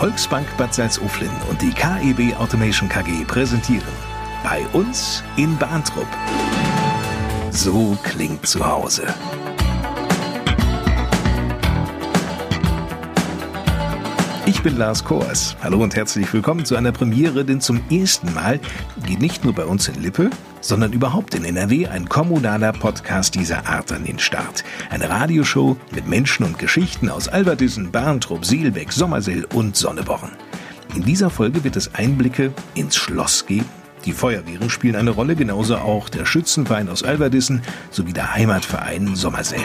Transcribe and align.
Volksbank 0.00 0.46
Bad 0.56 0.72
Salzuflen 0.72 1.28
und 1.50 1.60
die 1.60 1.72
KEB 1.72 2.34
Automation 2.38 2.88
KG 2.88 3.22
präsentieren 3.26 3.92
bei 4.42 4.66
uns 4.72 5.22
in 5.36 5.58
Bahntrupp. 5.58 6.06
So 7.50 7.98
klingt 8.02 8.46
zu 8.46 8.66
Hause. 8.66 9.02
Ich 14.46 14.62
bin 14.62 14.78
Lars 14.78 15.04
Kors. 15.04 15.54
Hallo 15.62 15.82
und 15.82 15.94
herzlich 15.94 16.32
willkommen 16.32 16.64
zu 16.64 16.76
einer 16.76 16.92
Premiere, 16.92 17.44
denn 17.44 17.60
zum 17.60 17.82
ersten 17.90 18.32
Mal 18.32 18.58
geht 19.06 19.20
nicht 19.20 19.44
nur 19.44 19.54
bei 19.54 19.66
uns 19.66 19.86
in 19.86 20.00
Lippe, 20.00 20.30
sondern 20.60 20.92
überhaupt 20.92 21.34
in 21.34 21.44
NRW 21.44 21.86
ein 21.86 22.08
kommunaler 22.08 22.72
Podcast 22.72 23.34
dieser 23.34 23.66
Art 23.66 23.92
an 23.92 24.04
den 24.04 24.18
Start. 24.18 24.64
Eine 24.90 25.08
Radioshow 25.08 25.76
mit 25.94 26.06
Menschen 26.06 26.44
und 26.44 26.58
Geschichten 26.58 27.08
aus 27.08 27.28
Alberdissen, 27.28 27.90
Barntrup, 27.90 28.44
Seelbeck, 28.44 28.92
Sommersill 28.92 29.46
und 29.54 29.76
Sonneborn. 29.76 30.32
In 30.94 31.02
dieser 31.02 31.30
Folge 31.30 31.62
wird 31.64 31.76
es 31.76 31.94
Einblicke 31.94 32.52
ins 32.74 32.96
Schloss 32.96 33.46
geben. 33.46 33.66
Die 34.04 34.12
Feuerwehren 34.12 34.70
spielen 34.70 34.96
eine 34.96 35.10
Rolle, 35.10 35.36
genauso 35.36 35.76
auch 35.76 36.08
der 36.08 36.24
Schützenverein 36.24 36.88
aus 36.88 37.02
Alberdissen 37.02 37.62
sowie 37.90 38.12
der 38.12 38.34
Heimatverein 38.34 39.14
Sommersill. 39.14 39.60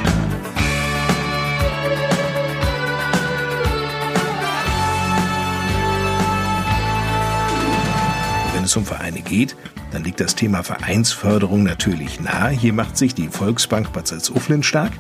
Wenn 8.54 8.64
es 8.66 8.76
um 8.76 8.86
Vereine 8.86 9.22
geht, 9.22 9.56
dann 9.96 10.04
liegt 10.04 10.20
das 10.20 10.36
Thema 10.36 10.62
Vereinsförderung 10.62 11.64
natürlich 11.64 12.20
nahe. 12.20 12.52
Hier 12.52 12.74
macht 12.74 12.98
sich 12.98 13.16
die 13.16 13.30
Volksbank 13.30 13.94
Bad 13.94 14.08
Salzuflen 14.08 14.62
stark. 14.62 14.92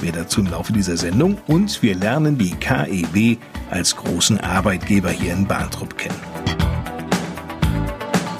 Mehr 0.00 0.12
dazu 0.12 0.40
im 0.40 0.46
Laufe 0.46 0.72
dieser 0.72 0.96
Sendung. 0.96 1.38
Und 1.48 1.82
wir 1.82 1.96
lernen 1.96 2.38
die 2.38 2.52
KEW 2.52 3.36
als 3.70 3.96
großen 3.96 4.38
Arbeitgeber 4.38 5.10
hier 5.10 5.32
in 5.32 5.48
Bahntrupp 5.48 5.98
kennen. 5.98 6.14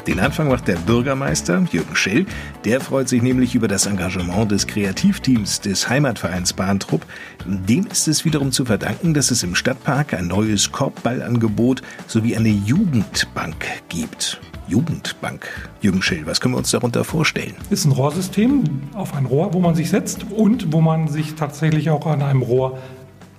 Den 0.07 0.21
Anfang 0.21 0.49
macht 0.49 0.69
der 0.69 0.77
Bürgermeister 0.77 1.67
Jürgen 1.73 1.97
Schell. 1.97 2.27
Der 2.65 2.81
freut 2.81 3.09
sich 3.09 3.21
nämlich 3.21 3.57
über 3.57 3.67
das 3.67 3.87
Engagement 3.87 4.53
des 4.53 4.69
Kreativteams 4.69 5.63
des 5.63 5.89
Heimatvereins 5.89 6.53
Bahntrupp. 6.53 7.05
Dem 7.45 7.87
ist 7.87 8.07
es 8.07 8.25
wiederum 8.25 8.53
zu 8.53 8.65
verdanken, 8.67 9.15
dass 9.15 9.33
es 9.33 9.43
im 9.43 9.57
Stadtpark 9.57 10.15
ein 10.15 10.29
neues 10.29 10.71
Korbballangebot 10.71 11.83
sowie 12.07 12.37
eine 12.37 12.51
Jugendbank 12.51 13.67
gibt. 13.89 14.41
Jugendbank. 14.69 15.47
Jürgen 15.81 16.03
Schill, 16.03 16.27
was 16.27 16.41
können 16.41 16.55
wir 16.55 16.59
uns 16.59 16.71
darunter 16.71 17.05
vorstellen? 17.05 17.55
Ist 17.71 17.85
ein 17.85 17.93
Rohrsystem 17.93 18.65
auf 18.95 19.15
ein 19.15 19.27
Rohr, 19.27 19.53
wo 19.55 19.61
man 19.61 19.75
sich 19.75 19.91
setzt 19.91 20.25
und 20.31 20.73
wo 20.73 20.81
man 20.81 21.09
sich 21.09 21.35
tatsächlich 21.35 21.91
auch 21.91 22.07
an 22.07 22.23
einem 22.23 22.43
Rohr 22.43 22.79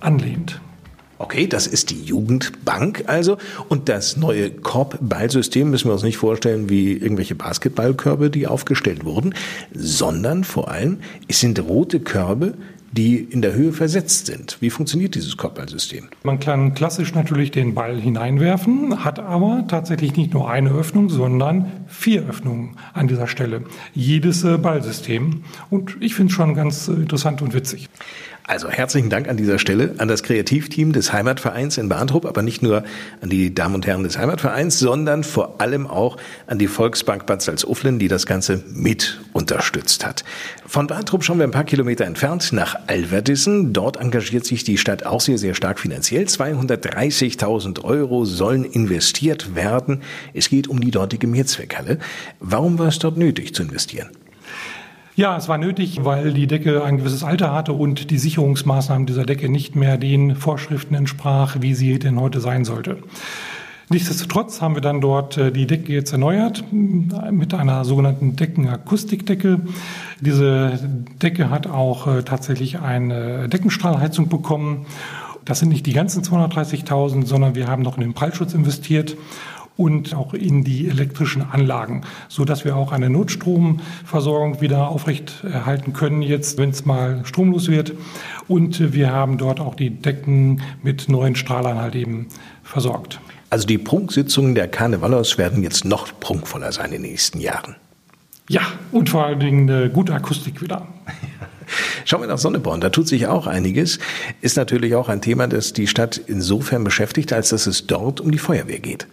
anlehnt. 0.00 0.60
Okay, 1.18 1.46
das 1.46 1.66
ist 1.66 1.90
die 1.90 2.02
Jugendbank 2.02 3.04
also. 3.06 3.38
Und 3.68 3.88
das 3.88 4.18
neue 4.18 4.50
Korbballsystem 4.50 5.70
müssen 5.70 5.88
wir 5.88 5.94
uns 5.94 6.02
nicht 6.02 6.18
vorstellen 6.18 6.68
wie 6.68 6.92
irgendwelche 6.92 7.34
Basketballkörbe, 7.34 8.28
die 8.28 8.46
aufgestellt 8.46 9.04
wurden, 9.04 9.34
sondern 9.72 10.44
vor 10.44 10.70
allem, 10.70 10.98
es 11.26 11.40
sind 11.40 11.58
rote 11.58 12.00
Körbe, 12.00 12.54
die 12.92 13.16
in 13.18 13.42
der 13.42 13.54
Höhe 13.54 13.72
versetzt 13.72 14.26
sind. 14.26 14.56
Wie 14.60 14.70
funktioniert 14.70 15.14
dieses 15.14 15.36
Kopfballsystem? 15.36 16.08
Man 16.22 16.40
kann 16.40 16.74
klassisch 16.74 17.14
natürlich 17.14 17.50
den 17.50 17.74
Ball 17.74 18.00
hineinwerfen, 18.00 19.04
hat 19.04 19.18
aber 19.18 19.64
tatsächlich 19.68 20.16
nicht 20.16 20.32
nur 20.32 20.50
eine 20.50 20.70
Öffnung, 20.70 21.08
sondern 21.08 21.70
vier 21.86 22.26
Öffnungen 22.28 22.76
an 22.94 23.08
dieser 23.08 23.26
Stelle. 23.26 23.64
Jedes 23.94 24.44
äh, 24.44 24.58
Ballsystem. 24.58 25.44
Und 25.70 25.96
ich 26.00 26.14
finde 26.14 26.30
es 26.30 26.36
schon 26.36 26.54
ganz 26.54 26.88
äh, 26.88 26.92
interessant 26.92 27.42
und 27.42 27.54
witzig. 27.54 27.88
Also 28.48 28.68
herzlichen 28.68 29.10
Dank 29.10 29.28
an 29.28 29.36
dieser 29.36 29.58
Stelle 29.58 29.96
an 29.98 30.06
das 30.06 30.22
Kreativteam 30.22 30.92
des 30.92 31.12
Heimatvereins 31.12 31.78
in 31.78 31.88
Bahntrupp, 31.88 32.24
aber 32.24 32.42
nicht 32.42 32.62
nur 32.62 32.84
an 33.20 33.28
die 33.28 33.52
Damen 33.52 33.74
und 33.74 33.86
Herren 33.88 34.04
des 34.04 34.18
Heimatvereins, 34.18 34.78
sondern 34.78 35.24
vor 35.24 35.60
allem 35.60 35.88
auch 35.88 36.16
an 36.46 36.60
die 36.60 36.68
Volksbank 36.68 37.26
Bad 37.26 37.42
Salzuflen, 37.42 37.98
die 37.98 38.06
das 38.06 38.24
Ganze 38.24 38.62
mit 38.72 39.18
unterstützt 39.32 40.06
hat. 40.06 40.22
Von 40.64 40.86
Bahntrupp 40.86 41.24
schauen 41.24 41.38
wir 41.38 41.44
ein 41.44 41.50
paar 41.50 41.64
Kilometer 41.64 42.04
entfernt 42.04 42.52
nach 42.52 42.76
Alverdissen. 42.86 43.72
Dort 43.72 43.96
engagiert 43.96 44.44
sich 44.44 44.62
die 44.62 44.78
Stadt 44.78 45.04
auch 45.04 45.20
sehr, 45.20 45.38
sehr 45.38 45.54
stark 45.54 45.80
finanziell. 45.80 46.26
230.000 46.26 47.82
Euro 47.82 48.24
sollen 48.24 48.64
investiert 48.64 49.56
werden. 49.56 50.02
Es 50.34 50.48
geht 50.48 50.68
um 50.68 50.80
die 50.80 50.92
dortige 50.92 51.26
Mehrzweckhalle. 51.26 51.98
Warum 52.38 52.78
war 52.78 52.88
es 52.88 53.00
dort 53.00 53.16
nötig 53.16 53.56
zu 53.56 53.64
investieren? 53.64 54.10
Ja, 55.16 55.34
es 55.38 55.48
war 55.48 55.56
nötig, 55.56 56.04
weil 56.04 56.34
die 56.34 56.46
Decke 56.46 56.84
ein 56.84 56.98
gewisses 56.98 57.24
Alter 57.24 57.50
hatte 57.54 57.72
und 57.72 58.10
die 58.10 58.18
Sicherungsmaßnahmen 58.18 59.06
dieser 59.06 59.24
Decke 59.24 59.48
nicht 59.48 59.74
mehr 59.74 59.96
den 59.96 60.36
Vorschriften 60.36 60.94
entsprach, 60.94 61.56
wie 61.60 61.72
sie 61.72 61.98
denn 61.98 62.20
heute 62.20 62.40
sein 62.40 62.66
sollte. 62.66 62.98
Nichtsdestotrotz 63.88 64.60
haben 64.60 64.74
wir 64.74 64.82
dann 64.82 65.00
dort 65.00 65.38
äh, 65.38 65.50
die 65.50 65.66
Decke 65.66 65.90
jetzt 65.94 66.12
erneuert 66.12 66.64
mit 66.70 67.54
einer 67.54 67.86
sogenannten 67.86 68.36
Deckenakustikdecke. 68.36 69.60
Diese 70.20 70.78
Decke 71.22 71.48
hat 71.48 71.66
auch 71.66 72.06
äh, 72.08 72.22
tatsächlich 72.22 72.80
eine 72.80 73.48
Deckenstrahlheizung 73.48 74.28
bekommen. 74.28 74.84
Das 75.46 75.60
sind 75.60 75.70
nicht 75.70 75.86
die 75.86 75.94
ganzen 75.94 76.24
230.000, 76.24 77.24
sondern 77.24 77.54
wir 77.54 77.68
haben 77.68 77.80
noch 77.80 77.96
in 77.96 78.02
den 78.02 78.12
Prallschutz 78.12 78.52
investiert 78.52 79.16
und 79.76 80.14
auch 80.14 80.34
in 80.34 80.64
die 80.64 80.88
elektrischen 80.88 81.42
Anlagen, 81.42 82.02
so 82.28 82.44
dass 82.44 82.64
wir 82.64 82.76
auch 82.76 82.92
eine 82.92 83.10
Notstromversorgung 83.10 84.60
wieder 84.60 84.88
aufrechterhalten 84.88 85.92
können, 85.92 86.22
jetzt, 86.22 86.58
wenn 86.58 86.70
es 86.70 86.84
mal 86.86 87.20
stromlos 87.24 87.68
wird. 87.68 87.92
Und 88.48 88.92
wir 88.94 89.12
haben 89.12 89.38
dort 89.38 89.60
auch 89.60 89.74
die 89.74 89.90
Decken 89.90 90.62
mit 90.82 91.08
neuen 91.08 91.36
Strahlern 91.36 91.78
halt 91.78 91.94
eben 91.94 92.28
versorgt. 92.62 93.20
Also 93.50 93.66
die 93.66 93.78
Prunksitzungen 93.78 94.54
der 94.54 94.68
Karnevalos 94.68 95.38
werden 95.38 95.62
jetzt 95.62 95.84
noch 95.84 96.08
prunkvoller 96.18 96.72
sein 96.72 96.86
in 96.86 97.02
den 97.02 97.02
nächsten 97.02 97.40
Jahren. 97.40 97.76
Ja, 98.48 98.62
und 98.92 99.10
vor 99.10 99.24
allen 99.26 99.40
Dingen 99.40 99.70
eine 99.70 99.90
gute 99.90 100.14
Akustik 100.14 100.62
wieder. 100.62 100.86
Schauen 102.04 102.20
wir 102.20 102.28
nach 102.28 102.38
Sonneborn, 102.38 102.80
da 102.80 102.90
tut 102.90 103.08
sich 103.08 103.26
auch 103.26 103.46
einiges. 103.46 103.98
Ist 104.40 104.56
natürlich 104.56 104.94
auch 104.94 105.08
ein 105.08 105.20
Thema, 105.20 105.48
das 105.48 105.72
die 105.72 105.88
Stadt 105.88 106.16
insofern 106.16 106.84
beschäftigt, 106.84 107.32
als 107.32 107.48
dass 107.48 107.66
es 107.66 107.86
dort 107.86 108.20
um 108.20 108.30
die 108.30 108.38
Feuerwehr 108.38 108.78
geht. 108.78 109.08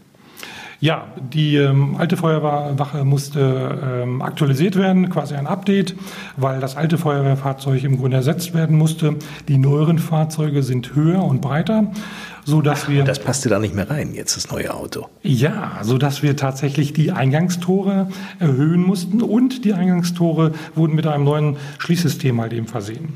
Ja, 0.84 1.08
die 1.16 1.56
ähm, 1.56 1.96
alte 1.98 2.18
Feuerwehrwache 2.18 3.06
musste 3.06 4.04
ähm, 4.04 4.22
aktualisiert 4.22 4.76
werden, 4.76 5.10
quasi 5.10 5.34
ein 5.34 5.48
Update, 5.48 5.96
weil 6.36 6.60
das 6.60 6.76
alte 6.76 6.98
Feuerwehrfahrzeug 6.98 7.86
im 7.86 7.98
Grunde 8.00 8.18
ersetzt 8.18 8.54
werden 8.54 8.78
musste. 8.78 9.16
Die 9.48 9.58
neueren 9.58 9.98
Fahrzeuge 9.98 10.62
sind 10.62 10.94
höher 10.94 11.24
und 11.24 11.40
breiter, 11.40 11.90
so 12.44 12.62
dass 12.62 12.90
wir. 12.90 13.06
Das 13.06 13.20
passte 13.20 13.48
da 13.48 13.60
nicht 13.60 13.74
mehr 13.74 13.90
rein, 13.90 14.14
jetzt 14.14 14.36
das 14.36 14.52
neue 14.52 14.74
Auto. 14.74 15.08
Ja, 15.22 15.80
so 15.84 15.98
dass 15.98 16.22
wir 16.22 16.36
tatsächlich 16.36 16.92
die 16.92 17.14
Eingangstore 17.14 18.10
erhöhen 18.40 18.82
mussten 18.82 19.22
und 19.22 19.64
die 19.64 19.72
Eingangstore 19.72 20.52
wurden 20.76 20.96
mit 20.96 21.08
einem 21.08 21.24
neuen 21.24 21.56
Schließsystem 21.78 22.42
halt 22.42 22.52
eben 22.52 22.68
versehen. 22.68 23.14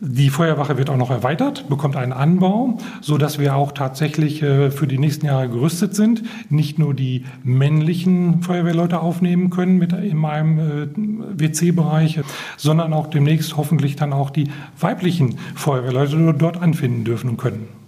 Die 0.00 0.28
Feuerwache 0.28 0.76
wird 0.76 0.90
auch 0.90 0.96
noch 0.96 1.12
erweitert, 1.12 1.68
bekommt 1.68 1.94
einen 1.94 2.12
Anbau, 2.12 2.78
so 3.00 3.16
dass 3.16 3.38
wir 3.38 3.54
auch 3.54 3.70
tatsächlich 3.70 4.42
äh, 4.42 4.72
für 4.72 4.88
die 4.88 4.98
nächsten 4.98 5.26
Jahre 5.26 5.48
gerüstet 5.48 5.94
sind. 5.94 6.24
Nicht 6.50 6.80
nur 6.80 6.94
die 6.94 7.24
männlichen 7.44 8.42
Feuerwehrleute 8.42 8.98
aufnehmen 8.98 9.50
können 9.50 9.78
mit 9.78 9.92
in 9.92 10.16
meinem 10.16 10.58
äh, 10.58 10.88
WC-Bereich, 11.40 12.20
sondern 12.56 12.92
auch 12.92 13.06
demnächst 13.06 13.56
hoffentlich 13.56 13.94
dann 13.94 14.12
auch 14.12 14.30
die 14.30 14.50
weiblichen 14.80 15.38
Feuerwehrleute 15.54 16.34
dort 16.36 16.60
anfinden 16.60 17.04
dürfen 17.04 17.30
und 17.30 17.36
können. 17.36 17.83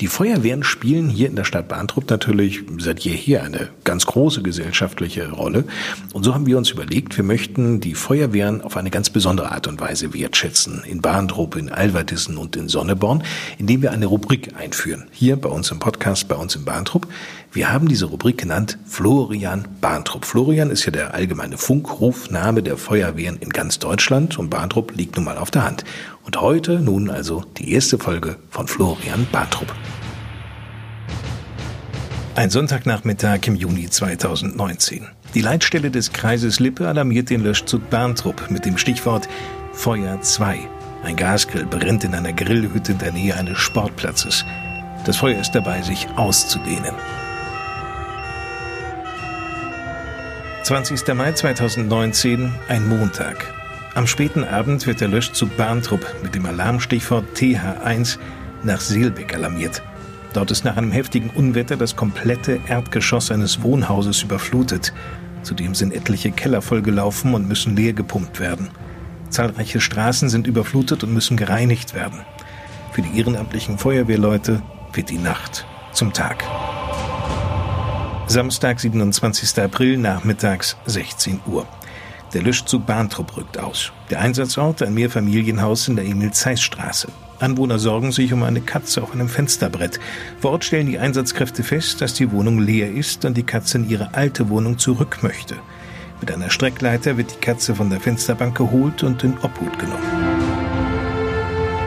Die 0.00 0.06
Feuerwehren 0.06 0.64
spielen 0.64 1.08
hier 1.08 1.28
in 1.28 1.36
der 1.36 1.44
Stadt 1.44 1.68
Bahntrupp 1.68 2.08
natürlich 2.10 2.62
seit 2.78 3.00
jeher 3.00 3.42
eine 3.42 3.68
ganz 3.84 4.06
große 4.06 4.42
gesellschaftliche 4.42 5.30
Rolle. 5.30 5.64
Und 6.12 6.24
so 6.24 6.34
haben 6.34 6.46
wir 6.46 6.58
uns 6.58 6.70
überlegt, 6.70 7.16
wir 7.16 7.24
möchten 7.24 7.80
die 7.80 7.94
Feuerwehren 7.94 8.62
auf 8.62 8.76
eine 8.76 8.90
ganz 8.90 9.10
besondere 9.10 9.52
Art 9.52 9.66
und 9.66 9.80
Weise 9.80 10.14
wertschätzen. 10.14 10.82
In 10.84 11.00
Bahntrupp, 11.00 11.56
in 11.56 11.70
Alverdissen 11.70 12.36
und 12.36 12.56
in 12.56 12.68
Sonneborn, 12.68 13.22
indem 13.58 13.82
wir 13.82 13.92
eine 13.92 14.06
Rubrik 14.06 14.56
einführen. 14.56 15.08
Hier 15.12 15.36
bei 15.36 15.48
uns 15.48 15.70
im 15.70 15.78
Podcast, 15.78 16.28
bei 16.28 16.36
uns 16.36 16.56
in 16.56 16.64
Bahntrupp. 16.64 17.06
Wir 17.52 17.70
haben 17.70 17.86
diese 17.86 18.06
Rubrik 18.06 18.38
genannt 18.38 18.78
Florian 18.86 19.68
Bahntrupp. 19.82 20.24
Florian 20.24 20.70
ist 20.70 20.86
ja 20.86 20.90
der 20.90 21.12
allgemeine 21.12 21.58
Funkrufname 21.58 22.62
der 22.62 22.78
Feuerwehren 22.78 23.36
in 23.36 23.50
ganz 23.50 23.78
Deutschland 23.78 24.38
und 24.38 24.48
Bahntrupp 24.48 24.96
liegt 24.96 25.16
nun 25.16 25.26
mal 25.26 25.36
auf 25.36 25.50
der 25.50 25.64
Hand. 25.64 25.84
Und 26.24 26.40
heute 26.40 26.78
nun 26.78 27.10
also 27.10 27.42
die 27.58 27.72
erste 27.72 27.98
Folge 27.98 28.36
von 28.48 28.68
Florian 28.68 29.26
Bahntrupp. 29.32 29.74
Ein 32.34 32.48
Sonntagnachmittag 32.48 33.46
im 33.46 33.56
Juni 33.56 33.90
2019. 33.90 35.06
Die 35.34 35.40
Leitstelle 35.40 35.90
des 35.90 36.12
Kreises 36.12 36.60
Lippe 36.60 36.88
alarmiert 36.88 37.30
den 37.30 37.42
Löschzug 37.42 37.90
Bahntrupp 37.90 38.50
mit 38.50 38.64
dem 38.64 38.78
Stichwort 38.78 39.28
Feuer 39.72 40.20
2. 40.20 40.58
Ein 41.04 41.16
Gasgrill 41.16 41.66
brennt 41.66 42.04
in 42.04 42.14
einer 42.14 42.32
Grillhütte 42.32 42.92
in 42.92 42.98
der 42.98 43.12
Nähe 43.12 43.36
eines 43.36 43.58
Sportplatzes. 43.58 44.44
Das 45.04 45.16
Feuer 45.16 45.40
ist 45.40 45.52
dabei, 45.52 45.82
sich 45.82 46.06
auszudehnen. 46.16 46.94
20. 50.62 51.14
Mai 51.14 51.32
2019, 51.32 52.54
ein 52.68 52.88
Montag. 52.88 53.61
Am 53.94 54.06
späten 54.06 54.44
Abend 54.44 54.86
wird 54.86 55.02
der 55.02 55.08
Löschzug 55.08 55.54
Bahntrupp 55.58 56.06
mit 56.22 56.34
dem 56.34 56.46
Alarmstichwort 56.46 57.26
TH1 57.36 58.18
nach 58.62 58.80
Seelbeck 58.80 59.34
alarmiert. 59.34 59.82
Dort 60.32 60.50
ist 60.50 60.64
nach 60.64 60.78
einem 60.78 60.92
heftigen 60.92 61.28
Unwetter 61.28 61.76
das 61.76 61.94
komplette 61.94 62.58
Erdgeschoss 62.66 63.30
eines 63.30 63.62
Wohnhauses 63.62 64.22
überflutet. 64.22 64.94
Zudem 65.42 65.74
sind 65.74 65.92
etliche 65.92 66.32
Keller 66.32 66.62
vollgelaufen 66.62 67.34
und 67.34 67.46
müssen 67.46 67.76
leer 67.76 67.92
gepumpt 67.92 68.40
werden. 68.40 68.70
Zahlreiche 69.28 69.80
Straßen 69.80 70.30
sind 70.30 70.46
überflutet 70.46 71.04
und 71.04 71.12
müssen 71.12 71.36
gereinigt 71.36 71.92
werden. 71.92 72.20
Für 72.92 73.02
die 73.02 73.18
ehrenamtlichen 73.18 73.76
Feuerwehrleute 73.76 74.62
wird 74.94 75.10
die 75.10 75.18
Nacht 75.18 75.66
zum 75.92 76.14
Tag. 76.14 76.44
Samstag, 78.26 78.80
27. 78.80 79.62
April, 79.62 79.98
nachmittags 79.98 80.78
16 80.86 81.40
Uhr. 81.46 81.66
Der 82.32 82.42
Löschzug 82.42 82.86
Bahntrupp 82.86 83.36
rückt 83.36 83.58
aus. 83.58 83.92
Der 84.08 84.20
Einsatzort 84.20 84.82
ein 84.82 84.94
Mehrfamilienhaus 84.94 85.88
in 85.88 85.96
der 85.96 86.06
Emil-Zeiss-Straße. 86.06 87.08
Anwohner 87.40 87.78
sorgen 87.78 88.10
sich 88.10 88.32
um 88.32 88.42
eine 88.42 88.62
Katze 88.62 89.02
auf 89.02 89.12
einem 89.12 89.28
Fensterbrett. 89.28 90.00
Vor 90.40 90.52
Ort 90.52 90.64
stellen 90.64 90.86
die 90.86 90.98
Einsatzkräfte 90.98 91.62
fest, 91.62 92.00
dass 92.00 92.14
die 92.14 92.32
Wohnung 92.32 92.58
leer 92.58 92.90
ist 92.90 93.24
und 93.24 93.36
die 93.36 93.42
Katze 93.42 93.78
in 93.78 93.90
ihre 93.90 94.14
alte 94.14 94.48
Wohnung 94.48 94.78
zurück 94.78 95.18
möchte. 95.22 95.56
Mit 96.20 96.30
einer 96.30 96.50
Streckleiter 96.50 97.18
wird 97.18 97.32
die 97.32 97.40
Katze 97.40 97.74
von 97.74 97.90
der 97.90 98.00
Fensterbank 98.00 98.56
geholt 98.56 99.02
und 99.02 99.22
in 99.24 99.36
Obhut 99.42 99.78
genommen. 99.78 100.02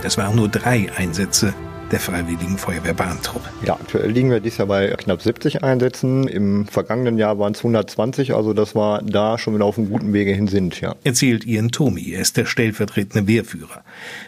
Das 0.03 0.17
waren 0.17 0.35
nur 0.35 0.49
drei 0.49 0.91
Einsätze 0.95 1.53
der 1.91 1.99
Freiwilligen 1.99 2.57
Feuerwehr 2.57 2.93
Bahntrupp. 2.93 3.43
Ja, 3.65 3.73
aktuell 3.73 4.09
liegen 4.09 4.31
wir 4.31 4.39
dieses 4.39 4.57
Jahr 4.57 4.67
bei 4.67 4.87
knapp 4.87 5.21
70 5.21 5.63
Einsätzen. 5.63 6.27
Im 6.27 6.65
vergangenen 6.67 7.17
Jahr 7.17 7.37
waren 7.37 7.53
es 7.53 7.59
120, 7.59 8.33
also 8.33 8.53
dass 8.53 8.75
wir 8.75 9.01
da 9.03 9.37
schon 9.37 9.55
wieder 9.55 9.65
auf 9.65 9.77
einem 9.77 9.89
guten 9.89 10.13
Wege 10.13 10.31
hin 10.31 10.47
sind, 10.47 10.81
ja. 10.81 10.95
Erzählt 11.03 11.45
Ian 11.45 11.71
Tomi, 11.71 12.11
er 12.11 12.21
ist 12.21 12.37
der 12.37 12.45
stellvertretende 12.45 13.27
Wehrführer. 13.27 13.83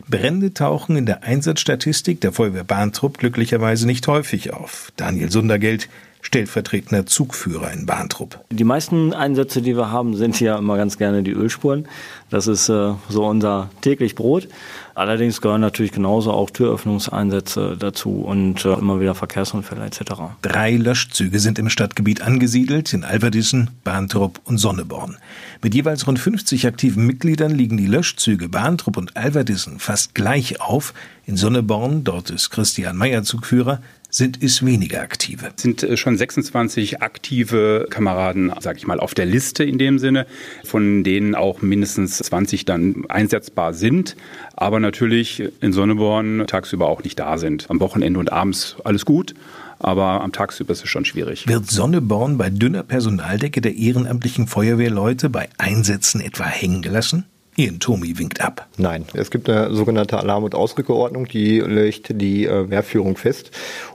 Brände 0.07 0.54
tauchen 0.54 0.95
in 0.95 1.06
der 1.06 1.24
Einsatzstatistik 1.24 2.21
der 2.21 2.31
Feuerwehr 2.31 2.63
Bahntrupp 2.63 3.18
glücklicherweise 3.18 3.88
nicht 3.88 4.07
häufig 4.07 4.54
auf. 4.54 4.92
Daniel 4.95 5.31
Sundergeld 5.31 5.89
stellvertretender 6.27 7.06
Zugführer 7.06 7.71
in 7.71 7.85
Bahntrupp. 7.85 8.44
Die 8.51 8.65
meisten 8.65 9.13
Einsätze, 9.13 9.62
die 9.62 9.77
wir 9.77 9.91
haben, 9.91 10.13
sind 10.13 10.41
ja 10.41 10.57
immer 10.57 10.75
ganz 10.75 10.97
gerne 10.97 11.24
die 11.24 11.31
Ölspuren. 11.31 11.88
Das 12.29 12.47
ist 12.47 12.68
äh, 12.68 12.95
so 13.07 13.25
unser 13.25 13.69
täglich 13.79 14.13
Brot. 14.13 14.50
Allerdings 14.94 15.39
gehören 15.39 15.62
natürlich 15.62 15.94
genauso 15.94 16.33
auch 16.33 16.50
Türöffnungseinsätze 16.50 17.77
dazu 17.79 18.24
und 18.24 18.65
äh, 18.65 18.74
immer 18.74 19.00
wieder 19.00 19.15
Verkehrsunfälle 19.15 19.85
etc. 19.85 20.01
Drei 20.41 20.71
Löschzüge 20.75 21.39
sind 21.39 21.59
im 21.59 21.69
Stadtgebiet 21.69 22.21
angesiedelt, 22.21 22.91
in 22.91 23.06
Alverdissen, 23.06 23.69
Bahntrupp 23.85 24.41
und 24.44 24.57
Sonneborn. 24.57 25.15
Mit 25.62 25.75
jeweils 25.75 26.07
rund 26.07 26.19
50 26.19 26.68
aktiven 26.68 27.06
Mitgliedern 27.06 27.51
liegen 27.51 27.77
die 27.77 27.88
Löschzüge 27.88 28.50
Bahntrupp 28.50 28.97
und 28.97 29.15
Alverdissen 29.15 29.80
fast 29.80 30.13
gleich 30.13 30.59
auf. 30.59 30.94
In 31.25 31.38
Sonneborn, 31.38 32.03
dort 32.03 32.30
ist 32.30 32.50
Christian 32.50 32.97
Meyer 32.97 33.23
Zugführer, 33.23 33.81
sind 34.09 34.42
es 34.42 34.65
weniger 34.65 35.01
aktive. 35.01 35.51
Es 35.56 35.62
sind 35.62 35.83
äh, 35.83 35.98
schon 35.98 36.18
26 36.18 37.01
aktive 37.01 37.88
Kameraden, 37.89 38.51
sage 38.59 38.77
ich 38.77 38.88
mal, 38.88 39.00
auf 39.00 39.13
der 39.13 39.25
Liste 39.25 39.63
in 39.63 39.77
dem 39.77 40.00
Sinne, 40.00 40.25
von 40.63 41.04
denen 41.04 41.36
auch 41.36 41.62
mindestens 41.62 42.18
20 42.18 42.65
dann 42.65 43.06
einsetzbar 43.09 43.74
sind, 43.74 44.15
aber 44.56 44.80
natürlich 44.80 45.44
in 45.62 45.74
Sonneborn 45.74 46.45
tagsüber 46.48 46.88
auch 46.88 47.04
nicht 47.04 47.19
da 47.19 47.38
sind. 47.38 47.69
Am 47.69 47.80
Wochenende 47.80 48.19
und 48.19 48.31
abends 48.31 48.77
alles 48.83 49.06
gut, 49.06 49.33
aber 49.80 50.21
am 50.21 50.31
Tagsüber 50.31 50.74
ist 50.74 50.83
es 50.83 50.89
schon 50.89 51.06
schwierig. 51.06 51.48
Wird 51.48 51.69
Sonneborn 51.69 52.38
bei 52.38 52.50
dünner 52.50 52.83
Personaldecke 52.83 53.62
der 53.62 53.75
ehrenamtlichen 53.75 54.48
Feuerwehrleute 54.48 55.30
bei 55.30 55.50
Einsätzen 55.57 56.21
etwa 56.21 56.45
hängen 56.45 56.81
gelassen? 56.81 57.25
Ian 57.59 57.80
Tomi 57.80 58.19
winkt 58.19 58.39
ab. 58.39 58.68
Nein, 58.77 59.06
es 59.15 59.31
gibt 59.31 59.50
eine 59.50 59.74
sogenannte 59.74 60.19
Alarm- 60.19 60.44
und 60.44 60.54
Ausrückeordnung, 60.54 61.25
die 61.25 61.59
legt 61.59 62.21
die 62.21 62.45
äh, 62.45 62.69
Wehrführung 62.69 63.18
fest. 63.18 63.50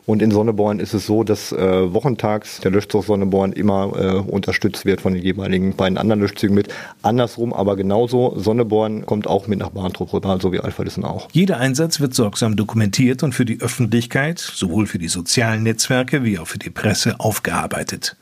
Und 0.04 0.20
in 0.20 0.32
Sonneborn 0.32 0.80
ist 0.80 0.94
es 0.94 1.06
so, 1.06 1.22
dass 1.22 1.52
äh, 1.52 1.94
wochentags 1.94 2.60
der 2.60 2.72
Löschzug 2.72 3.04
Sonneborn 3.04 3.52
immer 3.52 3.92
äh, 3.96 4.14
unterstützt 4.18 4.84
wird 4.84 5.00
von 5.00 5.14
den 5.14 5.22
jeweiligen 5.22 5.76
beiden 5.76 5.96
anderen 5.96 6.20
Löschzügen 6.20 6.56
mit. 6.56 6.74
Andersrum 7.02 7.52
aber 7.52 7.76
genauso. 7.76 8.36
Sonneborn 8.36 9.06
kommt 9.06 9.28
auch 9.28 9.46
mit 9.46 9.60
nach 9.60 9.70
Bahntrupp 9.70 10.12
rüber, 10.12 10.36
so 10.42 10.52
wie 10.52 10.58
Alphalissen 10.58 11.04
auch. 11.04 11.28
Jeder 11.30 11.58
Einsatz 11.58 12.00
wird 12.00 12.14
sorgsam 12.14 12.56
dokumentiert 12.56 13.22
und 13.22 13.32
für 13.32 13.44
die 13.44 13.60
Öffentlichkeit, 13.60 14.40
sowohl 14.40 14.86
für 14.86 14.98
die 14.98 15.06
sozialen 15.06 15.62
Netzwerke 15.62 16.24
wie 16.24 16.40
auch 16.40 16.48
für 16.48 16.58
die 16.58 16.70
Presse, 16.70 17.20
aufgearbeitet. 17.20 18.16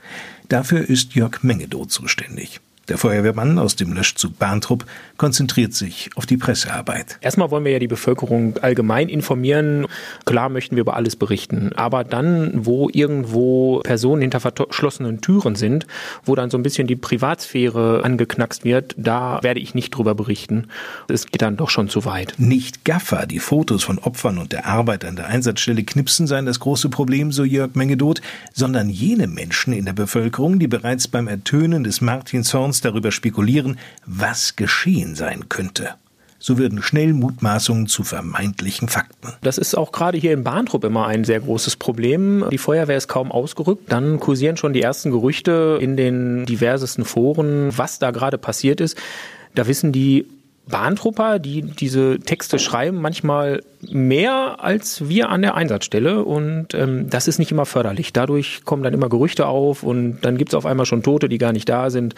Dafür 0.50 0.86
ist 0.86 1.14
Jörg 1.14 1.42
Mengedow 1.42 1.86
zuständig. 1.88 2.60
Der 2.90 2.98
Feuerwehrmann 2.98 3.60
aus 3.60 3.76
dem 3.76 3.92
Löschzug 3.92 4.36
Bahntrupp 4.40 4.84
konzentriert 5.16 5.74
sich 5.74 6.10
auf 6.16 6.26
die 6.26 6.36
Pressearbeit. 6.36 7.18
Erstmal 7.20 7.52
wollen 7.52 7.64
wir 7.64 7.70
ja 7.70 7.78
die 7.78 7.86
Bevölkerung 7.86 8.58
allgemein 8.62 9.08
informieren. 9.08 9.86
Klar 10.24 10.48
möchten 10.48 10.74
wir 10.74 10.80
über 10.80 10.96
alles 10.96 11.14
berichten. 11.14 11.70
Aber 11.76 12.02
dann, 12.02 12.50
wo 12.66 12.90
irgendwo 12.92 13.78
Personen 13.84 14.22
hinter 14.22 14.40
verschlossenen 14.40 15.20
Türen 15.20 15.54
sind, 15.54 15.86
wo 16.24 16.34
dann 16.34 16.50
so 16.50 16.58
ein 16.58 16.64
bisschen 16.64 16.88
die 16.88 16.96
Privatsphäre 16.96 18.02
angeknackst 18.02 18.64
wird, 18.64 18.96
da 18.98 19.38
werde 19.40 19.60
ich 19.60 19.72
nicht 19.72 19.90
drüber 19.90 20.16
berichten. 20.16 20.66
Es 21.08 21.26
geht 21.26 21.42
dann 21.42 21.56
doch 21.56 21.70
schon 21.70 21.88
zu 21.88 22.04
weit. 22.04 22.34
Nicht 22.38 22.84
Gaffer, 22.84 23.26
die 23.26 23.38
Fotos 23.38 23.84
von 23.84 24.00
Opfern 24.00 24.36
und 24.36 24.50
der 24.50 24.66
Arbeit 24.66 25.04
an 25.04 25.14
der 25.14 25.28
Einsatzstelle 25.28 25.84
knipsen, 25.84 26.26
seien 26.26 26.44
das 26.44 26.58
große 26.58 26.88
Problem, 26.88 27.30
so 27.30 27.44
Jörg 27.44 27.76
Mengedot, 27.76 28.20
sondern 28.52 28.90
jene 28.90 29.28
Menschen 29.28 29.72
in 29.72 29.84
der 29.84 29.92
Bevölkerung, 29.92 30.58
die 30.58 30.66
bereits 30.66 31.06
beim 31.06 31.28
Ertönen 31.28 31.84
des 31.84 32.00
Martinshorns 32.00 32.79
darüber 32.80 33.12
spekulieren, 33.12 33.78
was 34.06 34.56
geschehen 34.56 35.14
sein 35.14 35.48
könnte. 35.48 35.94
So 36.42 36.56
würden 36.56 36.82
schnell 36.82 37.12
Mutmaßungen 37.12 37.86
zu 37.86 38.02
vermeintlichen 38.02 38.88
Fakten. 38.88 39.34
Das 39.42 39.58
ist 39.58 39.74
auch 39.74 39.92
gerade 39.92 40.16
hier 40.16 40.32
in 40.32 40.42
Bahntrupp 40.42 40.84
immer 40.84 41.06
ein 41.06 41.24
sehr 41.24 41.40
großes 41.40 41.76
Problem. 41.76 42.46
Die 42.50 42.56
Feuerwehr 42.56 42.96
ist 42.96 43.08
kaum 43.08 43.30
ausgerückt. 43.30 43.92
Dann 43.92 44.18
kursieren 44.20 44.56
schon 44.56 44.72
die 44.72 44.80
ersten 44.80 45.10
Gerüchte 45.10 45.78
in 45.82 45.98
den 45.98 46.46
diversesten 46.46 47.04
Foren, 47.04 47.76
was 47.76 47.98
da 47.98 48.10
gerade 48.10 48.38
passiert 48.38 48.80
ist. 48.80 48.96
Da 49.54 49.66
wissen 49.66 49.92
die 49.92 50.28
Bahntrupper, 50.66 51.38
die 51.38 51.60
diese 51.60 52.18
Texte 52.20 52.58
schreiben, 52.58 53.02
manchmal 53.02 53.62
mehr 53.88 54.56
als 54.62 55.08
wir 55.08 55.30
an 55.30 55.42
der 55.42 55.54
Einsatzstelle 55.54 56.24
und 56.24 56.74
ähm, 56.74 57.08
das 57.08 57.28
ist 57.28 57.38
nicht 57.38 57.50
immer 57.50 57.66
förderlich. 57.66 58.12
Dadurch 58.12 58.62
kommen 58.64 58.82
dann 58.82 58.94
immer 58.94 59.08
Gerüchte 59.08 59.46
auf 59.46 59.82
und 59.82 60.20
dann 60.22 60.36
gibt 60.36 60.50
es 60.50 60.54
auf 60.54 60.66
einmal 60.66 60.86
schon 60.86 61.02
Tote, 61.02 61.28
die 61.28 61.38
gar 61.38 61.52
nicht 61.52 61.68
da 61.68 61.90
sind. 61.90 62.14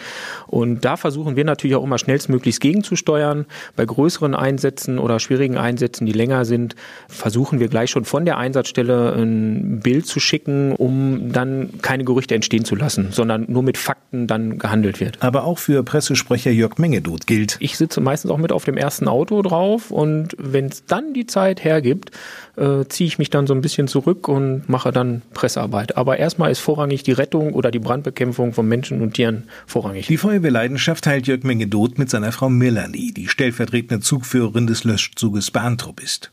Und 0.47 0.85
da 0.85 0.97
versuchen 0.97 1.35
wir 1.35 1.45
natürlich 1.45 1.75
auch 1.75 1.83
immer 1.83 1.97
schnellstmöglichst 1.97 2.61
gegenzusteuern. 2.61 3.45
Bei 3.75 3.85
größeren 3.85 4.35
Einsätzen 4.35 4.99
oder 4.99 5.19
schwierigen 5.19 5.57
Einsätzen, 5.57 6.05
die 6.05 6.11
länger 6.11 6.45
sind, 6.45 6.75
versuchen 7.07 7.59
wir 7.59 7.67
gleich 7.67 7.89
schon 7.89 8.05
von 8.05 8.25
der 8.25 8.37
Einsatzstelle 8.37 9.13
ein 9.13 9.79
Bild 9.81 10.05
zu 10.05 10.19
schicken, 10.19 10.73
um 10.73 11.31
dann 11.31 11.81
keine 11.81 12.03
Gerüchte 12.03 12.35
entstehen 12.35 12.65
zu 12.65 12.75
lassen, 12.75 13.09
sondern 13.11 13.45
nur 13.47 13.63
mit 13.63 13.77
Fakten 13.77 14.27
dann 14.27 14.59
gehandelt 14.59 14.99
wird. 14.99 15.17
Aber 15.21 15.45
auch 15.45 15.59
für 15.59 15.83
Pressesprecher 15.83 16.51
Jörg 16.51 16.77
Mengedut 16.77 17.27
gilt. 17.27 17.57
Ich 17.59 17.77
sitze 17.77 18.01
meistens 18.01 18.31
auch 18.31 18.37
mit 18.37 18.51
auf 18.51 18.65
dem 18.65 18.77
ersten 18.77 19.07
Auto 19.07 19.41
drauf 19.41 19.91
und 19.91 20.35
wenn 20.37 20.65
es 20.65 20.85
dann 20.85 21.13
die 21.13 21.25
Zeit 21.25 21.52
hergibt, 21.61 22.11
äh, 22.55 22.85
ziehe 22.87 23.07
ich 23.07 23.19
mich 23.19 23.29
dann 23.29 23.47
so 23.47 23.53
ein 23.53 23.61
bisschen 23.61 23.89
zurück 23.89 24.27
und 24.29 24.69
mache 24.69 24.91
dann 24.91 25.23
Pressearbeit. 25.33 25.97
Aber 25.97 26.17
erstmal 26.17 26.51
ist 26.51 26.59
vorrangig 26.59 27.03
die 27.03 27.11
Rettung 27.11 27.53
oder 27.53 27.69
die 27.69 27.79
Brandbekämpfung 27.79 28.53
von 28.53 28.65
Menschen 28.67 29.01
und 29.01 29.15
Tieren 29.15 29.43
vorrangig. 29.67 30.07
Die 30.07 30.17
Feuerwehrleidenschaft 30.17 31.03
teilt 31.03 31.27
Jörg 31.27 31.43
Mengedot 31.43 31.97
mit 31.99 32.09
seiner 32.09 32.31
Frau 32.31 32.49
Melanie, 32.49 33.11
die 33.11 33.27
stellvertretende 33.27 34.01
Zugführerin 34.01 34.67
des 34.67 34.83
Löschzuges 34.83 35.51
Bahntrupp 35.51 36.01
ist. 36.01 36.31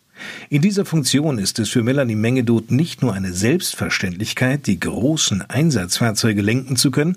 In 0.48 0.62
dieser 0.62 0.84
Funktion 0.84 1.38
ist 1.38 1.58
es 1.58 1.70
für 1.70 1.82
Melanie 1.82 2.14
Mengedot 2.14 2.70
nicht 2.70 3.02
nur 3.02 3.14
eine 3.14 3.32
Selbstverständlichkeit, 3.32 4.66
die 4.66 4.78
großen 4.78 5.42
Einsatzfahrzeuge 5.42 6.42
lenken 6.42 6.76
zu 6.76 6.90
können, 6.90 7.16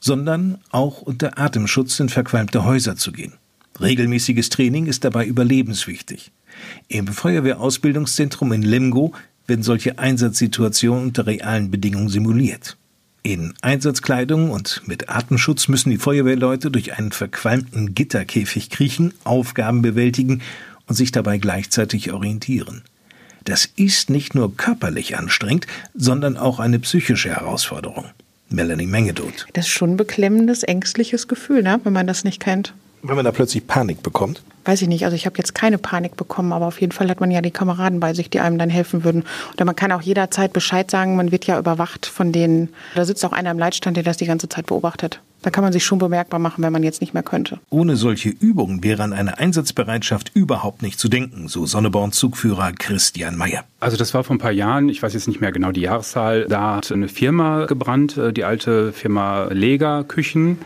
sondern 0.00 0.58
auch 0.70 1.02
unter 1.02 1.38
Atemschutz 1.38 1.98
in 1.98 2.08
verqualmte 2.08 2.64
Häuser 2.64 2.96
zu 2.96 3.10
gehen. 3.10 3.32
Regelmäßiges 3.80 4.50
Training 4.50 4.86
ist 4.86 5.04
dabei 5.04 5.26
überlebenswichtig. 5.26 6.30
Im 6.88 7.06
Feuerwehrausbildungszentrum 7.06 8.52
in 8.52 8.62
Lemgo 8.62 9.14
werden 9.46 9.62
solche 9.62 9.98
Einsatzsituationen 9.98 11.04
unter 11.04 11.26
realen 11.26 11.70
Bedingungen 11.70 12.08
simuliert. 12.08 12.76
In 13.22 13.54
Einsatzkleidung 13.62 14.50
und 14.50 14.82
mit 14.86 15.08
Atemschutz 15.08 15.68
müssen 15.68 15.90
die 15.90 15.96
Feuerwehrleute 15.96 16.70
durch 16.70 16.98
einen 16.98 17.10
verqualmten 17.10 17.94
Gitterkäfig 17.94 18.68
kriechen, 18.68 19.14
Aufgaben 19.24 19.80
bewältigen 19.80 20.42
und 20.86 20.94
sich 20.94 21.10
dabei 21.10 21.38
gleichzeitig 21.38 22.12
orientieren. 22.12 22.82
Das 23.44 23.66
ist 23.76 24.10
nicht 24.10 24.34
nur 24.34 24.56
körperlich 24.56 25.16
anstrengend, 25.16 25.66
sondern 25.94 26.36
auch 26.36 26.60
eine 26.60 26.78
psychische 26.78 27.30
Herausforderung. 27.30 28.06
Melanie 28.50 28.86
Mengedot. 28.86 29.46
Das 29.54 29.66
ist 29.66 29.72
schon 29.72 29.92
ein 29.92 29.96
beklemmendes, 29.96 30.62
ängstliches 30.62 31.28
Gefühl, 31.28 31.62
ne, 31.62 31.80
wenn 31.82 31.92
man 31.92 32.06
das 32.06 32.24
nicht 32.24 32.40
kennt. 32.40 32.74
Wenn 33.06 33.16
man 33.16 33.24
da 33.26 33.32
plötzlich 33.32 33.66
Panik 33.66 34.02
bekommt? 34.02 34.42
Weiß 34.64 34.80
ich 34.80 34.88
nicht. 34.88 35.04
Also 35.04 35.14
ich 35.14 35.26
habe 35.26 35.36
jetzt 35.36 35.54
keine 35.54 35.76
Panik 35.76 36.16
bekommen, 36.16 36.54
aber 36.54 36.66
auf 36.66 36.80
jeden 36.80 36.92
Fall 36.92 37.10
hat 37.10 37.20
man 37.20 37.30
ja 37.30 37.42
die 37.42 37.50
Kameraden 37.50 38.00
bei 38.00 38.14
sich, 38.14 38.30
die 38.30 38.40
einem 38.40 38.56
dann 38.56 38.70
helfen 38.70 39.04
würden. 39.04 39.24
Oder 39.52 39.66
man 39.66 39.76
kann 39.76 39.92
auch 39.92 40.00
jederzeit 40.00 40.54
Bescheid 40.54 40.90
sagen, 40.90 41.14
man 41.14 41.30
wird 41.30 41.46
ja 41.46 41.58
überwacht 41.58 42.06
von 42.06 42.32
denen. 42.32 42.70
Da 42.94 43.04
sitzt 43.04 43.22
auch 43.26 43.32
einer 43.32 43.50
im 43.50 43.58
Leitstand, 43.58 43.98
der 43.98 44.04
das 44.04 44.16
die 44.16 44.24
ganze 44.24 44.48
Zeit 44.48 44.64
beobachtet. 44.66 45.20
Da 45.42 45.50
kann 45.50 45.62
man 45.62 45.74
sich 45.74 45.84
schon 45.84 45.98
bemerkbar 45.98 46.40
machen, 46.40 46.64
wenn 46.64 46.72
man 46.72 46.82
jetzt 46.82 47.02
nicht 47.02 47.12
mehr 47.12 47.22
könnte. 47.22 47.60
Ohne 47.68 47.96
solche 47.96 48.30
Übungen 48.30 48.82
wäre 48.82 49.02
an 49.02 49.12
eine 49.12 49.36
Einsatzbereitschaft 49.36 50.30
überhaupt 50.32 50.80
nicht 50.80 50.98
zu 50.98 51.10
denken, 51.10 51.48
so 51.48 51.66
Sonneborn-Zugführer 51.66 52.72
Christian 52.72 53.36
Mayer. 53.36 53.64
Also 53.80 53.98
das 53.98 54.14
war 54.14 54.24
vor 54.24 54.34
ein 54.34 54.38
paar 54.38 54.52
Jahren, 54.52 54.88
ich 54.88 55.02
weiß 55.02 55.12
jetzt 55.12 55.28
nicht 55.28 55.42
mehr 55.42 55.52
genau 55.52 55.72
die 55.72 55.82
Jahreszahl, 55.82 56.46
da 56.46 56.76
hat 56.76 56.90
eine 56.90 57.08
Firma 57.08 57.66
gebrannt, 57.66 58.16
äh, 58.16 58.32
die 58.32 58.44
alte 58.44 58.94
Firma 58.94 59.48
Lega 59.50 60.04
Küchen. 60.04 60.56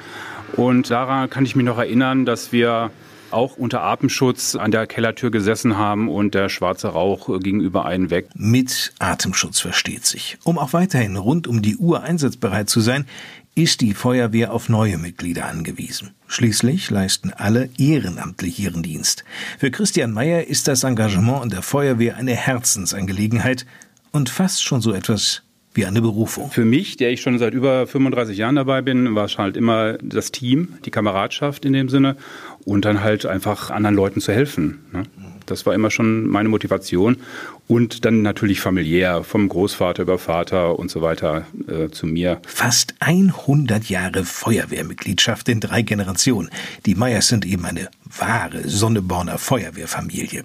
Und 0.56 0.90
daran 0.90 1.30
kann 1.30 1.44
ich 1.44 1.56
mich 1.56 1.64
noch 1.64 1.78
erinnern, 1.78 2.24
dass 2.24 2.52
wir 2.52 2.90
auch 3.30 3.56
unter 3.56 3.82
Atemschutz 3.82 4.54
an 4.54 4.70
der 4.70 4.86
Kellertür 4.86 5.30
gesessen 5.30 5.76
haben 5.76 6.08
und 6.08 6.34
der 6.34 6.48
schwarze 6.48 6.88
Rauch 6.88 7.40
gegenüber 7.40 7.84
einen 7.84 8.10
weg. 8.10 8.28
Mit 8.34 8.92
Atemschutz 8.98 9.60
versteht 9.60 10.06
sich. 10.06 10.38
Um 10.44 10.58
auch 10.58 10.72
weiterhin 10.72 11.16
rund 11.16 11.46
um 11.46 11.62
die 11.62 11.76
Uhr 11.76 12.02
einsatzbereit 12.02 12.70
zu 12.70 12.80
sein, 12.80 13.06
ist 13.54 13.80
die 13.80 13.92
Feuerwehr 13.92 14.52
auf 14.52 14.68
neue 14.68 14.98
Mitglieder 14.98 15.46
angewiesen. 15.46 16.14
Schließlich 16.28 16.90
leisten 16.90 17.32
alle 17.32 17.68
ehrenamtlich 17.76 18.58
ihren 18.60 18.82
Dienst. 18.82 19.24
Für 19.58 19.70
Christian 19.70 20.12
Meyer 20.12 20.46
ist 20.46 20.68
das 20.68 20.84
Engagement 20.84 21.44
in 21.44 21.50
der 21.50 21.62
Feuerwehr 21.62 22.16
eine 22.16 22.34
Herzensangelegenheit 22.34 23.66
und 24.12 24.30
fast 24.30 24.62
schon 24.62 24.80
so 24.80 24.92
etwas 24.92 25.42
wie 25.74 25.86
eine 25.86 26.00
Berufung. 26.00 26.50
Für 26.50 26.64
mich, 26.64 26.96
der 26.96 27.10
ich 27.10 27.20
schon 27.20 27.38
seit 27.38 27.54
über 27.54 27.86
35 27.86 28.36
Jahren 28.36 28.56
dabei 28.56 28.82
bin, 28.82 29.14
war 29.14 29.26
es 29.26 29.38
halt 29.38 29.56
immer 29.56 29.94
das 30.02 30.32
Team, 30.32 30.74
die 30.84 30.90
Kameradschaft 30.90 31.64
in 31.64 31.72
dem 31.72 31.88
Sinne 31.88 32.16
und 32.64 32.84
dann 32.84 33.02
halt 33.02 33.26
einfach 33.26 33.70
anderen 33.70 33.94
Leuten 33.94 34.20
zu 34.20 34.32
helfen. 34.32 34.80
Ne? 34.92 35.02
Das 35.50 35.66
war 35.66 35.74
immer 35.74 35.90
schon 35.90 36.26
meine 36.26 36.48
Motivation. 36.48 37.16
Und 37.66 38.04
dann 38.04 38.22
natürlich 38.22 38.60
familiär, 38.60 39.24
vom 39.24 39.48
Großvater 39.48 40.02
über 40.02 40.18
Vater 40.18 40.78
und 40.78 40.90
so 40.90 41.02
weiter 41.02 41.46
äh, 41.68 41.90
zu 41.90 42.06
mir. 42.06 42.40
Fast 42.46 42.94
100 43.00 43.84
Jahre 43.90 44.24
Feuerwehrmitgliedschaft 44.24 45.48
in 45.48 45.60
drei 45.60 45.82
Generationen. 45.82 46.50
Die 46.86 46.94
Meyers 46.94 47.28
sind 47.28 47.44
eben 47.44 47.66
eine 47.66 47.88
wahre 48.16 48.68
Sonneborner 48.68 49.38
Feuerwehrfamilie. 49.38 50.44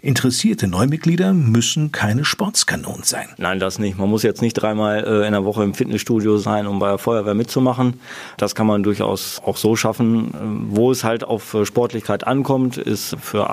Interessierte 0.00 0.66
Neumitglieder 0.66 1.32
müssen 1.32 1.92
keine 1.92 2.24
Sportskanonen 2.24 3.02
sein. 3.04 3.28
Nein, 3.36 3.58
das 3.58 3.78
nicht. 3.78 3.98
Man 3.98 4.08
muss 4.08 4.22
jetzt 4.22 4.42
nicht 4.42 4.54
dreimal 4.54 5.04
äh, 5.04 5.26
in 5.26 5.32
der 5.32 5.44
Woche 5.44 5.62
im 5.62 5.74
Fitnessstudio 5.74 6.38
sein, 6.38 6.66
um 6.66 6.78
bei 6.78 6.88
der 6.88 6.98
Feuerwehr 6.98 7.34
mitzumachen. 7.34 8.00
Das 8.36 8.54
kann 8.54 8.66
man 8.66 8.82
durchaus 8.82 9.40
auch 9.44 9.56
so 9.56 9.76
schaffen. 9.76 10.32
Ähm, 10.40 10.66
wo 10.70 10.90
es 10.90 11.04
halt 11.04 11.24
auf 11.24 11.54
äh, 11.54 11.66
Sportlichkeit 11.66 12.26
ankommt, 12.26 12.78
ist 12.78 13.16
für 13.20 13.50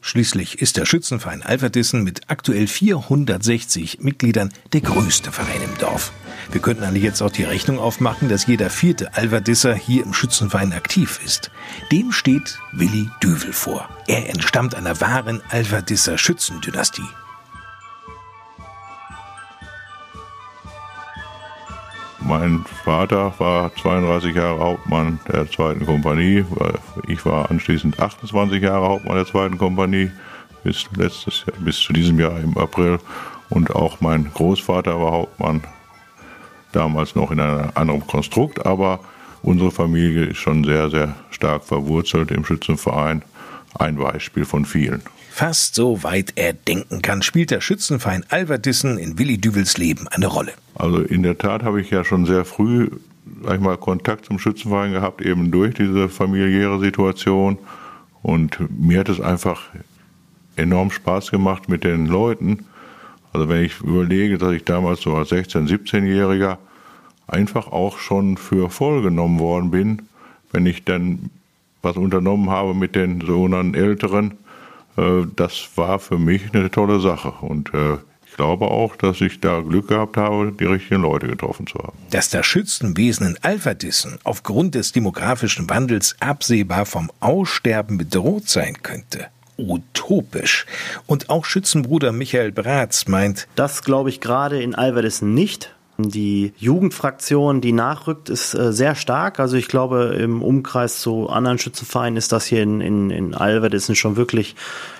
Schließlich 0.00 0.62
ist 0.62 0.78
der 0.78 0.86
Schützenverein 0.86 1.42
Alverdissen 1.42 2.02
mit 2.02 2.30
aktuell 2.30 2.66
460 2.66 4.00
Mitgliedern 4.00 4.54
der 4.72 4.80
größte 4.80 5.30
Verein 5.30 5.60
im 5.62 5.78
Dorf. 5.78 6.12
Wir 6.50 6.62
könnten 6.62 6.82
eigentlich 6.82 7.04
jetzt 7.04 7.20
auch 7.20 7.30
die 7.30 7.44
Rechnung 7.44 7.78
aufmachen, 7.78 8.30
dass 8.30 8.46
jeder 8.46 8.70
vierte 8.70 9.12
Alverdisser 9.14 9.74
hier 9.74 10.02
im 10.02 10.14
Schützenverein 10.14 10.72
aktiv 10.72 11.20
ist. 11.26 11.50
Dem 11.92 12.10
steht 12.10 12.58
Willi 12.72 13.10
Düvel 13.22 13.52
vor. 13.52 13.86
Er 14.06 14.30
entstammt 14.30 14.74
einer 14.74 15.02
wahren 15.02 15.42
Alverdisser 15.50 16.16
Schützendynastie. 16.16 17.04
Mein 22.38 22.66
Vater 22.84 23.32
war 23.38 23.74
32 23.76 24.36
Jahre 24.36 24.58
Hauptmann 24.58 25.18
der 25.26 25.50
zweiten 25.50 25.86
Kompanie. 25.86 26.44
Ich 27.06 27.24
war 27.24 27.50
anschließend 27.50 27.98
28 27.98 28.62
Jahre 28.62 28.88
Hauptmann 28.88 29.16
der 29.16 29.24
zweiten 29.24 29.56
Kompanie 29.56 30.10
bis 30.62 30.84
letztes 30.94 31.46
Jahr, 31.46 31.56
bis 31.60 31.78
zu 31.78 31.94
diesem 31.94 32.20
Jahr 32.20 32.38
im 32.38 32.58
April. 32.58 32.98
Und 33.48 33.74
auch 33.74 34.02
mein 34.02 34.30
Großvater 34.34 35.00
war 35.00 35.12
Hauptmann, 35.12 35.62
damals 36.72 37.14
noch 37.14 37.30
in 37.30 37.40
einem 37.40 37.70
anderen 37.74 38.06
Konstrukt, 38.06 38.66
aber 38.66 39.00
unsere 39.42 39.70
Familie 39.70 40.26
ist 40.26 40.36
schon 40.36 40.62
sehr, 40.62 40.90
sehr 40.90 41.14
stark 41.30 41.64
verwurzelt 41.64 42.30
im 42.32 42.44
Schützenverein. 42.44 43.22
Ein 43.78 43.96
Beispiel 43.96 44.44
von 44.44 44.66
vielen. 44.66 45.02
Fast 45.36 45.74
so 45.74 46.02
weit 46.02 46.32
er 46.36 46.54
denken 46.54 47.02
kann, 47.02 47.20
spielt 47.20 47.50
der 47.50 47.60
Schützenverein 47.60 48.24
Alverdissen 48.30 48.96
in 48.96 49.18
Willi 49.18 49.36
Düvels 49.36 49.76
Leben 49.76 50.08
eine 50.08 50.28
Rolle. 50.28 50.52
Also 50.76 51.00
in 51.00 51.22
der 51.22 51.36
Tat 51.36 51.62
habe 51.62 51.78
ich 51.78 51.90
ja 51.90 52.04
schon 52.04 52.24
sehr 52.24 52.46
früh 52.46 52.88
sag 53.42 53.56
ich 53.56 53.60
mal, 53.60 53.76
Kontakt 53.76 54.24
zum 54.24 54.38
Schützenverein 54.38 54.92
gehabt, 54.92 55.20
eben 55.20 55.50
durch 55.50 55.74
diese 55.74 56.08
familiäre 56.08 56.80
Situation. 56.80 57.58
Und 58.22 58.56
mir 58.80 59.00
hat 59.00 59.10
es 59.10 59.20
einfach 59.20 59.64
enorm 60.56 60.90
Spaß 60.90 61.30
gemacht 61.30 61.68
mit 61.68 61.84
den 61.84 62.06
Leuten. 62.06 62.64
Also 63.34 63.50
wenn 63.50 63.62
ich 63.62 63.82
überlege, 63.82 64.38
dass 64.38 64.54
ich 64.54 64.64
damals 64.64 65.02
so 65.02 65.14
als 65.16 65.32
16-, 65.32 65.68
17-Jähriger 65.68 66.56
einfach 67.26 67.66
auch 67.72 67.98
schon 67.98 68.38
für 68.38 68.70
voll 68.70 69.02
genommen 69.02 69.38
worden 69.38 69.70
bin, 69.70 70.02
wenn 70.50 70.64
ich 70.64 70.84
dann 70.84 71.28
was 71.82 71.98
unternommen 71.98 72.48
habe 72.48 72.72
mit 72.72 72.94
den 72.94 73.20
sogenannten 73.20 73.74
Älteren, 73.74 74.38
das 74.96 75.68
war 75.76 75.98
für 75.98 76.18
mich 76.18 76.54
eine 76.54 76.70
tolle 76.70 77.00
Sache. 77.00 77.32
Und 77.40 77.72
äh, 77.74 77.94
ich 78.26 78.36
glaube 78.36 78.66
auch, 78.66 78.96
dass 78.96 79.20
ich 79.20 79.40
da 79.40 79.60
Glück 79.60 79.88
gehabt 79.88 80.16
habe, 80.16 80.52
die 80.52 80.64
richtigen 80.64 81.02
Leute 81.02 81.26
getroffen 81.26 81.66
zu 81.66 81.78
haben. 81.78 81.96
Dass 82.10 82.28
das 82.28 82.44
Schützenwesen 82.44 83.26
in 83.28 83.38
Alverdissen 83.42 84.18
aufgrund 84.24 84.74
des 84.74 84.92
demografischen 84.92 85.70
Wandels 85.70 86.16
absehbar 86.20 86.86
vom 86.86 87.10
Aussterben 87.20 87.98
bedroht 87.98 88.48
sein 88.48 88.82
könnte. 88.82 89.28
Utopisch. 89.58 90.66
Und 91.06 91.30
auch 91.30 91.46
Schützenbruder 91.46 92.12
Michael 92.12 92.52
Bratz 92.52 93.06
meint, 93.06 93.48
das 93.54 93.82
glaube 93.82 94.10
ich 94.10 94.20
gerade 94.20 94.62
in 94.62 94.74
Alverdissen 94.74 95.32
nicht. 95.32 95.75
Die 95.98 96.52
Jugendfraktion, 96.58 97.60
die 97.60 97.72
nachrückt, 97.72 98.28
ist 98.28 98.54
äh, 98.54 98.72
sehr 98.72 98.94
stark. 98.94 99.40
Also 99.40 99.56
ich 99.56 99.68
glaube, 99.68 100.16
im 100.20 100.42
Umkreis 100.42 101.00
zu 101.00 101.28
anderen 101.28 101.58
Schützenvereinen 101.58 102.16
ist 102.16 102.32
das 102.32 102.44
hier 102.44 102.62
in, 102.62 102.80
in, 102.80 103.10
in 103.10 103.34
Alverdissen 103.34 103.94
schon 103.94 104.16
wirklich 104.16 104.56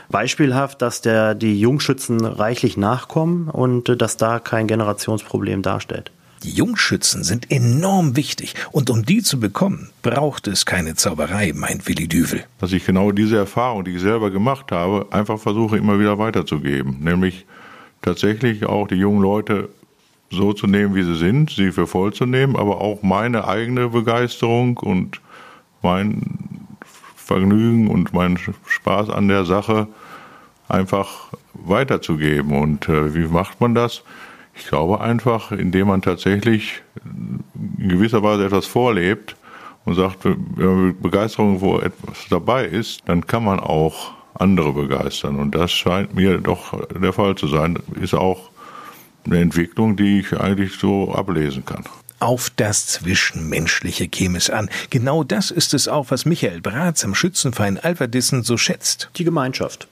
beispielhaft, 0.08 0.80
dass 0.80 1.02
der, 1.02 1.34
die 1.34 1.60
Jungschützen 1.60 2.24
reichlich 2.24 2.76
nachkommen 2.76 3.48
und 3.48 3.88
äh, 3.88 3.96
dass 3.96 4.16
da 4.16 4.38
kein 4.38 4.66
Generationsproblem 4.66 5.62
darstellt. 5.62 6.12
Die 6.42 6.50
Jungschützen 6.50 7.24
sind 7.24 7.50
enorm 7.50 8.14
wichtig 8.14 8.54
und 8.70 8.88
um 8.88 9.04
die 9.04 9.22
zu 9.22 9.40
bekommen, 9.40 9.90
braucht 10.02 10.46
es 10.46 10.64
keine 10.64 10.94
Zauberei, 10.94 11.52
meint 11.54 11.88
Willi 11.88 12.08
Düvel. 12.08 12.44
Dass 12.58 12.72
ich 12.72 12.86
genau 12.86 13.10
diese 13.10 13.36
Erfahrung, 13.36 13.84
die 13.84 13.92
ich 13.92 14.00
selber 14.00 14.30
gemacht 14.30 14.70
habe, 14.70 15.06
einfach 15.10 15.38
versuche 15.38 15.76
immer 15.76 15.98
wieder 15.98 16.18
weiterzugeben. 16.18 16.98
Nämlich 17.00 17.46
tatsächlich 18.02 18.66
auch 18.66 18.86
die 18.86 18.96
jungen 18.96 19.22
Leute 19.22 19.68
so 20.30 20.52
zu 20.52 20.66
nehmen, 20.66 20.94
wie 20.94 21.02
sie 21.02 21.16
sind, 21.16 21.50
sie 21.50 21.72
für 21.72 21.86
voll 21.86 22.12
zu 22.12 22.26
nehmen, 22.26 22.56
aber 22.56 22.80
auch 22.80 23.02
meine 23.02 23.46
eigene 23.46 23.88
Begeisterung 23.88 24.76
und 24.78 25.20
mein 25.82 26.66
Vergnügen 27.16 27.88
und 27.88 28.12
mein 28.12 28.38
Spaß 28.66 29.10
an 29.10 29.28
der 29.28 29.44
Sache 29.44 29.88
einfach 30.68 31.28
weiterzugeben. 31.54 32.56
Und 32.60 32.88
äh, 32.88 33.14
wie 33.14 33.26
macht 33.26 33.60
man 33.60 33.74
das? 33.74 34.02
Ich 34.54 34.66
glaube 34.68 35.00
einfach, 35.00 35.52
indem 35.52 35.88
man 35.88 36.02
tatsächlich 36.02 36.82
in 37.04 37.88
gewisser 37.88 38.22
Weise 38.22 38.46
etwas 38.46 38.66
vorlebt 38.66 39.36
und 39.84 39.94
sagt, 39.94 40.18
wenn 40.24 41.00
Begeisterung 41.00 41.60
wo 41.60 41.78
etwas 41.78 42.26
dabei 42.30 42.64
ist, 42.64 43.02
dann 43.06 43.26
kann 43.26 43.44
man 43.44 43.60
auch 43.60 44.12
andere 44.34 44.72
begeistern. 44.72 45.38
Und 45.38 45.54
das 45.54 45.72
scheint 45.72 46.14
mir 46.14 46.38
doch 46.38 46.78
der 46.88 47.12
Fall 47.12 47.34
zu 47.34 47.46
sein. 47.46 47.78
Ist 48.00 48.14
auch 48.14 48.45
eine 49.26 49.40
Entwicklung, 49.40 49.96
die 49.96 50.20
ich 50.20 50.32
eigentlich 50.32 50.74
so 50.74 51.12
ablesen 51.12 51.64
kann. 51.64 51.84
Auf 52.18 52.50
das 52.56 52.86
Zwischenmenschliche 52.86 54.08
käme 54.08 54.38
es 54.38 54.48
an. 54.48 54.70
Genau 54.88 55.22
das 55.22 55.50
ist 55.50 55.74
es 55.74 55.86
auch, 55.86 56.10
was 56.10 56.24
Michael 56.24 56.62
Bratz 56.62 57.04
am 57.04 57.14
Schützenverein 57.14 57.78
Alverdissen 57.78 58.42
so 58.42 58.56
schätzt. 58.56 59.10
Die 59.16 59.24
Gemeinschaft. 59.24 59.86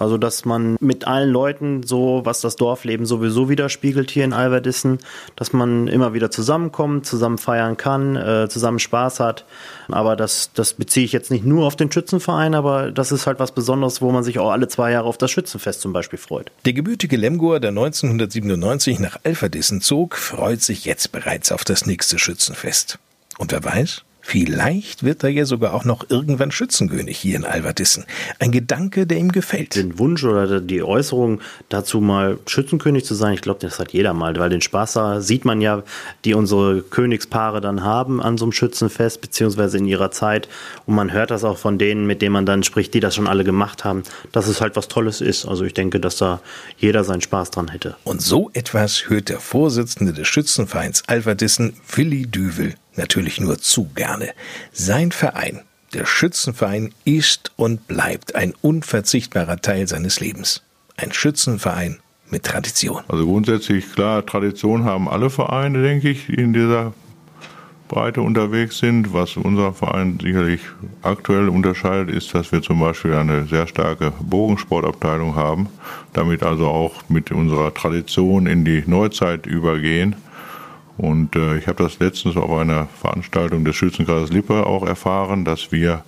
Also, 0.00 0.16
dass 0.16 0.46
man 0.46 0.78
mit 0.80 1.06
allen 1.06 1.28
Leuten 1.28 1.82
so, 1.82 2.22
was 2.24 2.40
das 2.40 2.56
Dorfleben 2.56 3.04
sowieso 3.04 3.50
widerspiegelt 3.50 4.10
hier 4.10 4.24
in 4.24 4.32
Alverdissen, 4.32 4.98
dass 5.36 5.52
man 5.52 5.88
immer 5.88 6.14
wieder 6.14 6.30
zusammenkommt, 6.30 7.04
zusammen 7.04 7.36
feiern 7.36 7.76
kann, 7.76 8.16
äh, 8.16 8.48
zusammen 8.48 8.78
Spaß 8.78 9.20
hat. 9.20 9.44
Aber 9.88 10.16
das, 10.16 10.52
das 10.54 10.72
beziehe 10.72 11.04
ich 11.04 11.12
jetzt 11.12 11.30
nicht 11.30 11.44
nur 11.44 11.66
auf 11.66 11.76
den 11.76 11.92
Schützenverein, 11.92 12.54
aber 12.54 12.92
das 12.92 13.12
ist 13.12 13.26
halt 13.26 13.40
was 13.40 13.52
Besonderes, 13.52 14.00
wo 14.00 14.10
man 14.10 14.24
sich 14.24 14.38
auch 14.38 14.50
alle 14.50 14.68
zwei 14.68 14.90
Jahre 14.92 15.06
auf 15.06 15.18
das 15.18 15.30
Schützenfest 15.30 15.82
zum 15.82 15.92
Beispiel 15.92 16.18
freut. 16.18 16.50
Der 16.64 16.72
gebürtige 16.72 17.18
Lemgoer, 17.18 17.60
der 17.60 17.68
1997 17.68 19.00
nach 19.00 19.18
Alverdissen 19.22 19.82
zog, 19.82 20.16
freut 20.16 20.62
sich 20.62 20.86
jetzt 20.86 21.12
bereits 21.12 21.52
auf 21.52 21.62
das 21.62 21.84
nächste 21.84 22.18
Schützenfest. 22.18 22.98
Und 23.36 23.52
wer 23.52 23.62
weiß, 23.62 24.04
Vielleicht 24.20 25.02
wird 25.02 25.24
er 25.24 25.30
ja 25.30 25.44
sogar 25.44 25.74
auch 25.74 25.84
noch 25.84 26.08
irgendwann 26.08 26.50
Schützenkönig 26.50 27.18
hier 27.18 27.36
in 27.36 27.44
Alverdissen. 27.44 28.04
Ein 28.38 28.52
Gedanke, 28.52 29.06
der 29.06 29.18
ihm 29.18 29.32
gefällt. 29.32 29.74
Den 29.74 29.98
Wunsch 29.98 30.24
oder 30.24 30.60
die 30.60 30.82
Äußerung 30.82 31.40
dazu 31.68 32.00
mal 32.00 32.38
Schützenkönig 32.46 33.04
zu 33.04 33.14
sein, 33.14 33.34
ich 33.34 33.40
glaube, 33.40 33.60
das 33.60 33.78
hat 33.78 33.92
jeder 33.92 34.14
mal, 34.14 34.36
weil 34.38 34.50
den 34.50 34.60
Spaß 34.60 34.92
da 34.92 35.20
sieht 35.20 35.44
man 35.44 35.60
ja, 35.60 35.82
die 36.24 36.34
unsere 36.34 36.82
Königspaare 36.82 37.60
dann 37.60 37.82
haben 37.82 38.22
an 38.22 38.38
so 38.38 38.44
einem 38.44 38.52
Schützenfest, 38.52 39.20
beziehungsweise 39.20 39.78
in 39.78 39.86
ihrer 39.86 40.10
Zeit. 40.10 40.48
Und 40.86 40.94
man 40.94 41.12
hört 41.12 41.30
das 41.30 41.44
auch 41.44 41.58
von 41.58 41.78
denen, 41.78 42.06
mit 42.06 42.22
denen 42.22 42.32
man 42.32 42.46
dann 42.46 42.62
spricht, 42.62 42.94
die 42.94 43.00
das 43.00 43.14
schon 43.14 43.26
alle 43.26 43.44
gemacht 43.44 43.84
haben, 43.84 44.02
dass 44.32 44.48
es 44.48 44.60
halt 44.60 44.76
was 44.76 44.88
Tolles 44.88 45.20
ist. 45.20 45.46
Also 45.46 45.64
ich 45.64 45.74
denke, 45.74 46.00
dass 46.00 46.16
da 46.16 46.40
jeder 46.78 47.04
seinen 47.04 47.20
Spaß 47.20 47.50
dran 47.50 47.68
hätte. 47.68 47.96
Und 48.04 48.22
so 48.22 48.50
etwas 48.52 49.08
hört 49.08 49.28
der 49.28 49.40
Vorsitzende 49.40 50.12
des 50.12 50.28
Schützenvereins 50.28 51.02
Alverdissen, 51.06 51.74
Willi 51.94 52.26
Düvel, 52.26 52.74
natürlich 53.00 53.40
nur 53.40 53.58
zu 53.58 53.88
gerne. 53.94 54.30
Sein 54.72 55.10
Verein, 55.10 55.62
der 55.94 56.06
Schützenverein, 56.06 56.92
ist 57.04 57.50
und 57.56 57.88
bleibt 57.88 58.36
ein 58.36 58.54
unverzichtbarer 58.60 59.60
Teil 59.60 59.88
seines 59.88 60.20
Lebens. 60.20 60.62
Ein 60.96 61.12
Schützenverein 61.12 61.98
mit 62.28 62.44
Tradition. 62.44 63.02
Also 63.08 63.26
grundsätzlich, 63.26 63.92
klar, 63.92 64.24
Tradition 64.24 64.84
haben 64.84 65.08
alle 65.08 65.30
Vereine, 65.30 65.82
denke 65.82 66.10
ich, 66.10 66.26
die 66.26 66.34
in 66.34 66.52
dieser 66.52 66.92
Breite 67.88 68.22
unterwegs 68.22 68.78
sind. 68.78 69.12
Was 69.12 69.36
unser 69.36 69.72
Verein 69.72 70.18
sicherlich 70.22 70.60
aktuell 71.02 71.48
unterscheidet, 71.48 72.14
ist, 72.14 72.32
dass 72.34 72.52
wir 72.52 72.62
zum 72.62 72.78
Beispiel 72.78 73.14
eine 73.14 73.46
sehr 73.46 73.66
starke 73.66 74.12
Bogensportabteilung 74.20 75.34
haben, 75.34 75.68
damit 76.12 76.44
also 76.44 76.68
auch 76.68 76.92
mit 77.08 77.32
unserer 77.32 77.74
Tradition 77.74 78.46
in 78.46 78.64
die 78.64 78.84
Neuzeit 78.86 79.46
übergehen. 79.46 80.14
Und 81.00 81.34
äh, 81.34 81.56
ich 81.56 81.66
habe 81.66 81.82
das 81.82 81.98
letztens 81.98 82.36
auf 82.36 82.50
einer 82.50 82.86
Veranstaltung 83.00 83.64
des 83.64 83.74
Schützenkreises 83.74 84.30
Lippe 84.30 84.66
auch 84.66 84.86
erfahren, 84.86 85.46
dass 85.46 85.72
wir 85.72 86.04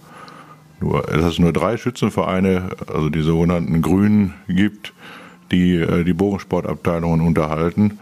nur, 0.80 1.00
dass 1.04 1.24
es 1.24 1.38
nur 1.38 1.54
drei 1.54 1.78
Schützenvereine, 1.78 2.68
also 2.92 3.08
die 3.08 3.22
sogenannten 3.22 3.80
Grünen, 3.80 4.34
gibt, 4.48 4.92
die 5.50 5.76
äh, 5.76 6.04
die 6.04 6.12
Bogensportabteilungen 6.12 7.22
unterhalten, 7.22 8.00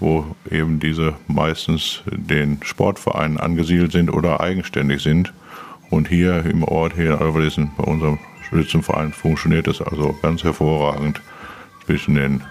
wo 0.00 0.34
eben 0.50 0.80
diese 0.80 1.14
meistens 1.28 2.02
den 2.10 2.58
Sportvereinen 2.64 3.38
angesiedelt 3.38 3.92
sind 3.92 4.10
oder 4.10 4.40
eigenständig 4.40 5.00
sind. 5.00 5.32
Und 5.90 6.08
hier 6.08 6.44
im 6.44 6.64
Ort, 6.64 6.94
hier 6.96 7.12
in 7.12 7.18
Alverdissen, 7.20 7.70
bei 7.76 7.84
unserem 7.84 8.18
Schützenverein, 8.48 9.12
funktioniert 9.12 9.68
es 9.68 9.80
also 9.80 10.18
ganz 10.22 10.42
hervorragend 10.42 11.20
zwischen 11.86 12.16
den 12.16 12.42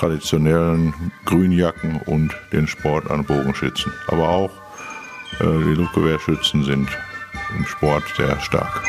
traditionellen 0.00 1.12
Grünjacken 1.26 2.00
und 2.06 2.34
den 2.52 2.66
Sport 2.66 3.10
an 3.10 3.24
Bogenschützen. 3.24 3.92
Aber 4.08 4.28
auch 4.30 4.50
äh, 5.40 5.44
die 5.44 5.74
Luftgewehrschützen 5.74 6.64
sind 6.64 6.88
im 7.56 7.66
Sport 7.66 8.04
sehr 8.16 8.40
stark. 8.40 8.82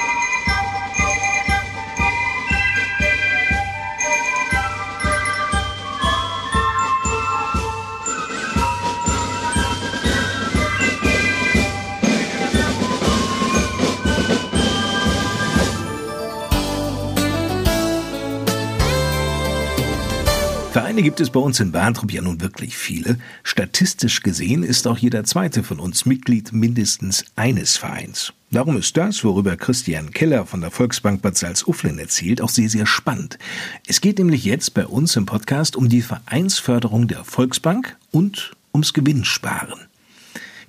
Vereine 20.71 21.03
gibt 21.03 21.19
es 21.19 21.29
bei 21.29 21.39
uns 21.41 21.59
in 21.59 21.73
Bahntrup 21.73 22.13
ja 22.13 22.21
nun 22.21 22.39
wirklich 22.39 22.77
viele. 22.77 23.17
Statistisch 23.43 24.23
gesehen 24.23 24.63
ist 24.63 24.87
auch 24.87 24.97
jeder 24.97 25.25
zweite 25.25 25.63
von 25.63 25.81
uns 25.81 26.05
Mitglied 26.05 26.53
mindestens 26.53 27.25
eines 27.35 27.75
Vereins. 27.75 28.31
Darum 28.51 28.77
ist 28.77 28.95
das, 28.95 29.25
worüber 29.25 29.57
Christian 29.57 30.11
Keller 30.11 30.45
von 30.45 30.61
der 30.61 30.71
Volksbank 30.71 31.21
Bad 31.21 31.35
Salzuflen 31.35 31.99
erzählt, 31.99 32.39
auch 32.39 32.47
sehr, 32.47 32.69
sehr 32.69 32.85
spannend. 32.85 33.37
Es 33.85 33.99
geht 33.99 34.17
nämlich 34.17 34.45
jetzt 34.45 34.73
bei 34.73 34.87
uns 34.87 35.17
im 35.17 35.25
Podcast 35.25 35.75
um 35.75 35.89
die 35.89 36.01
Vereinsförderung 36.01 37.09
der 37.09 37.25
Volksbank 37.25 37.97
und 38.11 38.53
ums 38.73 38.93
Gewinnsparen. 38.93 39.90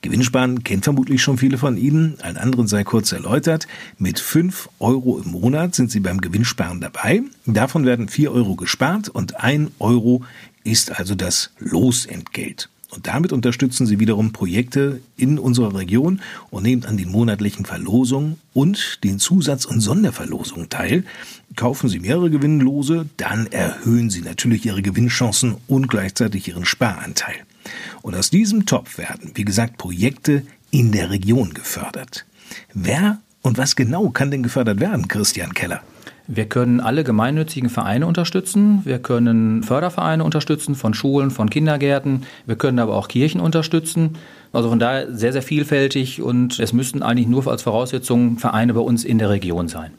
Gewinnsparen 0.03 0.65
kennt 0.65 0.85
vermutlich 0.85 1.23
schon 1.23 1.39
viele 1.39 1.59
von 1.59 1.77
Ihnen. 1.77 2.17
Allen 2.21 2.37
anderen 2.37 2.67
sei 2.67 2.83
kurz 2.83 3.13
erläutert. 3.13 3.69
Mit 3.99 4.19
5 4.19 4.69
Euro 4.81 5.21
im 5.21 5.31
Monat 5.31 5.77
sind 5.77 5.93
Sie 5.93 6.01
beim 6.01 6.21
Gewinnsparen 6.21 6.81
dabei. 6.81 7.23
Davon 7.47 7.87
werden 7.87 8.09
4 8.09 8.33
Euro 8.33 8.57
gespart 8.57 9.09
und 9.09 9.41
1 9.41 9.71
Euro 9.79 10.25
ist 10.65 10.99
also 10.99 11.15
das 11.15 11.51
Losentgelt. 11.59 12.69
Und 12.91 13.07
damit 13.07 13.33
unterstützen 13.33 13.87
Sie 13.87 14.01
wiederum 14.01 14.33
Projekte 14.33 15.01
in 15.17 15.39
unserer 15.39 15.75
Region 15.75 16.21
und 16.51 16.65
nehmen 16.65 16.85
an 16.85 16.99
den 16.99 17.11
monatlichen 17.11 17.65
Verlosungen 17.65 18.39
und 18.53 19.03
den 19.05 19.19
Zusatz- 19.19 19.65
und 19.65 19.81
Sonderverlosungen 19.81 20.69
teil. 20.69 21.05
Kaufen 21.57 21.89
Sie 21.89 22.01
mehrere 22.01 22.29
Gewinnlose, 22.29 23.09
dann 23.17 23.47
erhöhen 23.47 24.11
Sie 24.11 24.21
natürlich 24.21 24.67
Ihre 24.67 24.83
Gewinnchancen 24.83 25.57
und 25.69 25.89
gleichzeitig 25.89 26.49
Ihren 26.49 26.67
Sparanteil. 26.67 27.37
Und 28.03 28.15
aus 28.15 28.31
diesem 28.31 28.67
Topf 28.67 28.99
werden, 28.99 29.33
wie 29.35 29.45
gesagt, 29.45 29.79
Projekte 29.79 30.43
in 30.71 30.93
der 30.93 31.11
Region 31.11 31.55
gefördert. 31.55 32.25
Wer 32.75 33.19
und 33.43 33.59
was 33.59 33.77
genau 33.77 34.11
kann 34.11 34.31
denn 34.31 34.43
gefördert 34.43 34.81
werden, 34.81 35.09
Christian 35.09 35.53
Keller? 35.53 35.83
Wir 36.29 36.47
können 36.47 36.81
alle 36.81 37.03
gemeinnützigen 37.03 37.69
Vereine 37.69 38.07
unterstützen. 38.07 38.81
Wir 38.85 39.01
können 39.01 39.65
Fördervereine 39.65 40.23
unterstützen 40.23 40.77
von 40.77 40.95
Schulen, 40.95 41.31
von 41.31 41.51
Kindergärten. 41.51 42.23
Wir 42.47 42.57
können 42.57 42.79
aber 42.79 42.95
auch 42.95 43.09
Kirchen 43.09 43.41
unterstützen. 43.41 44.17
Also 44.53 44.69
von 44.69 44.79
daher 44.79 45.15
sehr, 45.15 45.33
sehr 45.33 45.43
vielfältig 45.43 46.23
und 46.23 46.61
es 46.61 46.73
müssten 46.73 47.03
eigentlich 47.03 47.27
nur 47.27 47.47
als 47.49 47.63
Voraussetzung 47.63 48.39
Vereine 48.39 48.75
bei 48.75 48.81
uns 48.81 49.05
in 49.05 49.19
der 49.19 49.31
Region 49.31 49.69
sein. 49.69 49.91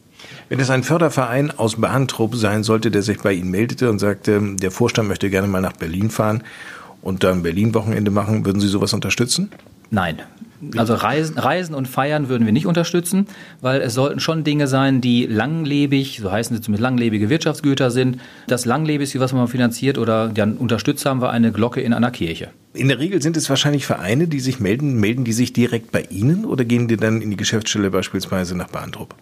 Wenn 0.47 0.59
es 0.59 0.69
ein 0.69 0.83
Förderverein 0.83 1.51
aus 1.51 1.75
Bahntrupp 1.81 2.35
sein 2.35 2.63
sollte, 2.63 2.89
der 2.89 3.01
sich 3.01 3.19
bei 3.19 3.33
Ihnen 3.33 3.51
meldete 3.51 3.89
und 3.89 3.99
sagte, 3.99 4.41
der 4.55 4.71
Vorstand 4.71 5.09
möchte 5.09 5.29
gerne 5.29 5.47
mal 5.47 5.61
nach 5.61 5.73
Berlin 5.73 6.09
fahren 6.09 6.43
und 7.03 7.23
dann 7.23 7.43
Berlin-Wochenende 7.43 8.11
machen, 8.11 8.45
würden 8.45 8.59
Sie 8.61 8.67
sowas 8.67 8.93
unterstützen? 8.93 9.51
Nein. 9.91 10.19
Also 10.77 10.93
Reisen, 10.93 11.37
Reisen 11.37 11.75
und 11.75 11.89
Feiern 11.89 12.29
würden 12.29 12.45
wir 12.45 12.53
nicht 12.53 12.65
unterstützen, 12.65 13.27
weil 13.59 13.81
es 13.81 13.93
sollten 13.93 14.21
schon 14.21 14.45
Dinge 14.45 14.67
sein, 14.67 15.01
die 15.01 15.25
langlebig, 15.25 16.19
so 16.21 16.31
heißen 16.31 16.55
sie 16.55 16.61
zumindest 16.61 16.81
langlebige 16.81 17.29
Wirtschaftsgüter 17.29 17.91
sind. 17.91 18.19
Das 18.47 18.63
langlebigste, 18.63 19.19
was 19.19 19.33
man 19.33 19.49
finanziert 19.49 19.97
oder 19.97 20.29
dann 20.29 20.55
unterstützt 20.55 21.05
haben, 21.05 21.19
war 21.19 21.31
eine 21.31 21.51
Glocke 21.51 21.81
in 21.81 21.93
einer 21.93 22.11
Kirche. 22.11 22.49
In 22.73 22.87
der 22.87 22.99
Regel 22.99 23.21
sind 23.21 23.35
es 23.35 23.49
wahrscheinlich 23.49 23.85
Vereine, 23.85 24.27
die 24.27 24.39
sich 24.39 24.61
melden. 24.61 24.99
Melden 24.99 25.25
die 25.25 25.33
sich 25.33 25.51
direkt 25.51 25.91
bei 25.91 26.03
Ihnen 26.09 26.45
oder 26.45 26.63
gehen 26.63 26.87
die 26.87 26.97
dann 26.97 27.21
in 27.21 27.29
die 27.29 27.37
Geschäftsstelle 27.37 27.91
beispielsweise 27.91 28.55
nach 28.55 28.69
Bahntrupp? 28.69 29.15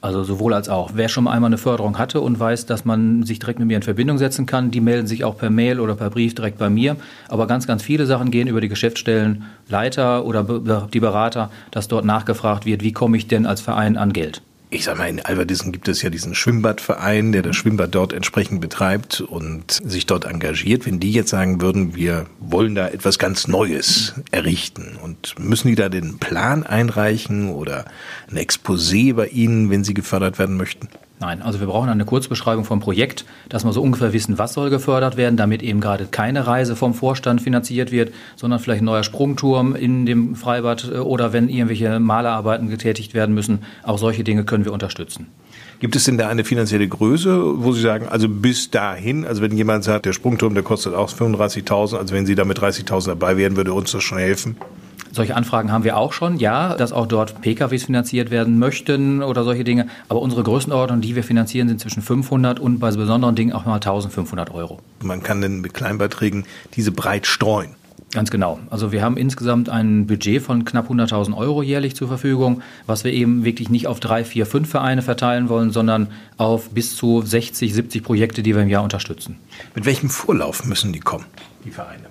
Also 0.00 0.22
sowohl 0.22 0.54
als 0.54 0.68
auch. 0.68 0.90
Wer 0.94 1.08
schon 1.08 1.26
einmal 1.26 1.48
eine 1.48 1.58
Förderung 1.58 1.98
hatte 1.98 2.20
und 2.20 2.38
weiß, 2.38 2.66
dass 2.66 2.84
man 2.84 3.22
sich 3.22 3.38
direkt 3.38 3.58
mit 3.58 3.68
mir 3.68 3.76
in 3.76 3.82
Verbindung 3.82 4.18
setzen 4.18 4.46
kann, 4.46 4.70
die 4.70 4.80
melden 4.80 5.06
sich 5.06 5.24
auch 5.24 5.36
per 5.36 5.50
Mail 5.50 5.80
oder 5.80 5.94
per 5.94 6.10
Brief 6.10 6.34
direkt 6.34 6.58
bei 6.58 6.70
mir. 6.70 6.96
Aber 7.28 7.46
ganz, 7.46 7.66
ganz 7.66 7.82
viele 7.82 8.06
Sachen 8.06 8.30
gehen 8.30 8.48
über 8.48 8.60
die 8.60 8.68
Geschäftsstellen, 8.68 9.44
Leiter 9.68 10.24
oder 10.24 10.88
die 10.92 11.00
Berater, 11.00 11.50
dass 11.70 11.88
dort 11.88 12.04
nachgefragt 12.04 12.66
wird, 12.66 12.82
wie 12.82 12.92
komme 12.92 13.16
ich 13.16 13.26
denn 13.26 13.46
als 13.46 13.60
Verein 13.60 13.96
an 13.96 14.12
Geld 14.12 14.42
ich 14.68 14.84
sag 14.84 14.98
mal, 14.98 15.08
in 15.08 15.20
Alverdissen 15.20 15.70
gibt 15.70 15.86
es 15.86 16.02
ja 16.02 16.10
diesen 16.10 16.34
Schwimmbadverein, 16.34 17.30
der 17.30 17.42
das 17.42 17.54
Schwimmbad 17.54 17.94
dort 17.94 18.12
entsprechend 18.12 18.60
betreibt 18.60 19.20
und 19.20 19.70
sich 19.70 20.06
dort 20.06 20.24
engagiert. 20.24 20.86
Wenn 20.86 20.98
die 20.98 21.12
jetzt 21.12 21.30
sagen 21.30 21.60
würden, 21.60 21.94
wir 21.94 22.26
wollen 22.40 22.74
da 22.74 22.88
etwas 22.88 23.18
ganz 23.18 23.46
Neues 23.46 24.14
errichten 24.32 24.98
und 25.00 25.38
müssen 25.38 25.68
die 25.68 25.76
da 25.76 25.88
den 25.88 26.18
Plan 26.18 26.64
einreichen 26.64 27.50
oder 27.50 27.84
ein 28.28 28.38
Exposé 28.38 29.14
bei 29.14 29.28
Ihnen, 29.28 29.70
wenn 29.70 29.84
sie 29.84 29.94
gefördert 29.94 30.38
werden 30.38 30.56
möchten? 30.56 30.88
Nein, 31.18 31.40
also 31.40 31.60
wir 31.60 31.66
brauchen 31.66 31.88
eine 31.88 32.04
Kurzbeschreibung 32.04 32.66
vom 32.66 32.80
Projekt, 32.80 33.24
dass 33.48 33.64
wir 33.64 33.72
so 33.72 33.80
ungefähr 33.80 34.12
wissen, 34.12 34.36
was 34.38 34.52
soll 34.52 34.68
gefördert 34.68 35.16
werden, 35.16 35.38
damit 35.38 35.62
eben 35.62 35.80
gerade 35.80 36.04
keine 36.04 36.46
Reise 36.46 36.76
vom 36.76 36.92
Vorstand 36.92 37.40
finanziert 37.40 37.90
wird, 37.90 38.12
sondern 38.36 38.60
vielleicht 38.60 38.82
ein 38.82 38.84
neuer 38.84 39.02
Sprungturm 39.02 39.74
in 39.74 40.04
dem 40.04 40.34
Freibad 40.34 40.90
äh, 40.92 40.98
oder 40.98 41.32
wenn 41.32 41.48
irgendwelche 41.48 42.00
Malerarbeiten 42.00 42.68
getätigt 42.68 43.14
werden 43.14 43.34
müssen. 43.34 43.60
Auch 43.82 43.98
solche 43.98 44.24
Dinge 44.24 44.44
können 44.44 44.66
wir 44.66 44.74
unterstützen. 44.74 45.28
Gibt 45.80 45.96
es 45.96 46.04
denn 46.04 46.18
da 46.18 46.28
eine 46.28 46.44
finanzielle 46.44 46.86
Größe, 46.86 47.62
wo 47.62 47.72
Sie 47.72 47.80
sagen, 47.80 48.06
also 48.08 48.28
bis 48.28 48.70
dahin, 48.70 49.26
also 49.26 49.40
wenn 49.40 49.56
jemand 49.56 49.84
sagt, 49.84 50.04
der 50.04 50.12
Sprungturm, 50.12 50.52
der 50.52 50.62
kostet 50.62 50.94
auch 50.94 51.10
35.000, 51.10 51.96
also 51.96 52.14
wenn 52.14 52.26
Sie 52.26 52.34
da 52.34 52.44
mit 52.44 52.58
30.000 52.58 53.08
dabei 53.08 53.38
wären, 53.38 53.56
würde 53.56 53.72
uns 53.72 53.92
das 53.92 54.02
schon 54.02 54.18
helfen? 54.18 54.56
Solche 55.12 55.36
Anfragen 55.36 55.72
haben 55.72 55.84
wir 55.84 55.96
auch 55.96 56.12
schon, 56.12 56.38
ja, 56.38 56.74
dass 56.74 56.92
auch 56.92 57.06
dort 57.06 57.40
PKWs 57.40 57.84
finanziert 57.84 58.30
werden 58.30 58.58
möchten 58.58 59.22
oder 59.22 59.44
solche 59.44 59.64
Dinge. 59.64 59.88
Aber 60.08 60.20
unsere 60.20 60.42
Größenordnung, 60.42 61.00
die 61.00 61.16
wir 61.16 61.24
finanzieren, 61.24 61.68
sind 61.68 61.80
zwischen 61.80 62.02
500 62.02 62.60
und 62.60 62.78
bei 62.78 62.90
besonderen 62.90 63.34
Dingen 63.34 63.52
auch 63.52 63.64
mal 63.64 63.74
1500 63.74 64.50
Euro. 64.52 64.80
Man 65.02 65.22
kann 65.22 65.40
denn 65.40 65.60
mit 65.60 65.74
Kleinbeiträgen 65.74 66.44
diese 66.74 66.92
breit 66.92 67.26
streuen. 67.26 67.76
Ganz 68.12 68.30
genau. 68.30 68.60
Also 68.70 68.92
wir 68.92 69.02
haben 69.02 69.16
insgesamt 69.16 69.68
ein 69.68 70.06
Budget 70.06 70.40
von 70.40 70.64
knapp 70.64 70.90
100.000 70.90 71.36
Euro 71.36 71.62
jährlich 71.62 71.96
zur 71.96 72.08
Verfügung, 72.08 72.62
was 72.86 73.04
wir 73.04 73.12
eben 73.12 73.44
wirklich 73.44 73.68
nicht 73.68 73.88
auf 73.88 74.00
drei, 74.00 74.24
vier, 74.24 74.46
fünf 74.46 74.70
Vereine 74.70 75.02
verteilen 75.02 75.48
wollen, 75.48 75.70
sondern 75.70 76.08
auf 76.36 76.70
bis 76.70 76.96
zu 76.96 77.22
60, 77.22 77.74
70 77.74 78.02
Projekte, 78.02 78.42
die 78.42 78.54
wir 78.54 78.62
im 78.62 78.68
Jahr 78.68 78.84
unterstützen. 78.84 79.38
Mit 79.74 79.86
welchem 79.86 80.08
Vorlauf 80.08 80.64
müssen 80.64 80.92
die 80.92 81.00
kommen, 81.00 81.26
die 81.64 81.70
Vereine? 81.70 82.04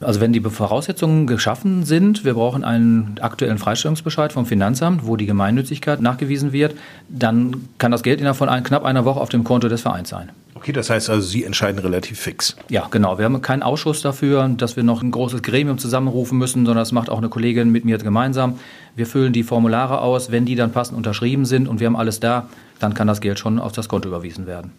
Also 0.00 0.20
wenn 0.20 0.32
die 0.32 0.40
Voraussetzungen 0.40 1.26
geschaffen 1.26 1.84
sind, 1.84 2.24
wir 2.24 2.34
brauchen 2.34 2.64
einen 2.64 3.16
aktuellen 3.20 3.58
Freistellungsbescheid 3.58 4.32
vom 4.32 4.46
Finanzamt, 4.46 5.06
wo 5.06 5.16
die 5.16 5.26
Gemeinnützigkeit 5.26 6.00
nachgewiesen 6.00 6.52
wird, 6.52 6.74
dann 7.10 7.68
kann 7.76 7.90
das 7.90 8.02
Geld 8.02 8.18
innerhalb 8.18 8.38
von 8.38 8.48
ein, 8.48 8.62
knapp 8.62 8.84
einer 8.84 9.04
Woche 9.04 9.20
auf 9.20 9.28
dem 9.28 9.44
Konto 9.44 9.68
des 9.68 9.82
Vereins 9.82 10.08
sein. 10.08 10.30
Okay, 10.54 10.72
das 10.72 10.90
heißt 10.90 11.08
also, 11.10 11.26
Sie 11.26 11.44
entscheiden 11.44 11.78
relativ 11.78 12.18
fix. 12.18 12.56
Ja, 12.68 12.86
genau. 12.90 13.18
Wir 13.18 13.24
haben 13.24 13.40
keinen 13.40 13.62
Ausschuss 13.62 14.02
dafür, 14.02 14.48
dass 14.48 14.76
wir 14.76 14.82
noch 14.82 15.02
ein 15.02 15.10
großes 15.10 15.42
Gremium 15.42 15.78
zusammenrufen 15.78 16.38
müssen, 16.38 16.66
sondern 16.66 16.82
das 16.82 16.92
macht 16.92 17.08
auch 17.08 17.18
eine 17.18 17.28
Kollegin 17.28 17.70
mit 17.70 17.84
mir 17.84 17.98
gemeinsam. 17.98 18.58
Wir 18.96 19.06
füllen 19.06 19.32
die 19.32 19.42
Formulare 19.42 20.00
aus, 20.00 20.30
wenn 20.30 20.46
die 20.46 20.56
dann 20.56 20.72
passend 20.72 20.96
unterschrieben 20.96 21.44
sind 21.44 21.68
und 21.68 21.80
wir 21.80 21.86
haben 21.86 21.96
alles 21.96 22.20
da, 22.20 22.48
dann 22.78 22.94
kann 22.94 23.06
das 23.06 23.20
Geld 23.20 23.38
schon 23.38 23.58
auf 23.58 23.72
das 23.72 23.88
Konto 23.88 24.08
überwiesen 24.08 24.46
werden. 24.46 24.72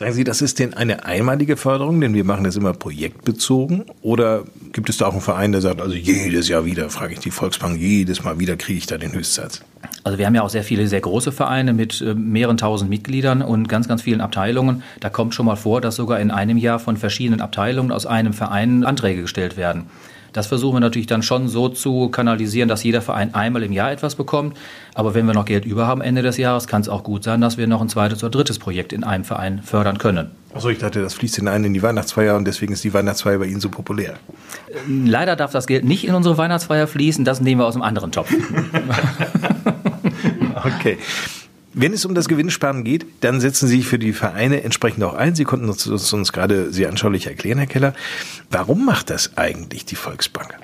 Sagen 0.00 0.14
Sie, 0.14 0.24
das 0.24 0.40
ist 0.40 0.58
denn 0.58 0.72
eine 0.72 1.04
einmalige 1.04 1.58
Förderung, 1.58 2.00
denn 2.00 2.14
wir 2.14 2.24
machen 2.24 2.44
das 2.44 2.56
immer 2.56 2.72
projektbezogen? 2.72 3.84
Oder 4.00 4.44
gibt 4.72 4.88
es 4.88 4.96
da 4.96 5.04
auch 5.04 5.12
einen 5.12 5.20
Verein, 5.20 5.52
der 5.52 5.60
sagt, 5.60 5.82
also 5.82 5.94
jedes 5.94 6.48
Jahr 6.48 6.64
wieder, 6.64 6.88
frage 6.88 7.12
ich 7.12 7.18
die 7.18 7.30
Volksbank, 7.30 7.78
jedes 7.78 8.24
Mal 8.24 8.38
wieder 8.38 8.56
kriege 8.56 8.78
ich 8.78 8.86
da 8.86 8.96
den 8.96 9.12
Höchstsatz? 9.12 9.60
Also 10.02 10.16
wir 10.16 10.24
haben 10.24 10.34
ja 10.34 10.40
auch 10.40 10.48
sehr 10.48 10.64
viele 10.64 10.86
sehr 10.88 11.02
große 11.02 11.32
Vereine 11.32 11.74
mit 11.74 12.00
äh, 12.00 12.14
mehreren 12.14 12.56
tausend 12.56 12.88
Mitgliedern 12.88 13.42
und 13.42 13.68
ganz, 13.68 13.88
ganz 13.88 14.00
vielen 14.00 14.22
Abteilungen. 14.22 14.82
Da 15.00 15.10
kommt 15.10 15.34
schon 15.34 15.44
mal 15.44 15.56
vor, 15.56 15.82
dass 15.82 15.96
sogar 15.96 16.18
in 16.18 16.30
einem 16.30 16.56
Jahr 16.56 16.78
von 16.78 16.96
verschiedenen 16.96 17.42
Abteilungen 17.42 17.92
aus 17.92 18.06
einem 18.06 18.32
Verein 18.32 18.84
Anträge 18.84 19.20
gestellt 19.20 19.58
werden. 19.58 19.84
Das 20.32 20.46
versuchen 20.46 20.76
wir 20.76 20.80
natürlich 20.80 21.06
dann 21.06 21.22
schon 21.22 21.48
so 21.48 21.68
zu 21.68 22.08
kanalisieren, 22.08 22.68
dass 22.68 22.82
jeder 22.82 23.02
Verein 23.02 23.34
einmal 23.34 23.62
im 23.62 23.72
Jahr 23.72 23.90
etwas 23.92 24.14
bekommt. 24.14 24.56
Aber 24.94 25.14
wenn 25.14 25.26
wir 25.26 25.34
noch 25.34 25.44
Geld 25.44 25.64
über 25.64 25.86
haben 25.86 26.00
Ende 26.00 26.22
des 26.22 26.36
Jahres, 26.36 26.66
kann 26.66 26.82
es 26.82 26.88
auch 26.88 27.02
gut 27.02 27.24
sein, 27.24 27.40
dass 27.40 27.58
wir 27.58 27.66
noch 27.66 27.80
ein 27.80 27.88
zweites 27.88 28.22
oder 28.22 28.30
drittes 28.30 28.58
Projekt 28.58 28.92
in 28.92 29.04
einem 29.04 29.24
Verein 29.24 29.62
fördern 29.62 29.98
können. 29.98 30.30
Achso, 30.54 30.68
ich 30.68 30.78
dachte, 30.78 31.00
das 31.00 31.14
fließt 31.14 31.36
hinein 31.36 31.64
in 31.64 31.72
die 31.74 31.82
Weihnachtsfeier 31.82 32.36
und 32.36 32.44
deswegen 32.44 32.72
ist 32.72 32.82
die 32.82 32.92
Weihnachtsfeier 32.92 33.38
bei 33.38 33.46
Ihnen 33.46 33.60
so 33.60 33.68
populär. 33.68 34.14
Leider 34.88 35.36
darf 35.36 35.52
das 35.52 35.66
Geld 35.66 35.84
nicht 35.84 36.06
in 36.06 36.14
unsere 36.14 36.38
Weihnachtsfeier 36.38 36.86
fließen, 36.86 37.24
das 37.24 37.40
nehmen 37.40 37.60
wir 37.60 37.66
aus 37.66 37.74
einem 37.74 37.82
anderen 37.82 38.10
Topf. 38.10 38.32
okay. 40.64 40.98
Wenn 41.72 41.92
es 41.92 42.04
um 42.04 42.14
das 42.14 42.26
Gewinnsparen 42.26 42.82
geht, 42.82 43.06
dann 43.20 43.40
setzen 43.40 43.68
Sie 43.68 43.76
sich 43.76 43.86
für 43.86 43.98
die 43.98 44.12
Vereine 44.12 44.64
entsprechend 44.64 45.04
auch 45.04 45.14
ein. 45.14 45.36
Sie 45.36 45.44
konnten 45.44 45.68
uns, 45.68 45.86
uns, 45.86 46.12
uns 46.12 46.32
gerade 46.32 46.72
sehr 46.72 46.88
anschaulich 46.88 47.28
erklären, 47.28 47.58
Herr 47.58 47.68
Keller. 47.68 47.94
Warum 48.50 48.84
macht 48.84 49.10
das 49.10 49.36
eigentlich 49.36 49.84
die 49.84 49.94
Volksbank? 49.94 50.58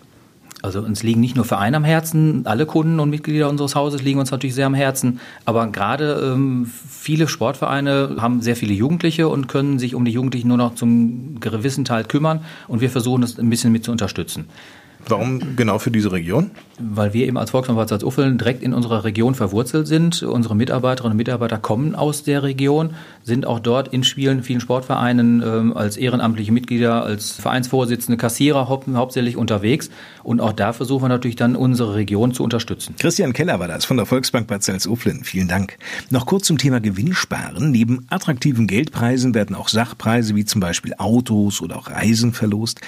Also 0.63 0.81
uns 0.81 1.05
liegen 1.05 1.21
nicht 1.21 1.37
nur 1.37 1.45
Vereine 1.45 1.77
am 1.77 1.85
Herzen, 1.85 2.45
alle 2.47 2.67
Kunden 2.67 2.99
und 2.99 3.09
Mitglieder 3.09 3.49
unseres 3.49 3.77
Hauses 3.77 4.03
liegen 4.03 4.19
uns 4.19 4.33
natürlich 4.33 4.57
sehr 4.57 4.67
am 4.67 4.75
Herzen, 4.75 5.21
aber 5.45 5.69
gerade 5.69 6.33
ähm, 6.35 6.67
viele 6.67 7.29
Sportvereine 7.29 8.17
haben 8.19 8.43
sehr 8.43 8.57
viele 8.57 8.73
Jugendliche 8.73 9.29
und 9.29 9.47
können 9.47 9.79
sich 9.79 9.95
um 9.95 10.05
die 10.05 10.11
Jugendlichen 10.11 10.49
nur 10.49 10.57
noch 10.57 10.75
zum 10.75 11.39
gewissen 11.39 11.85
Teil 11.85 12.03
kümmern 12.03 12.41
und 12.67 12.81
wir 12.81 12.91
versuchen 12.91 13.21
das 13.21 13.39
ein 13.39 13.49
bisschen 13.49 13.71
mit 13.71 13.85
zu 13.85 13.93
unterstützen. 13.93 14.47
Warum 15.07 15.55
genau 15.55 15.79
für 15.79 15.93
diese 15.93 16.11
Region? 16.11 16.51
Weil 16.79 17.13
wir 17.13 17.27
eben 17.27 17.39
als 17.39 17.51
Volksbank 17.51 17.79
als 17.91 18.05
Uffeln 18.05 18.39
direkt 18.39 18.63
in 18.63 18.75
unserer 18.75 19.05
Region 19.05 19.35
verwurzelt 19.35 19.87
sind. 19.87 20.23
Unsere 20.23 20.55
Mitarbeiterinnen 20.55 21.13
und 21.13 21.17
Mitarbeiter 21.17 21.59
kommen 21.59 21.95
aus 21.95 22.23
der 22.23 22.43
Region, 22.43 22.91
sind 23.25 23.47
auch 23.47 23.61
dort 23.61 23.89
in 23.89 24.05
Spielen, 24.05 24.43
vielen 24.43 24.61
Sportvereinen 24.61 25.43
äh, 25.43 25.75
als 25.75 25.97
ehrenamtliche 25.97 26.53
Mitglieder, 26.53 27.03
als 27.03 27.33
Vereinsvorsitzende, 27.33 28.17
Kassierer 28.17 28.69
hau 28.69 28.83
hauptsächlich 28.95 29.37
unterwegs. 29.37 29.91
Und 30.23 30.41
auch 30.41 30.53
da 30.53 30.73
versuchen 30.73 31.05
wir 31.05 31.09
natürlich 31.09 31.37
dann 31.37 31.57
unsere 31.57 31.95
Region 31.95 32.35
zu 32.35 32.43
unterstützen. 32.43 32.95
Christian 32.99 33.33
Keller 33.33 33.59
war 33.59 33.69
das 33.69 33.85
von 33.85 33.97
der 33.97 34.07
Volksbank 34.07 34.47
Bad 34.47 34.63
Salzuflen. 34.63 35.25
Vielen 35.25 35.49
Dank. 35.49 35.79
Noch 36.11 36.27
kurz 36.27 36.47
zum 36.47 36.59
Thema 36.59 36.81
Gewinnsparen. 36.81 37.71
Neben 37.71 38.07
attraktiven 38.11 38.67
Geldpreisen 38.67 39.35
werden 39.35 39.57
auch 39.57 39.69
Sachpreise 39.69 40.35
wie 40.35 40.45
zum 40.45 40.61
Beispiel 40.61 40.95
Autos 40.99 41.61
oder 41.61 41.77
auch 41.77 41.91
Reisen 41.91 42.33
verlost. 42.33 42.81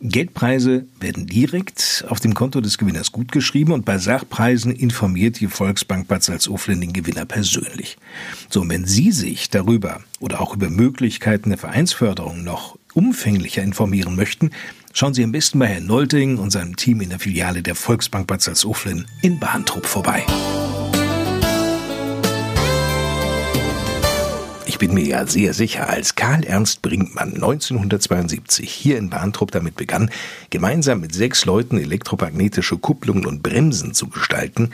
Geldpreise 0.00 0.86
werden 1.00 1.26
direkt 1.26 2.04
auf 2.08 2.20
dem 2.20 2.34
Konto 2.34 2.60
des 2.60 2.78
Gewinners 2.78 3.12
gutgeschrieben 3.34 3.74
und 3.74 3.84
bei 3.84 3.98
Sachpreisen 3.98 4.70
informiert 4.70 5.40
die 5.40 5.48
Volksbank 5.48 6.06
Bad 6.06 6.22
Salzuflen 6.22 6.80
den 6.80 6.92
Gewinner 6.92 7.24
persönlich. 7.24 7.96
So, 8.48 8.60
und 8.60 8.70
wenn 8.70 8.84
Sie 8.84 9.10
sich 9.10 9.50
darüber 9.50 10.00
oder 10.20 10.40
auch 10.40 10.54
über 10.54 10.70
Möglichkeiten 10.70 11.48
der 11.48 11.58
Vereinsförderung 11.58 12.44
noch 12.44 12.78
umfänglicher 12.92 13.64
informieren 13.64 14.14
möchten, 14.14 14.50
schauen 14.92 15.14
Sie 15.14 15.24
am 15.24 15.32
besten 15.32 15.58
bei 15.58 15.66
Herrn 15.66 15.86
Nolting 15.86 16.38
und 16.38 16.52
seinem 16.52 16.76
Team 16.76 17.00
in 17.00 17.10
der 17.10 17.18
Filiale 17.18 17.64
der 17.64 17.74
Volksbank 17.74 18.28
Bad 18.28 18.40
Salzuflen 18.40 19.04
in 19.22 19.40
Bahntrupp 19.40 19.86
vorbei. 19.86 20.24
Ich 24.74 24.80
bin 24.80 24.92
mir 24.92 25.04
ja 25.04 25.24
sehr 25.24 25.54
sicher, 25.54 25.88
als 25.88 26.16
Karl 26.16 26.42
Ernst 26.42 26.82
Brinkmann 26.82 27.34
1972 27.34 28.68
hier 28.68 28.98
in 28.98 29.08
Bahntrupp 29.08 29.52
damit 29.52 29.76
begann, 29.76 30.10
gemeinsam 30.50 30.98
mit 30.98 31.14
sechs 31.14 31.44
Leuten 31.44 31.78
elektromagnetische 31.78 32.76
Kupplungen 32.78 33.24
und 33.24 33.40
Bremsen 33.40 33.94
zu 33.94 34.08
gestalten, 34.08 34.72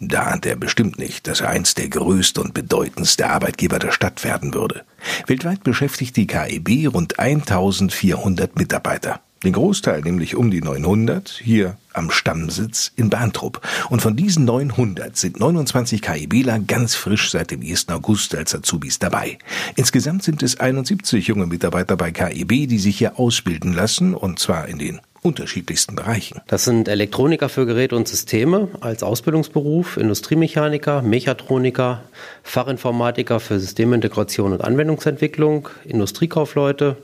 da 0.00 0.24
ahnte 0.24 0.50
er 0.50 0.56
bestimmt 0.56 0.98
nicht, 0.98 1.26
dass 1.26 1.40
er 1.40 1.48
einst 1.48 1.78
der 1.78 1.88
größte 1.88 2.42
und 2.42 2.52
bedeutendste 2.52 3.30
Arbeitgeber 3.30 3.78
der 3.78 3.90
Stadt 3.90 4.22
werden 4.22 4.52
würde. 4.52 4.84
Weltweit 5.26 5.64
beschäftigt 5.64 6.18
die 6.18 6.26
KEB 6.26 6.92
rund 6.92 7.18
1400 7.18 8.54
Mitarbeiter. 8.54 9.18
Den 9.44 9.52
Großteil, 9.52 10.00
nämlich 10.00 10.34
um 10.34 10.50
die 10.50 10.60
900, 10.60 11.28
hier 11.28 11.76
am 11.92 12.10
Stammsitz 12.10 12.90
in 12.96 13.08
Bahntrupp. 13.08 13.60
Und 13.88 14.02
von 14.02 14.16
diesen 14.16 14.44
900 14.44 15.16
sind 15.16 15.38
29 15.38 16.02
KIBler 16.02 16.58
ganz 16.58 16.96
frisch 16.96 17.30
seit 17.30 17.52
dem 17.52 17.60
1. 17.60 17.88
August 17.90 18.34
als 18.34 18.54
Azubis 18.54 18.98
dabei. 18.98 19.38
Insgesamt 19.76 20.24
sind 20.24 20.42
es 20.42 20.58
71 20.58 21.28
junge 21.28 21.46
Mitarbeiter 21.46 21.96
bei 21.96 22.10
KIB, 22.10 22.68
die 22.68 22.78
sich 22.78 22.98
hier 22.98 23.18
ausbilden 23.18 23.72
lassen, 23.72 24.14
und 24.14 24.40
zwar 24.40 24.66
in 24.66 24.78
den 24.78 25.00
unterschiedlichsten 25.22 25.94
Bereichen. 25.94 26.40
Das 26.46 26.64
sind 26.64 26.88
Elektroniker 26.88 27.48
für 27.48 27.66
Geräte 27.66 27.96
und 27.96 28.08
Systeme 28.08 28.68
als 28.80 29.02
Ausbildungsberuf, 29.02 29.96
Industriemechaniker, 29.96 31.02
Mechatroniker, 31.02 32.02
Fachinformatiker 32.42 33.40
für 33.40 33.60
Systemintegration 33.60 34.52
und 34.52 34.62
Anwendungsentwicklung, 34.62 35.68
Industriekaufleute, 35.84 36.96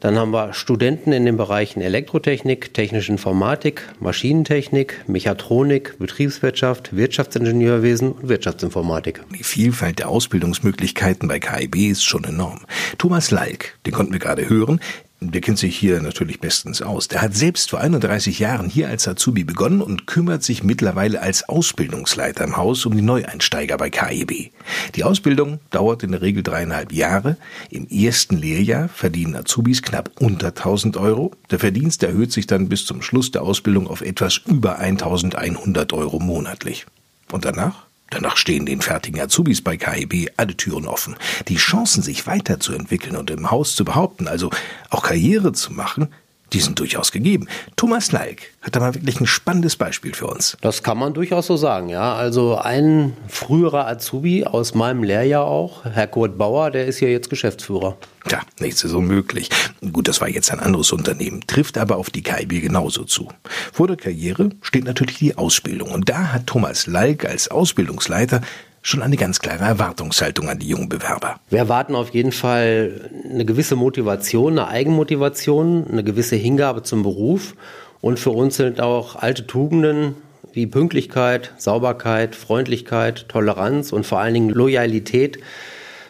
dann 0.00 0.18
haben 0.18 0.32
wir 0.32 0.54
Studenten 0.54 1.12
in 1.12 1.26
den 1.26 1.36
Bereichen 1.36 1.80
Elektrotechnik, 1.80 2.72
technische 2.74 3.12
Informatik, 3.12 3.82
Maschinentechnik, 4.00 5.04
Mechatronik, 5.06 5.98
Betriebswirtschaft, 5.98 6.96
Wirtschaftsingenieurwesen 6.96 8.12
und 8.12 8.28
Wirtschaftsinformatik. 8.28 9.22
Die 9.38 9.44
Vielfalt 9.44 9.98
der 9.98 10.08
Ausbildungsmöglichkeiten 10.08 11.28
bei 11.28 11.38
KIB 11.38 11.76
ist 11.90 12.04
schon 12.04 12.24
enorm. 12.24 12.60
Thomas 12.98 13.30
Lalk, 13.30 13.78
den 13.86 13.92
konnten 13.92 14.12
wir 14.12 14.20
gerade 14.20 14.48
hören, 14.48 14.80
der 15.20 15.42
kennt 15.42 15.58
sich 15.58 15.76
hier 15.76 16.00
natürlich 16.00 16.40
bestens 16.40 16.80
aus. 16.80 17.08
Der 17.08 17.20
hat 17.20 17.34
selbst 17.34 17.70
vor 17.70 17.80
31 17.80 18.38
Jahren 18.38 18.70
hier 18.70 18.88
als 18.88 19.06
Azubi 19.06 19.44
begonnen 19.44 19.82
und 19.82 20.06
kümmert 20.06 20.42
sich 20.42 20.64
mittlerweile 20.64 21.20
als 21.20 21.46
Ausbildungsleiter 21.48 22.44
im 22.44 22.56
Haus 22.56 22.86
um 22.86 22.96
die 22.96 23.02
Neueinsteiger 23.02 23.76
bei 23.76 23.90
KIB. 23.90 24.50
Die 24.94 25.04
Ausbildung 25.04 25.60
dauert 25.70 26.02
in 26.02 26.12
der 26.12 26.22
Regel 26.22 26.42
dreieinhalb 26.42 26.92
Jahre. 26.92 27.36
Im 27.68 27.86
ersten 27.88 28.38
Lehrjahr 28.38 28.88
verdienen 28.88 29.36
Azubis 29.36 29.82
knapp 29.82 30.10
unter 30.18 30.48
1000 30.48 30.96
Euro. 30.96 31.32
Der 31.50 31.58
Verdienst 31.58 32.02
erhöht 32.02 32.32
sich 32.32 32.46
dann 32.46 32.70
bis 32.70 32.86
zum 32.86 33.02
Schluss 33.02 33.30
der 33.30 33.42
Ausbildung 33.42 33.88
auf 33.88 34.00
etwas 34.00 34.40
über 34.46 34.78
1100 34.78 35.92
Euro 35.92 36.18
monatlich. 36.18 36.86
Und 37.30 37.44
danach? 37.44 37.89
Danach 38.10 38.36
stehen 38.36 38.66
den 38.66 38.80
fertigen 38.80 39.20
Azubis 39.20 39.62
bei 39.62 39.76
KIB 39.76 40.32
alle 40.36 40.56
Türen 40.56 40.86
offen. 40.86 41.16
Die 41.48 41.56
Chancen, 41.56 42.02
sich 42.02 42.26
weiterzuentwickeln 42.26 43.16
und 43.16 43.30
im 43.30 43.50
Haus 43.50 43.76
zu 43.76 43.84
behaupten, 43.84 44.26
also 44.26 44.50
auch 44.90 45.04
Karriere 45.04 45.52
zu 45.52 45.72
machen, 45.72 46.08
die 46.52 46.60
sind 46.60 46.78
durchaus 46.78 47.12
gegeben. 47.12 47.48
Thomas 47.76 48.12
Nalk 48.12 48.42
hat 48.62 48.76
da 48.76 48.80
mal 48.80 48.94
wirklich 48.94 49.20
ein 49.20 49.26
spannendes 49.26 49.76
Beispiel 49.76 50.14
für 50.14 50.26
uns. 50.26 50.56
Das 50.60 50.82
kann 50.82 50.98
man 50.98 51.14
durchaus 51.14 51.46
so 51.46 51.56
sagen, 51.56 51.88
ja. 51.88 52.14
Also 52.14 52.56
ein 52.56 53.16
früherer 53.28 53.86
Azubi 53.86 54.44
aus 54.44 54.74
meinem 54.74 55.02
Lehrjahr 55.02 55.44
auch, 55.44 55.84
Herr 55.84 56.06
Kurt 56.06 56.36
Bauer, 56.36 56.70
der 56.70 56.86
ist 56.86 56.98
hier 56.98 57.10
jetzt 57.10 57.30
Geschäftsführer. 57.30 57.96
Tja, 58.28 58.40
nichts 58.58 58.84
ist 58.84 58.92
unmöglich. 58.92 59.48
Gut, 59.92 60.08
das 60.08 60.20
war 60.20 60.28
jetzt 60.28 60.50
ein 60.52 60.60
anderes 60.60 60.92
Unternehmen, 60.92 61.42
trifft 61.46 61.78
aber 61.78 61.96
auf 61.96 62.10
die 62.10 62.22
KIB 62.22 62.60
genauso 62.60 63.04
zu. 63.04 63.28
Vor 63.72 63.86
der 63.86 63.96
Karriere 63.96 64.50
steht 64.60 64.84
natürlich 64.84 65.18
die 65.18 65.38
Ausbildung 65.38 65.90
und 65.90 66.08
da 66.08 66.32
hat 66.32 66.46
Thomas 66.46 66.86
Lalk 66.86 67.24
als 67.24 67.48
Ausbildungsleiter 67.48 68.42
schon 68.82 69.02
eine 69.02 69.16
ganz 69.16 69.40
klare 69.40 69.64
Erwartungshaltung 69.64 70.48
an 70.48 70.58
die 70.58 70.68
jungen 70.68 70.88
Bewerber. 70.88 71.38
Wir 71.50 71.58
erwarten 71.58 71.94
auf 71.94 72.10
jeden 72.10 72.32
Fall 72.32 73.10
eine 73.30 73.44
gewisse 73.44 73.76
Motivation, 73.76 74.58
eine 74.58 74.68
Eigenmotivation, 74.68 75.86
eine 75.90 76.04
gewisse 76.04 76.36
Hingabe 76.36 76.82
zum 76.82 77.02
Beruf. 77.02 77.54
Und 78.00 78.18
für 78.18 78.30
uns 78.30 78.56
sind 78.56 78.80
auch 78.80 79.16
alte 79.16 79.46
Tugenden 79.46 80.14
wie 80.52 80.66
Pünktlichkeit, 80.66 81.52
Sauberkeit, 81.58 82.34
Freundlichkeit, 82.34 83.28
Toleranz 83.28 83.92
und 83.92 84.06
vor 84.06 84.20
allen 84.20 84.34
Dingen 84.34 84.50
Loyalität 84.50 85.38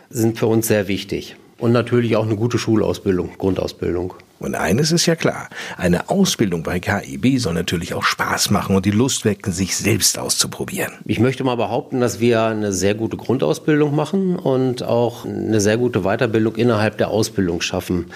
sind 0.08 0.38
für 0.38 0.46
uns 0.46 0.66
sehr 0.66 0.88
wichtig. 0.88 1.36
Und 1.58 1.72
natürlich 1.72 2.16
auch 2.16 2.24
eine 2.24 2.36
gute 2.36 2.58
Schulausbildung, 2.58 3.36
Grundausbildung. 3.36 4.14
Und 4.40 4.54
eines 4.54 4.90
ist 4.90 5.04
ja 5.04 5.16
klar, 5.16 5.50
eine 5.76 6.08
Ausbildung 6.08 6.62
bei 6.62 6.80
KIB 6.80 7.38
soll 7.38 7.52
natürlich 7.52 7.92
auch 7.92 8.04
Spaß 8.04 8.48
machen 8.50 8.74
und 8.74 8.86
die 8.86 8.90
Lust 8.90 9.26
wecken, 9.26 9.52
sich 9.52 9.76
selbst 9.76 10.18
auszuprobieren. 10.18 10.94
Ich 11.04 11.20
möchte 11.20 11.44
mal 11.44 11.56
behaupten, 11.56 12.00
dass 12.00 12.20
wir 12.20 12.44
eine 12.44 12.72
sehr 12.72 12.94
gute 12.94 13.18
Grundausbildung 13.18 13.94
machen 13.94 14.36
und 14.36 14.82
auch 14.82 15.26
eine 15.26 15.60
sehr 15.60 15.76
gute 15.76 16.00
Weiterbildung 16.04 16.56
innerhalb 16.56 16.96
der 16.96 17.08
Ausbildung 17.08 17.60
schaffen. 17.60 18.06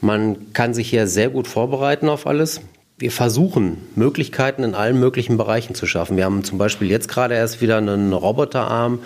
Man 0.00 0.52
kann 0.52 0.72
sich 0.72 0.88
hier 0.88 1.08
sehr 1.08 1.30
gut 1.30 1.48
vorbereiten 1.48 2.08
auf 2.08 2.28
alles. 2.28 2.60
Wir 2.96 3.10
versuchen, 3.10 3.78
Möglichkeiten 3.96 4.62
in 4.62 4.76
allen 4.76 5.00
möglichen 5.00 5.36
Bereichen 5.36 5.74
zu 5.74 5.86
schaffen. 5.86 6.16
Wir 6.16 6.26
haben 6.26 6.44
zum 6.44 6.58
Beispiel 6.58 6.88
jetzt 6.88 7.08
gerade 7.08 7.34
erst 7.34 7.60
wieder 7.60 7.78
einen 7.78 8.12
Roboterarm, 8.12 9.00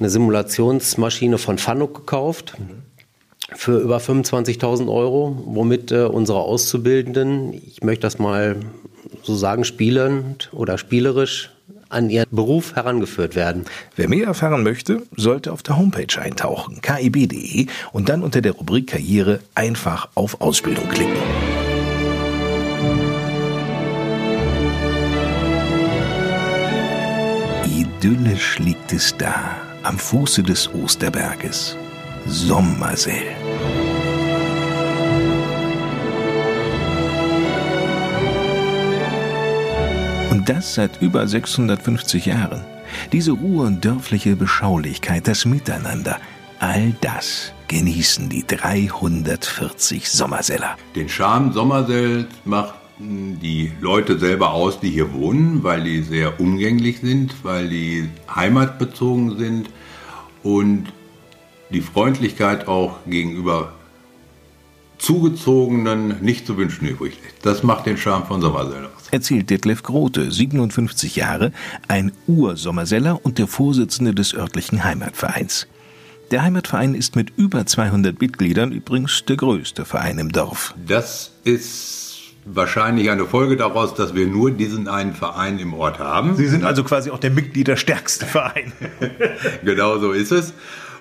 eine 0.00 0.10
Simulationsmaschine 0.10 1.38
von 1.38 1.58
Fanuc 1.58 1.94
gekauft. 1.94 2.56
Mhm 2.58 2.93
für 3.52 3.78
über 3.78 3.98
25.000 3.98 4.88
Euro, 4.92 5.36
womit 5.46 5.92
äh, 5.92 6.04
unsere 6.04 6.38
Auszubildenden, 6.38 7.52
ich 7.52 7.82
möchte 7.82 8.02
das 8.02 8.18
mal 8.18 8.56
so 9.22 9.34
sagen, 9.34 9.64
spielend 9.64 10.50
oder 10.52 10.78
spielerisch 10.78 11.50
an 11.88 12.10
ihren 12.10 12.26
Beruf 12.30 12.74
herangeführt 12.74 13.36
werden. 13.36 13.64
Wer 13.96 14.08
mehr 14.08 14.26
erfahren 14.26 14.62
möchte, 14.62 15.02
sollte 15.16 15.52
auf 15.52 15.62
der 15.62 15.78
Homepage 15.78 16.20
eintauchen, 16.20 16.80
kib.de 16.82 17.66
und 17.92 18.08
dann 18.08 18.22
unter 18.22 18.40
der 18.40 18.52
Rubrik 18.52 18.88
Karriere 18.88 19.40
einfach 19.54 20.08
auf 20.14 20.40
Ausbildung 20.40 20.88
klicken. 20.88 21.14
Idyllisch 27.66 28.58
liegt 28.58 28.92
es 28.92 29.16
da, 29.16 29.56
am 29.82 29.98
Fuße 29.98 30.42
des 30.42 30.68
Osterberges. 30.74 31.76
Sommersell. 32.26 33.36
Und 40.30 40.48
das 40.48 40.74
seit 40.74 41.02
über 41.02 41.28
650 41.28 42.26
Jahren. 42.26 42.64
Diese 43.12 43.32
Ruhe 43.32 43.66
und 43.66 43.84
dörfliche 43.84 44.36
Beschaulichkeit, 44.36 45.28
das 45.28 45.44
Miteinander, 45.44 46.18
all 46.60 46.94
das 47.02 47.52
genießen 47.68 48.30
die 48.30 48.46
340 48.46 50.08
Sommerseller. 50.08 50.76
Den 50.96 51.08
Charme 51.08 51.52
Sommersell 51.52 52.26
macht 52.44 52.74
die 52.98 53.72
Leute 53.80 54.18
selber 54.18 54.52
aus, 54.52 54.80
die 54.80 54.90
hier 54.90 55.12
wohnen, 55.12 55.62
weil 55.62 55.82
die 55.84 56.02
sehr 56.02 56.40
umgänglich 56.40 57.00
sind, 57.00 57.34
weil 57.42 57.68
die 57.68 58.08
heimatbezogen 58.34 59.36
sind 59.36 59.68
und 60.42 60.92
die 61.70 61.80
Freundlichkeit 61.80 62.68
auch 62.68 62.98
gegenüber 63.06 63.72
Zugezogenen 64.98 66.22
nicht 66.22 66.46
zu 66.46 66.56
wünschen 66.56 66.88
übrig 66.88 67.18
lässt. 67.22 67.44
Das 67.44 67.62
macht 67.62 67.86
den 67.86 67.96
Charme 67.96 68.26
von 68.26 68.40
Sommersell 68.40 68.86
aus. 68.86 69.08
Erzählt 69.10 69.50
Detlef 69.50 69.82
Grote, 69.82 70.30
57 70.30 71.16
Jahre, 71.16 71.52
ein 71.88 72.12
Ursommerseller 72.26 73.20
und 73.24 73.38
der 73.38 73.46
Vorsitzende 73.46 74.14
des 74.14 74.34
örtlichen 74.34 74.84
Heimatvereins. 74.84 75.66
Der 76.30 76.42
Heimatverein 76.42 76.94
ist 76.94 77.16
mit 77.16 77.32
über 77.36 77.66
200 77.66 78.20
Mitgliedern 78.20 78.72
übrigens 78.72 79.24
der 79.26 79.36
größte 79.36 79.84
Verein 79.84 80.18
im 80.18 80.32
Dorf. 80.32 80.74
Das 80.86 81.32
ist 81.44 82.04
wahrscheinlich 82.46 83.10
eine 83.10 83.26
Folge 83.26 83.56
daraus, 83.56 83.94
dass 83.94 84.14
wir 84.14 84.26
nur 84.26 84.50
diesen 84.50 84.88
einen 84.88 85.14
Verein 85.14 85.58
im 85.58 85.74
Ort 85.74 85.98
haben. 85.98 86.36
Sie 86.36 86.46
sind 86.46 86.64
also 86.64 86.84
quasi 86.84 87.10
auch 87.10 87.18
der 87.18 87.30
Mitgliederstärkste 87.30 88.26
Verein. 88.26 88.72
genau 89.64 89.98
so 89.98 90.12
ist 90.12 90.32
es. 90.32 90.54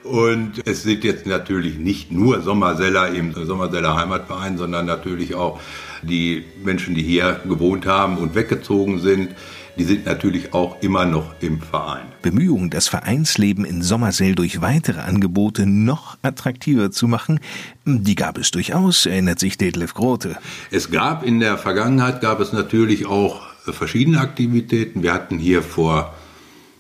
Und 0.04 0.62
es 0.66 0.84
sind 0.84 1.04
jetzt 1.04 1.26
natürlich 1.26 1.78
nicht 1.78 2.12
nur 2.12 2.42
Sommerseller 2.42 3.10
im 3.10 3.34
Sommerseller 3.34 3.96
Heimatverein, 3.96 4.58
sondern 4.58 4.86
natürlich 4.86 5.34
auch 5.36 5.60
die 6.02 6.44
Menschen, 6.64 6.94
die 6.94 7.04
hier 7.04 7.40
gewohnt 7.48 7.86
haben 7.86 8.18
und 8.18 8.36
weggezogen 8.36 9.00
sind. 9.00 9.30
Die 9.78 9.86
sind 9.86 10.06
natürlich 10.06 10.54
auch 10.54 10.82
immer 10.84 11.06
noch 11.06 11.34
im 11.40 11.60
Verein. 11.60 12.06
Bemühungen, 12.22 12.70
das 12.70 12.88
Vereinsleben 12.90 13.66
in 13.66 13.82
Sommersell 13.82 14.36
durch 14.36 14.62
weitere 14.62 15.00
Angebote 15.00 15.66
noch 15.66 16.18
attraktiver 16.22 16.92
zu 16.92 17.08
machen, 17.08 17.40
die 17.86 18.14
gab 18.14 18.38
es 18.38 18.52
durchaus, 18.52 19.08
erinnert 19.08 19.40
sich 19.40 19.58
Detlef 19.58 19.96
Grote. 19.96 20.38
Es 20.70 20.92
gab 20.92 21.26
in 21.26 21.40
der 21.40 21.58
Vergangenheit, 21.58 22.22
gab 22.22 22.40
es 22.40 22.54
natürlich 22.54 23.08
auch 23.08 23.42
verschiedene 23.66 24.20
Aktivitäten. 24.20 25.02
Wir 25.02 25.14
hatten 25.14 25.40
hier 25.40 25.64
vor, 25.64 26.14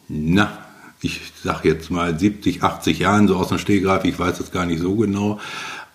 na, 0.08 0.63
ich 1.04 1.22
sag 1.44 1.66
jetzt 1.66 1.92
mal 1.92 2.18
70, 2.18 2.64
80 2.64 3.00
Jahren, 3.00 3.28
so 3.28 3.36
aus 3.36 3.50
dem 3.50 3.58
Stehgreif, 3.58 4.06
ich 4.06 4.18
weiß 4.18 4.40
es 4.40 4.52
gar 4.52 4.66
nicht 4.66 4.82
so 4.82 4.96
genau, 4.96 5.40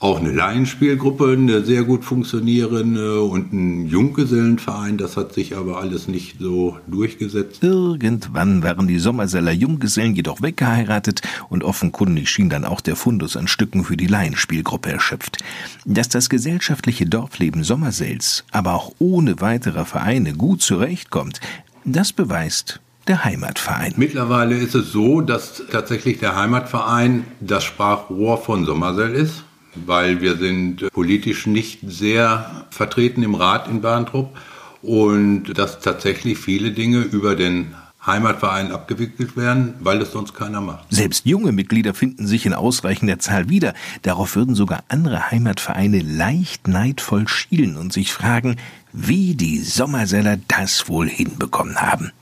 auch 0.01 0.21
eine 0.21 0.31
Laienspielgruppe, 0.31 1.33
eine 1.33 1.65
sehr 1.65 1.83
gut 1.83 2.05
funktionierende 2.05 3.21
und 3.23 3.53
ein 3.53 3.89
Junggesellenverein. 3.89 4.97
Das 4.97 5.17
hat 5.17 5.33
sich 5.33 5.57
aber 5.57 5.79
alles 5.79 6.07
nicht 6.07 6.37
so 6.39 6.79
durchgesetzt. 6.87 7.65
Irgendwann 7.65 8.63
waren 8.63 8.87
die 8.87 9.01
Sommerseller 9.01 9.51
Junggesellen 9.51 10.15
jedoch 10.15 10.41
weggeheiratet 10.41 11.23
und 11.49 11.65
offenkundig 11.65 12.31
schien 12.31 12.49
dann 12.49 12.65
auch 12.65 12.81
der 12.81 12.95
Fundus 12.95 13.37
an 13.37 13.49
Stücken 13.49 13.85
für 13.85 13.97
die 13.97 14.07
Laienspielgruppe 14.07 14.91
erschöpft. 14.91 15.39
Dass 15.85 16.09
das 16.09 16.29
gesellschaftliche 16.29 17.07
Dorfleben 17.07 17.65
Sommersells 17.65 18.45
aber 18.53 18.75
auch 18.75 18.93
ohne 19.01 19.41
weitere 19.41 19.85
Vereine 19.85 20.35
gut 20.35 20.63
zurechtkommt, 20.63 21.41
das 21.85 22.13
beweist 22.13 22.81
der 23.09 23.25
Heimatverein. 23.25 23.95
Mittlerweile 23.97 24.57
ist 24.57 24.75
es 24.75 24.93
so, 24.93 25.21
dass 25.21 25.63
tatsächlich 25.71 26.19
der 26.19 26.37
Heimatverein 26.37 27.25
das 27.41 27.65
Sprachrohr 27.65 28.39
von 28.39 28.65
Sommersell 28.65 29.15
ist, 29.15 29.45
weil 29.75 30.21
wir 30.21 30.37
sind 30.37 30.91
politisch 30.93 31.47
nicht 31.47 31.81
sehr 31.87 32.67
vertreten 32.71 33.23
im 33.23 33.35
Rat 33.35 33.69
in 33.69 33.81
Bahntrupp 33.81 34.37
und 34.83 35.59
dass 35.59 35.81
tatsächlich 35.81 36.39
viele 36.39 36.71
Dinge 36.71 37.01
über 37.01 37.35
den 37.35 37.75
Heimatverein 38.07 38.73
abgewickelt 38.73 39.37
werden, 39.37 39.75
weil 39.81 40.01
es 40.01 40.13
sonst 40.13 40.35
keiner 40.35 40.61
macht. 40.61 40.87
Selbst 40.89 41.27
junge 41.27 41.53
Mitglieder 41.53 41.95
finden 41.95 42.27
sich 42.27 42.47
in 42.47 42.55
ausreichender 42.55 43.19
Zahl 43.19 43.49
wieder. 43.49 43.75
Darauf 44.03 44.35
würden 44.35 44.55
sogar 44.55 44.85
andere 44.89 45.31
Heimatvereine 45.31 46.01
leicht 46.01 46.69
neidvoll 46.69 47.29
schielen 47.29 47.77
und 47.77 47.93
sich 47.93 48.13
fragen, 48.13 48.57
wie 48.93 49.35
die 49.35 49.59
Sommerseller 49.59 50.39
das 50.49 50.89
wohl 50.89 51.09
hinbekommen 51.09 51.77
haben. 51.77 52.13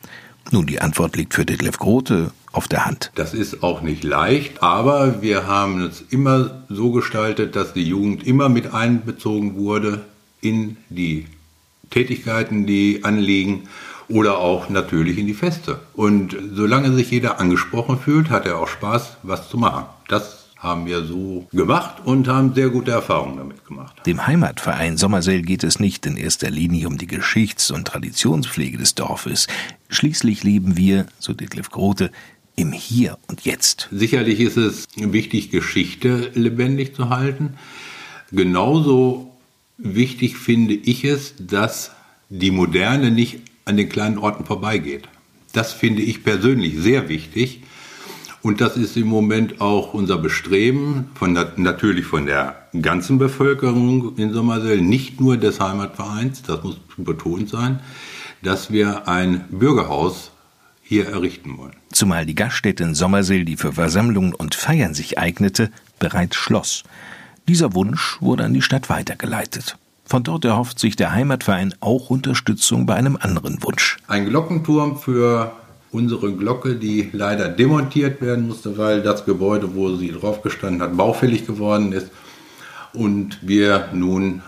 Nun, 0.51 0.67
die 0.67 0.81
Antwort 0.81 1.17
liegt 1.17 1.35
für 1.35 1.45
Detlef 1.45 1.79
Grote 1.79 2.31
auf 2.53 2.69
der 2.69 2.87
Hand. 2.87 3.11
Das 3.17 3.35
ist 3.35 3.63
auch 3.63 3.83
nicht 3.83 4.05
leicht, 4.05 4.63
aber 4.63 5.21
wir 5.21 5.47
haben 5.47 5.83
es 5.83 6.03
immer 6.11 6.63
so 6.69 6.93
gestaltet, 6.93 7.57
dass 7.57 7.73
die 7.73 7.83
Jugend 7.83 8.27
immer 8.27 8.49
mit 8.49 8.73
einbezogen 8.73 9.57
wurde 9.57 10.05
in 10.41 10.77
die 10.89 11.27
Tätigkeiten, 11.91 12.67
die 12.67 13.05
anliegen 13.05 13.69
oder 14.09 14.39
auch 14.39 14.69
natürlich 14.69 15.19
in 15.19 15.27
die 15.27 15.35
Feste. 15.35 15.81
Und 15.95 16.37
solange 16.53 16.93
sich 16.93 17.11
jeder 17.11 17.41
angesprochen 17.41 17.99
fühlt, 17.99 18.31
hat 18.31 18.47
er 18.47 18.59
auch 18.59 18.69
Spaß, 18.69 19.19
was 19.23 19.49
zu 19.49 19.59
machen. 19.59 19.85
Das 20.09 20.46
haben 20.67 20.85
wir 20.85 21.05
so 21.05 21.47
gemacht 21.53 22.03
und 22.05 22.29
haben 22.29 22.53
sehr 22.55 22.69
gute 22.69 22.91
Erfahrungen 22.91 23.39
damit 23.39 23.65
gemacht. 23.65 23.97
Dem 24.05 24.27
Heimatverein 24.27 24.97
Sommersell 24.97 25.43
geht 25.43 25.65
es 25.65 25.81
nicht 25.81 26.05
in 26.05 26.17
erster 26.17 26.51
Linie 26.51 26.89
um 26.89 26.99
die 26.99 27.07
Geschichts- 27.07 27.71
und 27.71 27.87
Traditionspflege 27.87 28.77
des 28.77 28.95
Dorfes. 28.95 29.47
Schließlich 29.89 30.45
leben 30.45 30.77
wir, 30.77 31.07
so 31.19 31.33
Detlef 31.33 31.71
Grote, 31.71 32.11
im 32.57 32.73
Hier 32.73 33.19
und 33.29 33.43
Jetzt. 33.43 33.89
Sicherlich 33.93 34.41
ist 34.41 34.57
es 34.57 34.87
wichtig, 34.97 35.51
Geschichte 35.51 36.31
lebendig 36.35 36.95
zu 36.95 37.11
halten. 37.11 37.55
Genauso 38.33 39.37
wichtig 39.79 40.37
finde 40.37 40.75
ich 40.75 41.05
es, 41.05 41.35
dass 41.39 41.93
die 42.29 42.51
Moderne 42.51 43.11
nicht 43.11 43.41
an 43.67 43.77
den 43.77 43.89
kleinen 43.89 44.19
Orten 44.19 44.45
vorbeigeht. 44.45 45.09
Das 45.53 45.73
finde 45.73 46.03
ich 46.03 46.25
persönlich 46.25 46.75
sehr 46.79 47.09
wichtig. 47.09 47.63
Und 48.47 48.61
das 48.61 48.77
ist 48.77 48.97
im 48.97 49.09
Moment 49.09 49.61
auch 49.61 49.93
unser 49.93 50.19
Bestreben, 50.19 51.11
von 51.17 51.35
der, 51.35 51.55
natürlich 51.57 52.07
von 52.07 52.27
der 52.27 52.55
ganzen 52.81 53.19
Bevölkerung 53.19 54.17
in 54.19 54.33
Sommersell, 54.33 54.81
nicht 54.81 55.21
nur 55.21 55.37
des 55.37 55.59
Heimatvereins, 55.59 56.45
das 56.45 56.63
muss 56.63 56.77
betont 56.97 57.49
sein, 57.49 57.81
dass 58.43 58.71
wir 58.71 59.09
ein 59.09 59.47
Bürgerhaus 59.51 60.31
hier 60.81 61.09
errichten 61.09 61.59
wollen. 61.59 61.73
Zumal 61.91 62.25
die 62.25 62.37
Gaststätte 62.37 62.85
in 62.85 62.95
Sommerseel, 62.95 63.45
die 63.45 63.57
für 63.57 63.73
Versammlungen 63.73 64.33
und 64.33 64.55
Feiern 64.55 64.95
sich 64.95 65.19
eignete, 65.19 65.73
bereits 65.99 66.37
schloss. 66.37 66.85
Dieser 67.49 67.75
Wunsch 67.75 68.19
wurde 68.21 68.45
an 68.45 68.55
die 68.55 68.63
Stadt 68.63 68.89
weitergeleitet. 68.89 69.77
Von 70.05 70.23
dort 70.23 70.45
erhofft 70.45 70.79
sich 70.79 70.95
der 70.95 71.11
Heimatverein 71.11 71.75
auch 71.81 72.11
Unterstützung 72.11 72.87
bei 72.87 72.95
einem 72.95 73.19
anderen 73.21 73.61
Wunsch. 73.65 73.97
Ein 74.07 74.29
Glockenturm 74.29 75.01
für 75.01 75.51
unsere 75.97 76.33
Glocke, 76.33 76.75
die 76.75 77.09
leider 77.13 77.49
demontiert 77.49 78.21
werden 78.21 78.47
musste, 78.47 78.77
weil 78.77 79.03
das 79.03 79.25
Gebäude, 79.25 79.75
wo 79.75 79.97
sie 79.97 80.13
drauf 80.13 80.43
gestanden 80.43 80.83
hat, 80.83 80.95
baufällig 80.95 81.47
geworden 81.47 81.93
ist 81.93 82.11
und 82.93 83.39
wir 83.41 83.89
nun 83.95 84.43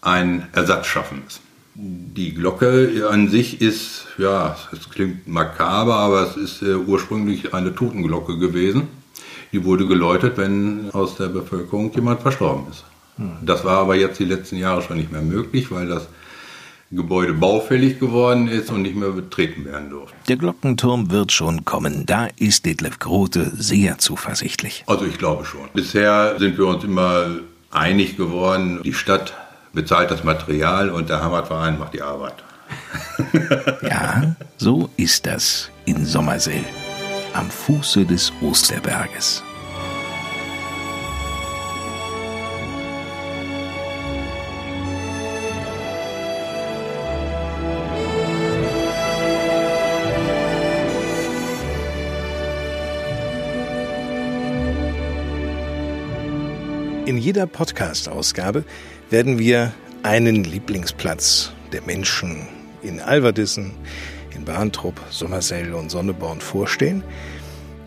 einen 0.00 0.44
Ersatz 0.52 0.86
schaffen 0.86 1.22
müssen. 1.22 1.42
Die 1.74 2.32
Glocke 2.32 3.06
an 3.10 3.28
sich 3.28 3.60
ist, 3.60 4.06
ja, 4.16 4.56
es 4.72 4.88
klingt 4.88 5.28
makaber, 5.28 5.96
aber 5.96 6.22
es 6.22 6.36
ist 6.36 6.62
äh, 6.62 6.74
ursprünglich 6.74 7.52
eine 7.52 7.74
Totenglocke 7.74 8.38
gewesen. 8.38 8.84
Die 9.52 9.62
wurde 9.64 9.86
geläutet, 9.86 10.38
wenn 10.38 10.90
aus 10.92 11.16
der 11.16 11.28
Bevölkerung 11.28 11.92
jemand 11.92 12.22
verstorben 12.22 12.64
ist. 12.70 12.84
Hm. 13.18 13.32
Das 13.42 13.64
war 13.64 13.78
aber 13.80 13.94
jetzt 13.96 14.18
die 14.18 14.24
letzten 14.24 14.56
Jahre 14.56 14.80
schon 14.80 14.96
nicht 14.96 15.12
mehr 15.12 15.20
möglich, 15.20 15.70
weil 15.70 15.86
das 15.86 16.08
Gebäude 16.92 17.32
baufällig 17.32 17.98
geworden 17.98 18.46
ist 18.46 18.70
und 18.70 18.82
nicht 18.82 18.94
mehr 18.94 19.10
betreten 19.10 19.64
werden 19.64 19.90
durfte. 19.90 20.14
Der 20.28 20.36
Glockenturm 20.36 21.10
wird 21.10 21.32
schon 21.32 21.64
kommen. 21.64 22.06
Da 22.06 22.28
ist 22.36 22.64
Detlef 22.64 23.00
Grote 23.00 23.50
sehr 23.56 23.98
zuversichtlich. 23.98 24.84
Also 24.86 25.04
ich 25.04 25.18
glaube 25.18 25.44
schon. 25.44 25.68
Bisher 25.74 26.36
sind 26.38 26.56
wir 26.58 26.66
uns 26.66 26.84
immer 26.84 27.26
einig 27.72 28.16
geworden, 28.16 28.80
die 28.84 28.94
Stadt 28.94 29.34
bezahlt 29.72 30.10
das 30.10 30.24
Material 30.24 30.90
und 30.90 31.08
der 31.10 31.22
Heimatverein 31.22 31.78
macht 31.78 31.94
die 31.94 32.02
Arbeit. 32.02 32.44
ja, 33.82 34.36
so 34.56 34.88
ist 34.96 35.26
das 35.26 35.70
in 35.84 36.04
Sommerseel, 36.04 36.64
am 37.34 37.50
Fuße 37.50 38.04
des 38.04 38.32
Osterberges. 38.40 39.42
Jeder 57.26 57.48
Podcast-Ausgabe 57.48 58.64
werden 59.10 59.40
wir 59.40 59.72
einen 60.04 60.44
Lieblingsplatz 60.44 61.50
der 61.72 61.82
Menschen 61.82 62.46
in 62.84 63.00
Alverdissen, 63.00 63.72
in 64.32 64.44
Bahntrupp, 64.44 65.00
Sommersell 65.10 65.74
und 65.74 65.90
Sonneborn 65.90 66.40
vorstellen. 66.40 67.02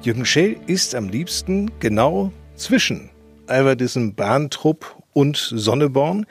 Jürgen 0.01 0.25
Schell 0.25 0.57
ist 0.67 0.93
am 0.93 1.07
liebsten 1.07 1.71
genau 1.79 2.33
zwischen 2.57 3.11
Alverdissen, 3.47 4.13
Bahntrupp 4.13 5.01
und 5.13 5.37
Sonneborn. 5.37 6.25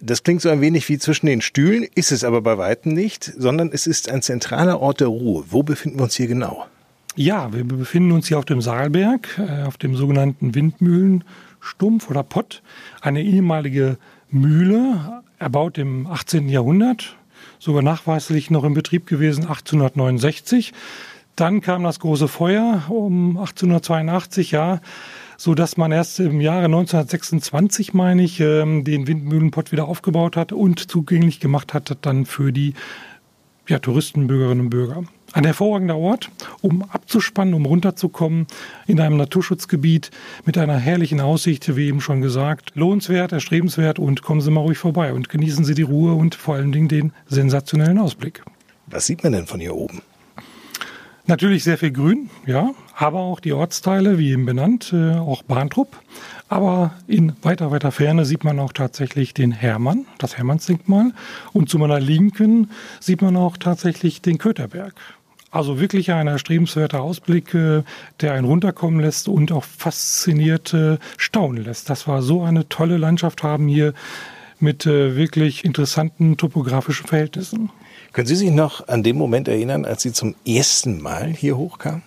Das 0.00 0.22
klingt 0.22 0.40
so 0.40 0.48
ein 0.48 0.62
wenig 0.62 0.88
wie 0.88 0.96
zwischen 0.96 1.26
den 1.26 1.42
Stühlen, 1.42 1.86
ist 1.94 2.12
es 2.12 2.24
aber 2.24 2.40
bei 2.40 2.56
weitem 2.56 2.94
nicht, 2.94 3.30
sondern 3.36 3.72
es 3.74 3.86
ist 3.86 4.08
ein 4.08 4.22
zentraler 4.22 4.80
Ort 4.80 5.00
der 5.00 5.08
Ruhe. 5.08 5.44
Wo 5.50 5.62
befinden 5.62 5.98
wir 5.98 6.04
uns 6.04 6.14
hier 6.14 6.28
genau? 6.28 6.64
Ja, 7.14 7.52
wir 7.52 7.64
befinden 7.64 8.12
uns 8.12 8.28
hier 8.28 8.38
auf 8.38 8.46
dem 8.46 8.62
Saalberg, 8.62 9.38
äh, 9.38 9.64
auf 9.64 9.76
dem 9.76 9.96
sogenannten 9.96 10.54
Windmühlenstumpf 11.64 12.10
oder 12.10 12.22
Pott, 12.22 12.62
eine 13.00 13.22
ehemalige 13.22 13.96
Mühle, 14.30 15.22
erbaut 15.38 15.78
im 15.78 16.06
18. 16.06 16.48
Jahrhundert, 16.48 17.16
sogar 17.58 17.82
nachweislich 17.82 18.50
noch 18.50 18.64
in 18.64 18.74
Betrieb 18.74 19.06
gewesen 19.06 19.42
1869. 19.42 20.72
Dann 21.36 21.60
kam 21.60 21.82
das 21.82 21.98
große 21.98 22.28
Feuer 22.28 22.84
um 22.88 23.36
1882, 23.38 24.52
ja, 24.52 24.80
so 25.36 25.54
dass 25.54 25.76
man 25.76 25.90
erst 25.90 26.20
im 26.20 26.40
Jahre 26.40 26.66
1926, 26.66 27.92
meine 27.92 28.22
ich, 28.22 28.40
ähm, 28.40 28.84
den 28.84 29.06
Windmühlenpott 29.08 29.72
wieder 29.72 29.86
aufgebaut 29.86 30.36
hat 30.36 30.52
und 30.52 30.90
zugänglich 30.90 31.40
gemacht 31.40 31.74
hat 31.74 31.96
dann 32.02 32.24
für 32.24 32.52
die 32.52 32.74
ja, 33.66 33.78
Touristen, 33.78 34.26
Bürgerinnen 34.26 34.60
und 34.60 34.70
Bürger. 34.70 35.04
Ein 35.34 35.42
hervorragender 35.42 35.96
Ort, 35.96 36.30
um 36.60 36.82
abzuspannen, 36.82 37.54
um 37.54 37.66
runterzukommen 37.66 38.46
in 38.86 39.00
einem 39.00 39.16
Naturschutzgebiet 39.16 40.12
mit 40.44 40.56
einer 40.56 40.78
herrlichen 40.78 41.20
Aussicht, 41.20 41.74
wie 41.74 41.88
eben 41.88 42.00
schon 42.00 42.20
gesagt. 42.20 42.70
Lohnenswert, 42.76 43.32
erstrebenswert 43.32 43.98
und 43.98 44.22
kommen 44.22 44.40
Sie 44.40 44.52
mal 44.52 44.60
ruhig 44.60 44.78
vorbei 44.78 45.12
und 45.12 45.28
genießen 45.28 45.64
Sie 45.64 45.74
die 45.74 45.82
Ruhe 45.82 46.14
und 46.14 46.36
vor 46.36 46.54
allen 46.54 46.70
Dingen 46.70 46.86
den 46.86 47.12
sensationellen 47.26 47.98
Ausblick. 47.98 48.44
Was 48.86 49.06
sieht 49.06 49.24
man 49.24 49.32
denn 49.32 49.46
von 49.46 49.58
hier 49.58 49.74
oben? 49.74 50.02
Natürlich 51.26 51.64
sehr 51.64 51.78
viel 51.78 51.90
Grün, 51.90 52.30
ja, 52.46 52.70
aber 52.94 53.18
auch 53.18 53.40
die 53.40 53.54
Ortsteile, 53.54 54.18
wie 54.18 54.30
eben 54.30 54.46
benannt, 54.46 54.92
äh, 54.92 55.14
auch 55.14 55.42
Bahntrupp. 55.42 56.00
Aber 56.48 56.92
in 57.08 57.32
weiter, 57.42 57.72
weiter 57.72 57.90
Ferne 57.90 58.24
sieht 58.24 58.44
man 58.44 58.60
auch 58.60 58.72
tatsächlich 58.72 59.34
den 59.34 59.50
Hermann, 59.50 60.06
das 60.18 60.36
Hermannsdenkmal. 60.36 61.12
Und 61.52 61.70
zu 61.70 61.78
meiner 61.80 61.98
Linken 61.98 62.70
sieht 63.00 63.20
man 63.20 63.36
auch 63.36 63.56
tatsächlich 63.56 64.22
den 64.22 64.38
Köterberg. 64.38 64.94
Also 65.54 65.78
wirklich 65.78 66.10
ein 66.10 66.26
erstrebenswerter 66.26 67.00
Ausblick, 67.00 67.54
äh, 67.54 67.84
der 68.20 68.32
einen 68.32 68.44
runterkommen 68.44 69.00
lässt 69.00 69.28
und 69.28 69.52
auch 69.52 69.64
fasziniert 69.64 70.76
staunen 71.16 71.64
lässt. 71.64 71.88
Das 71.88 72.08
war 72.08 72.22
so 72.22 72.42
eine 72.42 72.68
tolle 72.68 72.96
Landschaft 72.96 73.42
haben 73.42 73.68
hier 73.68 73.94
mit 74.58 74.86
äh, 74.86 75.14
wirklich 75.14 75.64
interessanten 75.64 76.36
topografischen 76.36 77.06
Verhältnissen. 77.06 77.70
Können 78.12 78.26
Sie 78.26 78.34
sich 78.34 78.50
noch 78.50 78.88
an 78.88 79.04
den 79.04 79.16
Moment 79.16 79.46
erinnern, 79.46 79.84
als 79.84 80.02
Sie 80.02 80.12
zum 80.12 80.34
ersten 80.46 81.00
Mal 81.00 81.28
hier 81.28 81.56
hochkamen? 81.56 82.02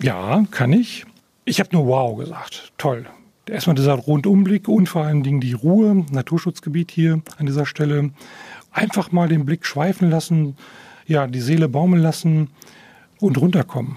Ja, 0.00 0.44
kann 0.50 0.72
ich. 0.72 1.04
Ich 1.44 1.60
habe 1.60 1.70
nur 1.72 1.86
wow 1.86 2.16
gesagt. 2.18 2.72
Toll. 2.78 3.06
Erstmal 3.46 3.76
dieser 3.76 3.94
Rundumblick 3.94 4.68
und 4.68 4.88
vor 4.88 5.04
allen 5.04 5.22
Dingen 5.22 5.40
die 5.40 5.52
Ruhe, 5.52 6.06
Naturschutzgebiet 6.10 6.90
hier 6.90 7.20
an 7.36 7.46
dieser 7.46 7.66
Stelle. 7.66 8.10
Einfach 8.70 9.10
mal 9.10 9.28
den 9.28 9.44
Blick 9.44 9.66
schweifen 9.66 10.08
lassen, 10.08 10.56
ja, 11.10 11.26
die 11.26 11.40
Seele 11.40 11.68
baumeln 11.68 12.02
lassen 12.02 12.48
und 13.20 13.36
runterkommen. 13.36 13.96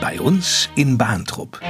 Bei 0.00 0.18
uns 0.18 0.70
in 0.74 0.96
Bahntrupp. 0.96 1.60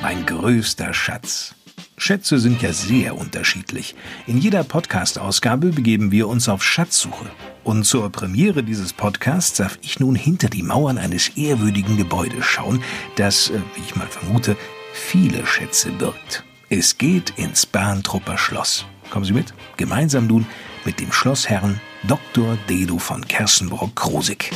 Mein 0.00 0.24
größter 0.26 0.94
Schatz. 0.94 1.54
Schätze 1.96 2.38
sind 2.38 2.62
ja 2.62 2.72
sehr 2.72 3.16
unterschiedlich. 3.16 3.94
In 4.26 4.38
jeder 4.38 4.62
Podcast-Ausgabe 4.62 5.70
begeben 5.70 6.12
wir 6.12 6.28
uns 6.28 6.48
auf 6.48 6.62
Schatzsuche. 6.62 7.26
Und 7.64 7.84
zur 7.84 8.10
Premiere 8.10 8.62
dieses 8.62 8.92
Podcasts 8.92 9.56
darf 9.56 9.78
ich 9.80 10.00
nun 10.00 10.14
hinter 10.14 10.48
die 10.48 10.62
Mauern 10.62 10.98
eines 10.98 11.30
ehrwürdigen 11.30 11.96
Gebäudes 11.96 12.44
schauen, 12.44 12.82
das, 13.16 13.50
äh, 13.50 13.58
wie 13.74 13.80
ich 13.80 13.96
mal 13.96 14.06
vermute, 14.06 14.56
viele 14.92 15.46
Schätze 15.46 15.90
birgt. 15.90 16.44
Es 16.70 16.96
geht 16.96 17.30
ins 17.36 17.66
Bahntrupper 17.66 18.38
Schloss. 18.38 18.86
Kommen 19.10 19.26
Sie 19.26 19.34
mit? 19.34 19.52
Gemeinsam 19.76 20.26
nun 20.26 20.46
mit 20.86 20.98
dem 20.98 21.12
Schlossherrn 21.12 21.78
Dr. 22.08 22.56
Dedo 22.70 22.98
von 22.98 23.26
Kersenbrock-Krosig. 23.28 24.50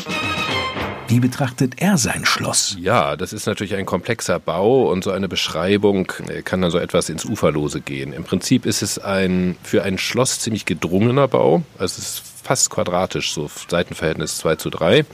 Wie 1.09 1.21
betrachtet 1.21 1.75
er 1.83 1.99
sein 1.99 2.25
Schloss? 2.25 2.77
Ja, 2.81 3.17
das 3.17 3.35
ist 3.35 3.47
natürlich 3.47 3.75
ein 3.75 3.85
komplexer 3.85 4.39
Bau 4.39 4.91
und 4.91 5.05
so 5.05 5.11
eine 5.11 5.29
Beschreibung 5.29 6.11
äh, 6.29 6.41
kann 6.43 6.63
dann 6.63 6.71
so 6.71 6.79
etwas 6.79 7.11
ins 7.11 7.27
Uferlose 7.27 7.83
gehen. 7.83 8.15
Im 8.15 8.25
Prinzip 8.25 8.65
ist 8.65 8.81
es 8.83 8.99
ein 8.99 9.57
für 9.63 9.83
ein 9.83 9.99
Schloss 9.99 10.41
ziemlich 10.41 10.65
gedrungener 10.65 11.29
Bau. 11.29 11.63
Also 11.79 11.99
es 11.99 11.99
ist 11.99 12.23
fast 12.43 12.71
quadratisch, 12.71 13.35
so 13.35 13.51
Seitenverhältnis 13.69 14.39
2 14.39 14.57
zu 14.57 14.71
3 14.71 15.05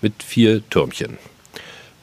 mit 0.00 0.22
vier 0.22 0.66
Türmchen. 0.70 1.18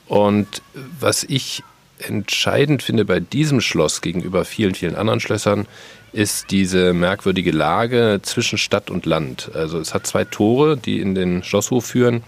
Und 0.08 0.62
was 0.99 1.23
ich 1.23 1.63
entscheidend 1.99 2.84
finde 2.84 3.05
bei 3.05 3.19
diesem 3.19 3.62
Schloss 3.62 4.01
gegenüber 4.01 4.45
vielen, 4.45 4.76
vielen 4.76 4.95
anderen 4.95 5.20
Schlössern, 5.20 5.67
ist 6.11 6.51
diese 6.51 6.93
merkwürdige 6.93 7.51
Lage 7.51 8.20
zwischen 8.22 8.57
Stadt 8.57 8.89
und 8.89 9.05
Land. 9.05 9.51
Also 9.53 9.80
es 9.80 9.93
hat 9.93 10.07
zwei 10.07 10.24
Tore, 10.24 10.78
die 10.78 10.99
in 10.99 11.13
den 11.13 11.43
Schlosshof 11.43 11.86
führen. 11.86 12.24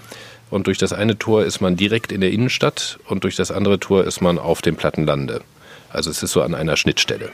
Und 0.49 0.67
durch 0.67 0.77
das 0.77 0.93
eine 0.93 1.17
Tor 1.17 1.43
ist 1.43 1.61
man 1.61 1.75
direkt 1.75 2.11
in 2.11 2.21
der 2.21 2.31
Innenstadt 2.31 2.99
und 3.07 3.23
durch 3.23 3.35
das 3.35 3.51
andere 3.51 3.79
Tor 3.79 4.05
ist 4.05 4.21
man 4.21 4.37
auf 4.39 4.61
dem 4.61 4.75
Plattenlande. 4.75 5.41
Also 5.89 6.09
es 6.09 6.23
ist 6.23 6.31
so 6.31 6.41
an 6.41 6.55
einer 6.55 6.77
Schnittstelle. 6.77 7.31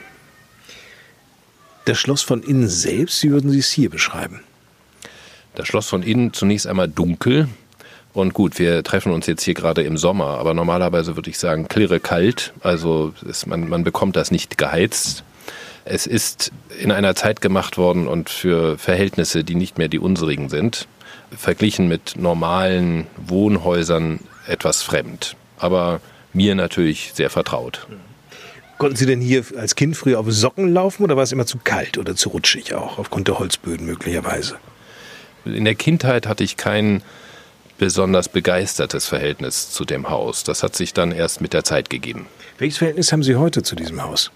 Das 1.84 1.98
Schloss 1.98 2.22
von 2.22 2.42
innen 2.42 2.68
selbst, 2.68 3.22
wie 3.22 3.30
würden 3.30 3.50
Sie 3.50 3.58
es 3.58 3.70
hier 3.70 3.90
beschreiben? 3.90 4.40
Das 5.54 5.68
Schloss 5.68 5.88
von 5.88 6.02
innen 6.02 6.32
zunächst 6.32 6.66
einmal 6.66 6.88
dunkel. 6.88 7.48
Und 8.14 8.32
gut, 8.32 8.60
wir 8.60 8.84
treffen 8.84 9.12
uns 9.12 9.26
jetzt 9.26 9.42
hier 9.42 9.54
gerade 9.54 9.82
im 9.82 9.98
Sommer, 9.98 10.38
aber 10.38 10.54
normalerweise 10.54 11.16
würde 11.16 11.30
ich 11.30 11.38
sagen, 11.38 11.66
klirre 11.66 11.98
kalt. 11.98 12.52
Also 12.60 13.12
ist, 13.28 13.48
man, 13.48 13.68
man 13.68 13.82
bekommt 13.82 14.14
das 14.14 14.30
nicht 14.30 14.56
geheizt. 14.56 15.24
Es 15.84 16.06
ist 16.06 16.52
in 16.80 16.92
einer 16.92 17.16
Zeit 17.16 17.40
gemacht 17.40 17.76
worden 17.76 18.06
und 18.06 18.30
für 18.30 18.78
Verhältnisse, 18.78 19.42
die 19.42 19.56
nicht 19.56 19.78
mehr 19.78 19.88
die 19.88 19.98
unsrigen 19.98 20.48
sind, 20.48 20.86
verglichen 21.36 21.88
mit 21.88 22.14
normalen 22.16 23.08
Wohnhäusern 23.16 24.20
etwas 24.46 24.82
fremd. 24.82 25.36
Aber 25.58 26.00
mir 26.32 26.54
natürlich 26.54 27.12
sehr 27.14 27.30
vertraut. 27.30 27.86
Konnten 28.78 28.96
Sie 28.96 29.06
denn 29.06 29.20
hier 29.20 29.44
als 29.56 29.74
Kind 29.74 29.96
früher 29.96 30.20
auf 30.20 30.30
Socken 30.30 30.72
laufen 30.72 31.02
oder 31.02 31.16
war 31.16 31.24
es 31.24 31.32
immer 31.32 31.46
zu 31.46 31.58
kalt 31.62 31.98
oder 31.98 32.14
zu 32.14 32.28
rutschig 32.28 32.74
auch, 32.74 32.98
aufgrund 32.98 33.26
der 33.26 33.40
Holzböden 33.40 33.86
möglicherweise? 33.86 34.56
In 35.44 35.64
der 35.64 35.74
Kindheit 35.74 36.26
hatte 36.26 36.44
ich 36.44 36.56
kein 36.56 37.02
besonders 37.78 38.28
begeistertes 38.28 39.06
Verhältnis 39.06 39.70
zu 39.70 39.84
dem 39.84 40.08
Haus. 40.08 40.44
Das 40.44 40.62
hat 40.62 40.76
sich 40.76 40.94
dann 40.94 41.12
erst 41.12 41.40
mit 41.40 41.52
der 41.52 41.64
Zeit 41.64 41.90
gegeben. 41.90 42.26
Welches 42.58 42.78
Verhältnis 42.78 43.12
haben 43.12 43.22
Sie 43.22 43.36
heute 43.36 43.62
zu 43.62 43.74
diesem 43.74 44.02
Haus? 44.02 44.30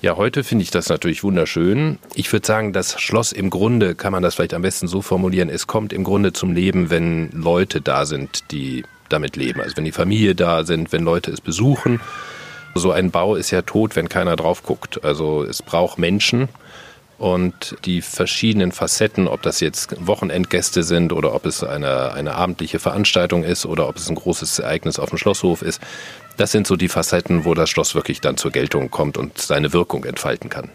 Ja, 0.00 0.16
heute 0.16 0.44
finde 0.44 0.62
ich 0.62 0.70
das 0.70 0.88
natürlich 0.90 1.24
wunderschön. 1.24 1.98
Ich 2.14 2.32
würde 2.32 2.46
sagen, 2.46 2.72
das 2.72 3.00
Schloss 3.00 3.32
im 3.32 3.50
Grunde, 3.50 3.96
kann 3.96 4.12
man 4.12 4.22
das 4.22 4.36
vielleicht 4.36 4.54
am 4.54 4.62
besten 4.62 4.86
so 4.86 5.02
formulieren, 5.02 5.48
es 5.48 5.66
kommt 5.66 5.92
im 5.92 6.04
Grunde 6.04 6.32
zum 6.32 6.52
Leben, 6.52 6.88
wenn 6.90 7.30
Leute 7.32 7.80
da 7.80 8.06
sind, 8.06 8.52
die 8.52 8.84
damit 9.08 9.34
leben. 9.34 9.60
Also 9.60 9.76
wenn 9.76 9.84
die 9.84 9.92
Familie 9.92 10.36
da 10.36 10.64
sind, 10.64 10.92
wenn 10.92 11.02
Leute 11.02 11.32
es 11.32 11.40
besuchen. 11.40 12.00
So 12.74 12.92
ein 12.92 13.10
Bau 13.10 13.34
ist 13.34 13.50
ja 13.50 13.62
tot, 13.62 13.96
wenn 13.96 14.08
keiner 14.08 14.36
drauf 14.36 14.62
guckt. 14.62 15.02
Also 15.02 15.42
es 15.42 15.62
braucht 15.62 15.98
Menschen 15.98 16.48
und 17.18 17.76
die 17.84 18.00
verschiedenen 18.00 18.72
Facetten, 18.72 19.26
ob 19.26 19.42
das 19.42 19.60
jetzt 19.60 19.94
Wochenendgäste 20.06 20.84
sind 20.84 21.12
oder 21.12 21.34
ob 21.34 21.46
es 21.46 21.64
eine, 21.64 22.12
eine 22.12 22.34
abendliche 22.34 22.78
Veranstaltung 22.78 23.44
ist 23.44 23.66
oder 23.66 23.88
ob 23.88 23.96
es 23.96 24.08
ein 24.08 24.14
großes 24.14 24.60
Ereignis 24.60 24.98
auf 24.98 25.10
dem 25.10 25.18
Schlosshof 25.18 25.62
ist, 25.62 25.80
das 26.36 26.52
sind 26.52 26.66
so 26.66 26.76
die 26.76 26.88
Facetten, 26.88 27.44
wo 27.44 27.54
das 27.54 27.68
Schloss 27.68 27.94
wirklich 27.96 28.20
dann 28.20 28.36
zur 28.36 28.52
Geltung 28.52 28.90
kommt 28.90 29.18
und 29.18 29.38
seine 29.38 29.72
Wirkung 29.72 30.04
entfalten 30.04 30.48
kann. 30.48 30.70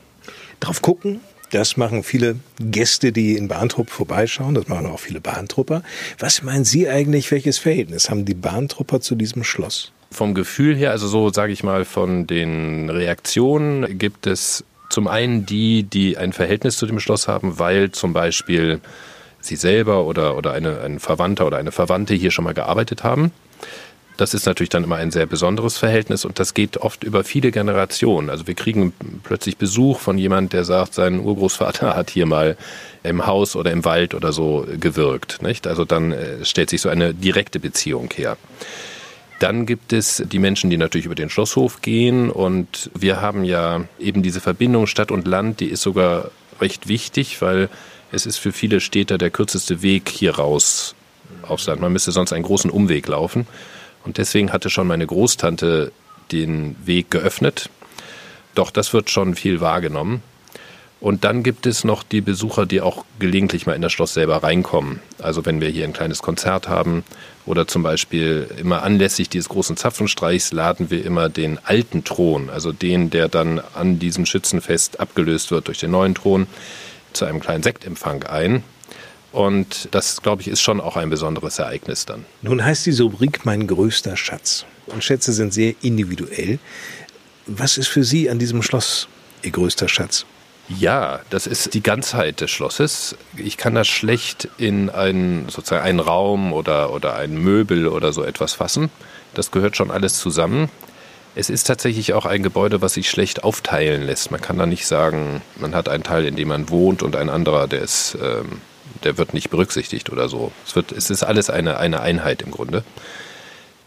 Drauf 0.60 0.82
gucken, 0.82 1.22
das 1.52 1.78
machen 1.78 2.04
viele 2.04 2.38
Gäste, 2.60 3.12
die 3.12 3.38
in 3.38 3.48
Bahntrupp 3.48 3.90
vorbeischauen. 3.90 4.56
Das 4.56 4.68
machen 4.68 4.88
auch 4.88 5.00
viele 5.00 5.22
Bahntrupper. 5.22 5.84
Was 6.18 6.42
meinen 6.42 6.66
Sie 6.66 6.90
eigentlich, 6.90 7.32
welches 7.32 7.60
Verhältnis 7.60 8.10
haben 8.10 8.26
die 8.26 8.34
Bahntrupper 8.34 9.02
zu 9.02 9.16
diesem 9.16 9.44
Schloss? 9.44 9.92
Vom 10.10 10.34
Gefühl 10.34 10.76
her, 10.76 10.92
also 10.92 11.08
so 11.08 11.32
sage 11.32 11.54
ich 11.54 11.64
mal, 11.64 11.86
von 11.86 12.28
den 12.28 12.90
Reaktionen 12.90 13.98
gibt 13.98 14.26
es 14.28 14.64
zum 14.94 15.08
einen 15.08 15.46
die, 15.46 15.84
die 15.84 16.18
ein 16.18 16.34
Verhältnis 16.34 16.78
zu 16.78 16.86
dem 16.86 17.00
Schloss 17.00 17.28
haben, 17.28 17.60
weil 17.60 17.92
zum 17.92 18.14
Beispiel 18.14 18.80
sie 19.42 19.56
selber 19.56 20.06
oder, 20.06 20.38
oder 20.38 20.54
eine, 20.54 20.82
ein 20.82 21.00
Verwandter 21.00 21.46
oder 21.48 21.58
eine 21.58 21.72
Verwandte 21.72 22.14
hier 22.14 22.32
schon 22.32 22.46
mal 22.46 22.54
gearbeitet 22.54 23.04
haben. 23.04 23.32
Das 24.16 24.36
ist 24.36 24.46
natürlich 24.46 24.70
dann 24.70 24.84
immer 24.84 24.98
ein 24.98 25.10
sehr 25.10 25.26
besonderes 25.26 25.78
Verhältnis 25.78 26.24
und 26.24 26.40
das 26.40 26.54
geht 26.54 26.78
oft 26.78 27.04
über 27.04 27.24
viele 27.24 27.52
Generationen. 27.52 28.30
Also 28.30 28.46
wir 28.46 28.54
kriegen 28.54 28.94
plötzlich 29.24 29.58
Besuch 29.58 30.00
von 30.00 30.20
jemand, 30.20 30.54
der 30.54 30.64
sagt, 30.64 30.94
sein 30.94 31.20
Urgroßvater 31.20 31.96
hat 31.96 32.12
hier 32.12 32.28
mal 32.28 32.56
im 33.02 33.26
Haus 33.26 33.56
oder 33.56 33.72
im 33.72 33.84
Wald 33.86 34.14
oder 34.14 34.32
so 34.32 34.68
gewirkt. 34.80 35.42
Nicht? 35.42 35.66
Also 35.66 35.84
dann 35.84 36.12
äh, 36.12 36.46
stellt 36.46 36.70
sich 36.70 36.82
so 36.82 36.90
eine 36.90 37.16
direkte 37.16 37.60
Beziehung 37.60 38.10
her. 38.16 38.38
Dann 39.44 39.66
gibt 39.66 39.92
es 39.92 40.24
die 40.26 40.40
Menschen, 40.40 40.70
die 40.70 40.78
natürlich 40.78 41.06
über 41.06 41.16
den 41.16 41.30
Schlosshof 41.30 41.82
gehen 41.82 42.30
und 42.30 42.90
wir 42.98 43.20
haben 43.20 43.44
ja 43.44 43.84
eben 44.00 44.24
diese 44.24 44.40
Verbindung 44.40 44.88
Stadt 44.88 45.12
und 45.12 45.28
Land, 45.28 45.60
die 45.60 45.66
ist 45.66 45.82
sogar 45.82 46.32
recht 46.62 46.88
wichtig, 46.88 47.42
weil 47.42 47.68
es 48.14 48.26
ist 48.26 48.38
für 48.38 48.54
viele 48.54 48.80
Städter 48.80 49.18
der 49.18 49.32
kürzeste 49.32 49.82
Weg 49.82 50.08
hier 50.08 50.36
raus 50.36 50.96
aufs 51.42 51.66
Land. 51.68 51.82
Man 51.82 51.92
müsste 51.92 52.14
sonst 52.14 52.32
einen 52.32 52.46
großen 52.46 52.72
Umweg 52.72 53.06
laufen. 53.06 53.46
Und 54.06 54.18
deswegen 54.18 54.54
hatte 54.54 54.70
schon 54.70 54.88
meine 54.88 55.06
Großtante 55.06 55.92
den 56.32 56.78
Weg 56.86 57.12
geöffnet. 57.12 57.70
Doch 58.56 58.72
das 58.72 58.94
wird 58.94 59.10
schon 59.10 59.36
viel 59.36 59.60
wahrgenommen. 59.60 60.24
Und 61.02 61.26
dann 61.26 61.44
gibt 61.44 61.66
es 61.66 61.84
noch 61.84 62.04
die 62.04 62.22
Besucher, 62.22 62.66
die 62.66 62.80
auch 62.80 63.04
gelegentlich 63.20 63.66
mal 63.66 63.74
in 63.74 63.82
das 63.82 63.92
Schloss 63.92 64.14
selber 64.14 64.42
reinkommen. 64.42 65.02
Also 65.20 65.46
wenn 65.46 65.60
wir 65.60 65.68
hier 65.68 65.84
ein 65.84 65.92
kleines 65.92 66.22
Konzert 66.22 66.70
haben 66.70 67.04
oder 67.46 67.68
zum 67.68 67.84
Beispiel 67.84 68.48
immer 68.58 68.84
anlässlich 68.84 69.30
dieses 69.30 69.50
großen 69.50 69.76
Zapfenstreichs 69.78 70.52
laden 70.52 70.90
wir 70.90 71.06
immer 71.06 71.30
den 71.30 71.60
alten 71.64 72.04
Thron, 72.04 72.50
also 72.50 72.72
den, 72.72 73.10
der 73.10 73.28
dann 73.28 73.62
an 73.74 74.00
diesem 74.00 74.26
Schützenfest 74.26 75.00
abgelöst 75.00 75.52
wird 75.52 75.68
durch 75.68 75.80
den 75.80 75.92
neuen 75.92 76.16
Thron, 76.16 76.48
zu 77.12 77.26
einem 77.26 77.40
kleinen 77.40 77.64
Sektempfang 77.64 78.24
ein. 78.24 78.64
Und 79.32 79.90
das, 79.92 80.22
glaube 80.22 80.42
ich, 80.42 80.48
ist 80.48 80.62
schon 80.62 80.80
auch 80.80 80.96
ein 80.96 81.10
besonderes 81.10 81.60
Ereignis 81.60 82.06
dann. 82.06 82.26
Nun 82.44 82.64
heißt 82.64 82.86
diese 82.86 83.04
Rubrik 83.04 83.46
Mein 83.46 83.68
größter 83.68 84.16
Schatz. 84.16 84.66
Und 84.86 85.04
Schätze 85.04 85.34
sind 85.34 85.54
sehr 85.54 85.74
individuell. 85.82 86.60
Was 87.48 87.78
ist 87.78 87.88
für 87.88 88.04
Sie 88.04 88.30
an 88.30 88.40
diesem 88.40 88.62
Schloss 88.62 89.08
Ihr 89.42 89.52
größter 89.52 89.90
Schatz? 89.90 90.26
Ja, 90.70 91.20
das 91.30 91.46
ist 91.46 91.74
die 91.74 91.84
Ganzheit 91.84 92.40
des 92.42 92.50
Schlosses. 92.50 93.16
Ich 93.36 93.58
kann 93.58 93.76
das 93.76 93.88
schlecht 93.88 94.48
in 94.58 94.90
einen, 94.90 95.50
sozusagen 95.50 95.84
einen 95.84 96.00
Raum 96.00 96.54
oder, 96.54 96.94
oder 96.94 97.16
ein 97.16 97.38
Möbel 97.38 97.88
oder 97.88 98.14
so 98.14 98.24
etwas 98.24 98.54
fassen. 98.54 98.90
Das 99.34 99.52
gehört 99.52 99.76
schon 99.76 99.92
alles 99.92 100.20
zusammen. 100.20 100.70
Es 101.36 101.50
ist 101.50 101.66
tatsächlich 101.66 102.14
auch 102.14 102.26
ein 102.26 102.44
Gebäude, 102.44 102.82
was 102.82 102.94
sich 102.94 103.10
schlecht 103.10 103.44
aufteilen 103.44 104.04
lässt. 104.04 104.32
Man 104.32 104.40
kann 104.40 104.58
da 104.58 104.66
nicht 104.66 104.88
sagen, 104.88 105.42
man 105.58 105.76
hat 105.76 105.90
einen 105.90 106.04
Teil, 106.04 106.26
in 106.26 106.36
dem 106.36 106.48
man 106.48 106.70
wohnt 106.70 107.04
und 107.04 107.16
ein 107.16 107.30
anderer, 107.30 107.68
der 107.68 107.82
ist 107.82 108.18
ähm, 108.22 108.62
der 109.04 109.18
wird 109.18 109.34
nicht 109.34 109.50
berücksichtigt 109.50 110.10
oder 110.10 110.30
so. 110.30 110.52
Es, 110.66 110.76
wird, 110.76 110.92
es 110.92 111.10
ist 111.10 111.24
alles 111.24 111.50
eine, 111.50 111.78
eine 111.78 112.02
Einheit 112.02 112.42
im 112.42 112.52
Grunde. 112.52 112.84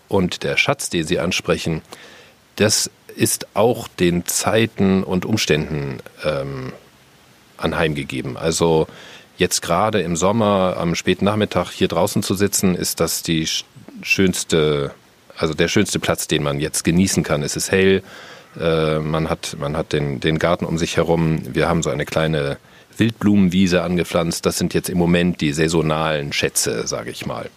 Und 0.08 0.42
der 0.42 0.56
Schatz, 0.56 0.90
den 0.90 1.06
Sie 1.06 1.18
ansprechen, 1.18 1.82
das 2.56 2.90
ist 3.16 3.48
auch 3.54 3.88
den 3.88 4.26
Zeiten 4.26 5.02
und 5.02 5.24
Umständen 5.24 5.98
ähm, 6.24 6.72
anheimgegeben. 7.56 8.36
Also 8.36 8.86
jetzt 9.38 9.62
gerade 9.62 10.00
im 10.00 10.16
Sommer 10.16 10.76
am 10.78 10.94
späten 10.94 11.24
Nachmittag 11.24 11.70
hier 11.70 11.88
draußen 11.88 12.22
zu 12.22 12.34
sitzen, 12.34 12.74
ist 12.74 13.00
das 13.00 13.22
die 13.22 13.48
schönste, 14.02 14.92
also 15.36 15.54
der 15.54 15.68
schönste 15.68 15.98
Platz, 15.98 16.26
den 16.26 16.42
man 16.42 16.60
jetzt 16.60 16.84
genießen 16.84 17.22
kann. 17.22 17.42
Es 17.42 17.56
ist 17.56 17.70
hell, 17.70 18.02
äh, 18.58 18.98
man 18.98 19.28
hat, 19.28 19.56
man 19.58 19.76
hat 19.76 19.92
den, 19.92 20.20
den 20.20 20.38
Garten 20.38 20.64
um 20.64 20.78
sich 20.78 20.96
herum. 20.96 21.40
Wir 21.54 21.68
haben 21.68 21.82
so 21.82 21.90
eine 21.90 22.04
kleine 22.04 22.58
Wildblumenwiese 22.96 23.82
angepflanzt. 23.82 24.46
Das 24.46 24.58
sind 24.58 24.74
jetzt 24.74 24.88
im 24.88 24.98
Moment 24.98 25.40
die 25.40 25.52
saisonalen 25.52 26.32
Schätze, 26.32 26.86
sage 26.86 27.10
ich 27.10 27.26
mal. 27.26 27.50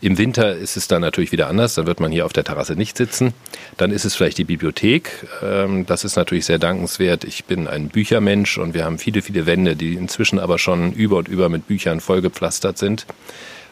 Im 0.00 0.16
Winter 0.16 0.54
ist 0.54 0.76
es 0.76 0.86
dann 0.86 1.00
natürlich 1.00 1.32
wieder 1.32 1.48
anders, 1.48 1.74
dann 1.74 1.86
wird 1.86 1.98
man 1.98 2.12
hier 2.12 2.24
auf 2.24 2.32
der 2.32 2.44
Terrasse 2.44 2.74
nicht 2.74 2.96
sitzen. 2.96 3.34
Dann 3.76 3.90
ist 3.90 4.04
es 4.04 4.14
vielleicht 4.14 4.38
die 4.38 4.44
Bibliothek. 4.44 5.26
Ähm, 5.42 5.86
das 5.86 6.04
ist 6.04 6.16
natürlich 6.16 6.46
sehr 6.46 6.60
dankenswert. 6.60 7.24
Ich 7.24 7.46
bin 7.46 7.66
ein 7.66 7.88
Büchermensch 7.88 8.58
und 8.58 8.74
wir 8.74 8.84
haben 8.84 8.98
viele, 8.98 9.22
viele 9.22 9.46
Wände, 9.46 9.74
die 9.74 9.94
inzwischen 9.94 10.38
aber 10.38 10.58
schon 10.58 10.92
über 10.92 11.16
und 11.16 11.26
über 11.26 11.48
mit 11.48 11.66
Büchern 11.66 12.00
vollgepflastert 12.00 12.78
sind. 12.78 13.06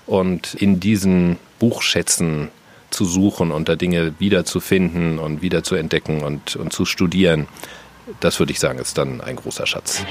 Und 0.06 0.54
in 0.54 0.80
diesen 0.80 1.36
Buchschätzen 1.60 2.48
zu 2.90 3.04
suchen 3.04 3.52
und 3.52 3.68
da 3.68 3.76
Dinge 3.76 4.14
wiederzufinden 4.18 5.18
und 5.18 5.42
wieder 5.42 5.62
zu 5.62 5.76
entdecken 5.76 6.22
und, 6.22 6.56
und 6.56 6.72
zu 6.72 6.84
studieren, 6.84 7.46
das 8.20 8.38
würde 8.38 8.52
ich 8.52 8.60
sagen, 8.60 8.78
ist 8.78 8.98
dann 8.98 9.20
ein 9.20 9.36
großer 9.36 9.66
Schatz. 9.66 10.04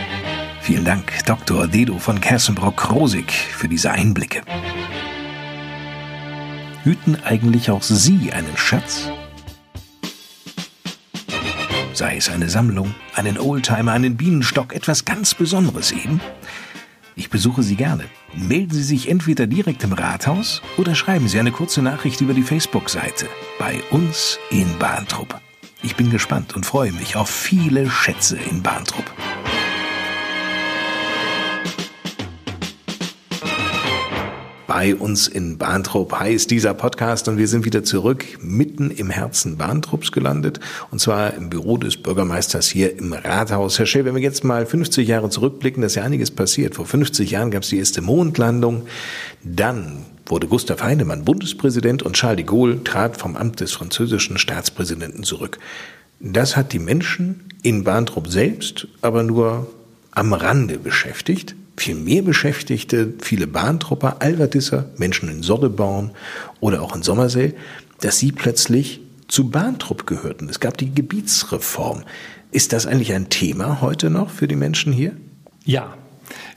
Vielen 0.62 0.86
Dank, 0.86 1.14
Dr. 1.26 1.68
Dedo 1.68 1.98
von 1.98 2.20
Kersenbrock-Krosig, 2.20 3.32
für 3.32 3.68
diese 3.70 3.92
Einblicke. 3.92 4.42
Hüten 6.86 7.18
eigentlich 7.24 7.72
auch 7.72 7.82
Sie 7.82 8.32
einen 8.32 8.56
Schatz? 8.56 9.10
Sei 11.94 12.18
es 12.18 12.30
eine 12.30 12.48
Sammlung, 12.48 12.94
einen 13.16 13.40
Oldtimer, 13.40 13.92
einen 13.92 14.18
Bienenstock, 14.18 14.72
etwas 14.72 15.04
ganz 15.04 15.34
Besonderes 15.34 15.92
eben? 15.92 16.22
Ich 17.16 17.32
besuche 17.32 17.64
Sie 17.64 17.76
gerne. 17.76 18.04
Melden 18.36 18.76
Sie 18.76 18.84
sich 18.84 19.10
entweder 19.10 19.48
direkt 19.48 19.84
im 19.84 19.94
Rathaus 19.94 20.62
oder 20.78 20.94
schreiben 20.94 21.28
Sie 21.28 21.40
eine 21.40 21.52
kurze 21.52 21.82
Nachricht 21.82 22.22
über 22.22 22.36
die 22.36 22.44
Facebook-Seite 22.44 23.26
bei 23.58 23.82
uns 23.90 24.38
in 24.52 24.78
Bahntrupp. 24.78 25.42
Ich 25.82 25.96
bin 25.96 26.12
gespannt 26.12 26.56
und 26.56 26.68
freue 26.68 26.92
mich 26.92 27.16
auf 27.16 27.32
viele 27.32 27.90
Schätze 27.90 28.38
in 28.38 28.62
Bahntrupp. 28.62 29.12
Bei 34.78 34.94
uns 34.94 35.30
in 35.30 35.58
Bahntrupp 35.58 36.20
heißt 36.20 36.52
dieser 36.52 36.74
Podcast 36.74 37.30
und 37.30 37.38
wir 37.38 37.48
sind 37.48 37.64
wieder 37.64 37.86
zurück 37.86 38.26
mitten 38.42 38.92
im 38.92 39.10
Herzen 39.10 39.56
Bahntrupps 39.56 40.12
gelandet 40.12 40.60
und 40.92 41.00
zwar 41.00 41.34
im 41.34 41.50
Büro 41.50 41.78
des 41.78 41.96
Bürgermeisters 41.96 42.68
hier 42.68 43.00
im 43.00 43.14
Rathaus. 43.14 43.80
Herr 43.80 43.86
Schell, 43.86 44.04
wenn 44.04 44.16
wir 44.16 44.22
jetzt 44.22 44.44
mal 44.44 44.66
50 44.66 45.08
Jahre 45.08 45.30
zurückblicken, 45.30 45.80
da 45.80 45.86
ist 45.86 45.96
ja 45.96 46.04
einiges 46.04 46.30
passiert. 46.30 46.76
Vor 46.76 46.86
50 46.86 47.32
Jahren 47.32 47.52
gab 47.52 47.64
es 47.64 47.70
die 47.70 47.78
erste 47.78 48.02
Mondlandung, 48.02 48.86
dann 49.46 50.00
wurde 50.26 50.48
Gustav 50.48 50.84
Heinemann 50.84 51.24
Bundespräsident 51.24 52.04
und 52.04 52.18
Charles 52.18 52.36
de 52.36 52.46
Gaulle 52.46 52.84
trat 52.84 53.16
vom 53.16 53.38
Amt 53.38 53.62
des 53.62 53.72
französischen 53.72 54.38
Staatspräsidenten 54.38 55.24
zurück. 55.24 55.58
Das 56.20 56.58
hat 56.58 56.74
die 56.74 56.80
Menschen 56.80 57.46
in 57.64 57.86
Bahntrupp 57.86 58.28
selbst 58.28 58.90
aber 59.02 59.24
nur 59.24 59.72
am 60.12 60.34
Rande 60.34 60.78
beschäftigt. 60.80 61.56
Viel 61.78 61.96
mehr 61.96 62.22
beschäftigte 62.22 63.14
viele 63.22 63.48
Bahntrupper, 63.48 64.22
Alverdisser, 64.22 64.90
Menschen 64.98 65.30
in 65.30 65.44
Soddeborn 65.44 66.12
oder 66.60 66.82
auch 66.82 66.96
in 66.96 67.04
Sommersee, 67.04 67.54
dass 68.00 68.18
sie 68.18 68.32
plötzlich 68.32 69.02
zu 69.28 69.50
Bahntrupp 69.50 70.08
gehörten. 70.08 70.48
Es 70.50 70.60
gab 70.60 70.78
die 70.78 70.94
Gebietsreform. 70.94 72.04
Ist 72.52 72.74
das 72.74 72.86
eigentlich 72.86 73.14
ein 73.14 73.30
Thema 73.30 73.82
heute 73.82 74.10
noch 74.10 74.30
für 74.30 74.48
die 74.48 74.56
Menschen 74.56 74.94
hier? 74.94 75.16
Ja, 75.66 75.98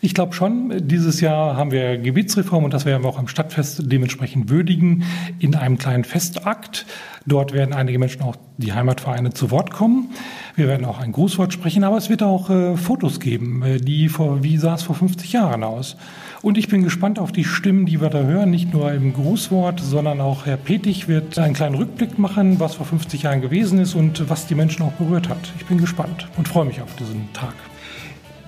ich 0.01 0.14
glaube 0.14 0.32
schon, 0.32 0.86
dieses 0.86 1.20
Jahr 1.20 1.57
haben 1.57 1.72
wir 1.72 1.99
Gebietsreform 1.99 2.62
und 2.62 2.72
das 2.72 2.84
werden 2.84 3.03
wir 3.03 3.09
auch 3.09 3.18
am 3.18 3.26
Stadtfest 3.26 3.82
dementsprechend 3.90 4.49
würdigen 4.49 5.03
in 5.40 5.57
einem 5.57 5.76
kleinen 5.76 6.05
Festakt. 6.05 6.86
Dort 7.26 7.53
werden 7.53 7.74
einige 7.74 7.99
Menschen 7.99 8.22
auch 8.22 8.36
die 8.59 8.72
Heimatvereine 8.72 9.32
zu 9.32 9.51
Wort 9.51 9.72
kommen. 9.72 10.11
Wir 10.55 10.68
werden 10.68 10.86
auch 10.86 11.01
ein 11.01 11.11
Grußwort 11.11 11.53
sprechen, 11.53 11.82
aber 11.82 11.96
es 11.96 12.09
wird 12.11 12.22
auch 12.22 12.49
äh, 12.49 12.76
Fotos 12.76 13.18
geben, 13.18 13.62
äh, 13.62 13.78
die 13.78 14.09
vor, 14.09 14.44
wie 14.44 14.57
sah 14.57 14.74
es 14.74 14.84
vor 14.84 14.94
50 14.94 15.32
Jahren 15.32 15.64
aus. 15.64 15.96
Und 16.42 16.57
ich 16.59 16.68
bin 16.68 16.84
gespannt 16.84 17.18
auf 17.18 17.32
die 17.32 17.42
Stimmen, 17.42 17.84
die 17.84 18.01
wir 18.01 18.09
da 18.09 18.22
hören, 18.22 18.53
nicht 18.53 18.72
nur 18.72 18.92
im 18.92 19.12
Grußwort, 19.12 19.80
sondern 19.80 20.20
auch 20.20 20.46
Herr 20.46 20.57
Petig 20.57 21.09
wird 21.09 21.36
einen 21.40 21.55
kleinen 21.55 21.74
Rückblick 21.74 22.20
machen, 22.20 22.61
was 22.61 22.76
vor 22.76 22.86
50 22.86 23.24
Jahren 23.24 23.40
gewesen 23.40 23.80
ist 23.80 23.96
und 23.96 24.30
was 24.30 24.46
die 24.46 24.55
Menschen 24.55 24.84
auch 24.84 24.92
berührt 24.92 25.28
hat. 25.28 25.53
Ich 25.59 25.66
bin 25.66 25.78
gespannt 25.78 26.28
und 26.36 26.46
freue 26.46 26.66
mich 26.66 26.80
auf 26.80 26.94
diesen 26.94 27.32
Tag. 27.32 27.55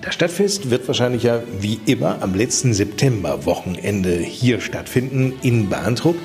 Das 0.02 0.14
Stadtfest 0.14 0.70
wird 0.70 0.88
wahrscheinlich 0.88 1.24
ja 1.24 1.42
wie 1.58 1.78
immer 1.84 2.22
am 2.22 2.34
letzten 2.34 2.72
Septemberwochenende 2.72 4.16
hier 4.16 4.62
stattfinden 4.62 5.34
in 5.42 5.68
Bahntrupp. 5.68 6.16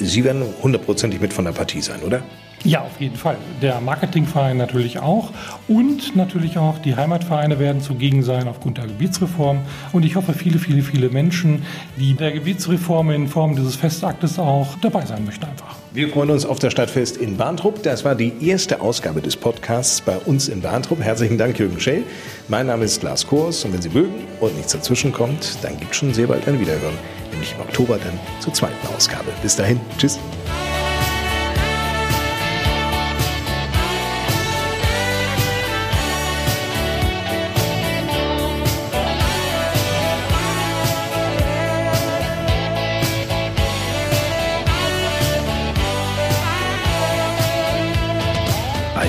Sie 0.00 0.24
werden 0.24 0.42
hundertprozentig 0.62 1.20
mit 1.20 1.34
von 1.34 1.44
der 1.44 1.52
Partie 1.52 1.82
sein, 1.82 2.02
oder? 2.02 2.22
Ja, 2.64 2.80
auf 2.82 3.00
jeden 3.00 3.16
Fall. 3.16 3.36
Der 3.62 3.80
Marketingverein 3.80 4.56
natürlich 4.56 4.98
auch. 4.98 5.30
Und 5.68 6.16
natürlich 6.16 6.58
auch 6.58 6.78
die 6.78 6.96
Heimatvereine 6.96 7.58
werden 7.58 7.80
zugegen 7.80 8.22
sein 8.22 8.48
aufgrund 8.48 8.78
der 8.78 8.86
Gebietsreform. 8.86 9.60
Und 9.92 10.04
ich 10.04 10.16
hoffe, 10.16 10.32
viele, 10.32 10.58
viele, 10.58 10.82
viele 10.82 11.08
Menschen, 11.08 11.62
die 11.96 12.14
der 12.14 12.32
Gebietsreform 12.32 13.10
in 13.10 13.28
Form 13.28 13.54
dieses 13.54 13.76
Festaktes 13.76 14.38
auch 14.38 14.76
dabei 14.80 15.06
sein 15.06 15.24
möchten 15.24 15.44
einfach. 15.44 15.76
Wir 15.92 16.08
freuen 16.08 16.30
uns 16.30 16.44
auf 16.44 16.58
das 16.58 16.72
Stadtfest 16.72 17.16
in 17.16 17.36
Bahntrupp. 17.36 17.82
Das 17.82 18.04
war 18.04 18.14
die 18.14 18.32
erste 18.40 18.80
Ausgabe 18.80 19.22
des 19.22 19.36
Podcasts 19.36 20.00
bei 20.00 20.16
uns 20.16 20.48
in 20.48 20.60
Bahntrupp. 20.60 21.00
Herzlichen 21.00 21.38
Dank, 21.38 21.58
Jürgen 21.58 21.80
Schell. 21.80 22.02
Mein 22.48 22.66
Name 22.66 22.84
ist 22.84 23.02
Lars 23.02 23.26
Kors 23.26 23.64
und 23.64 23.72
wenn 23.72 23.82
Sie 23.82 23.90
mögen 23.90 24.14
und 24.40 24.54
nichts 24.56 24.72
dazwischen 24.72 25.12
kommt, 25.12 25.58
dann 25.62 25.78
gibt 25.78 25.92
es 25.92 25.96
schon 25.96 26.12
sehr 26.12 26.26
bald 26.26 26.46
ein 26.48 26.60
Wiederhören. 26.60 26.94
Nämlich 27.30 27.54
im 27.54 27.60
Oktober 27.60 27.98
dann 27.98 28.18
zur 28.40 28.52
zweiten 28.52 28.86
Ausgabe. 28.94 29.30
Bis 29.42 29.56
dahin. 29.56 29.80
Tschüss. 29.96 30.18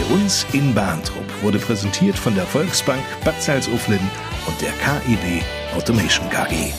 Uns 0.10 0.46
in 0.54 0.74
Bahntrupp 0.74 1.26
wurde 1.42 1.60
präsentiert 1.60 2.18
von 2.18 2.36
der 2.36 2.46
Volksbank 2.46 3.04
Bad 3.24 3.42
Salzuflen 3.42 4.00
und 4.48 4.62
der 4.62 4.72
KID 4.72 5.44
Automation 5.76 6.30
KG. 6.30 6.72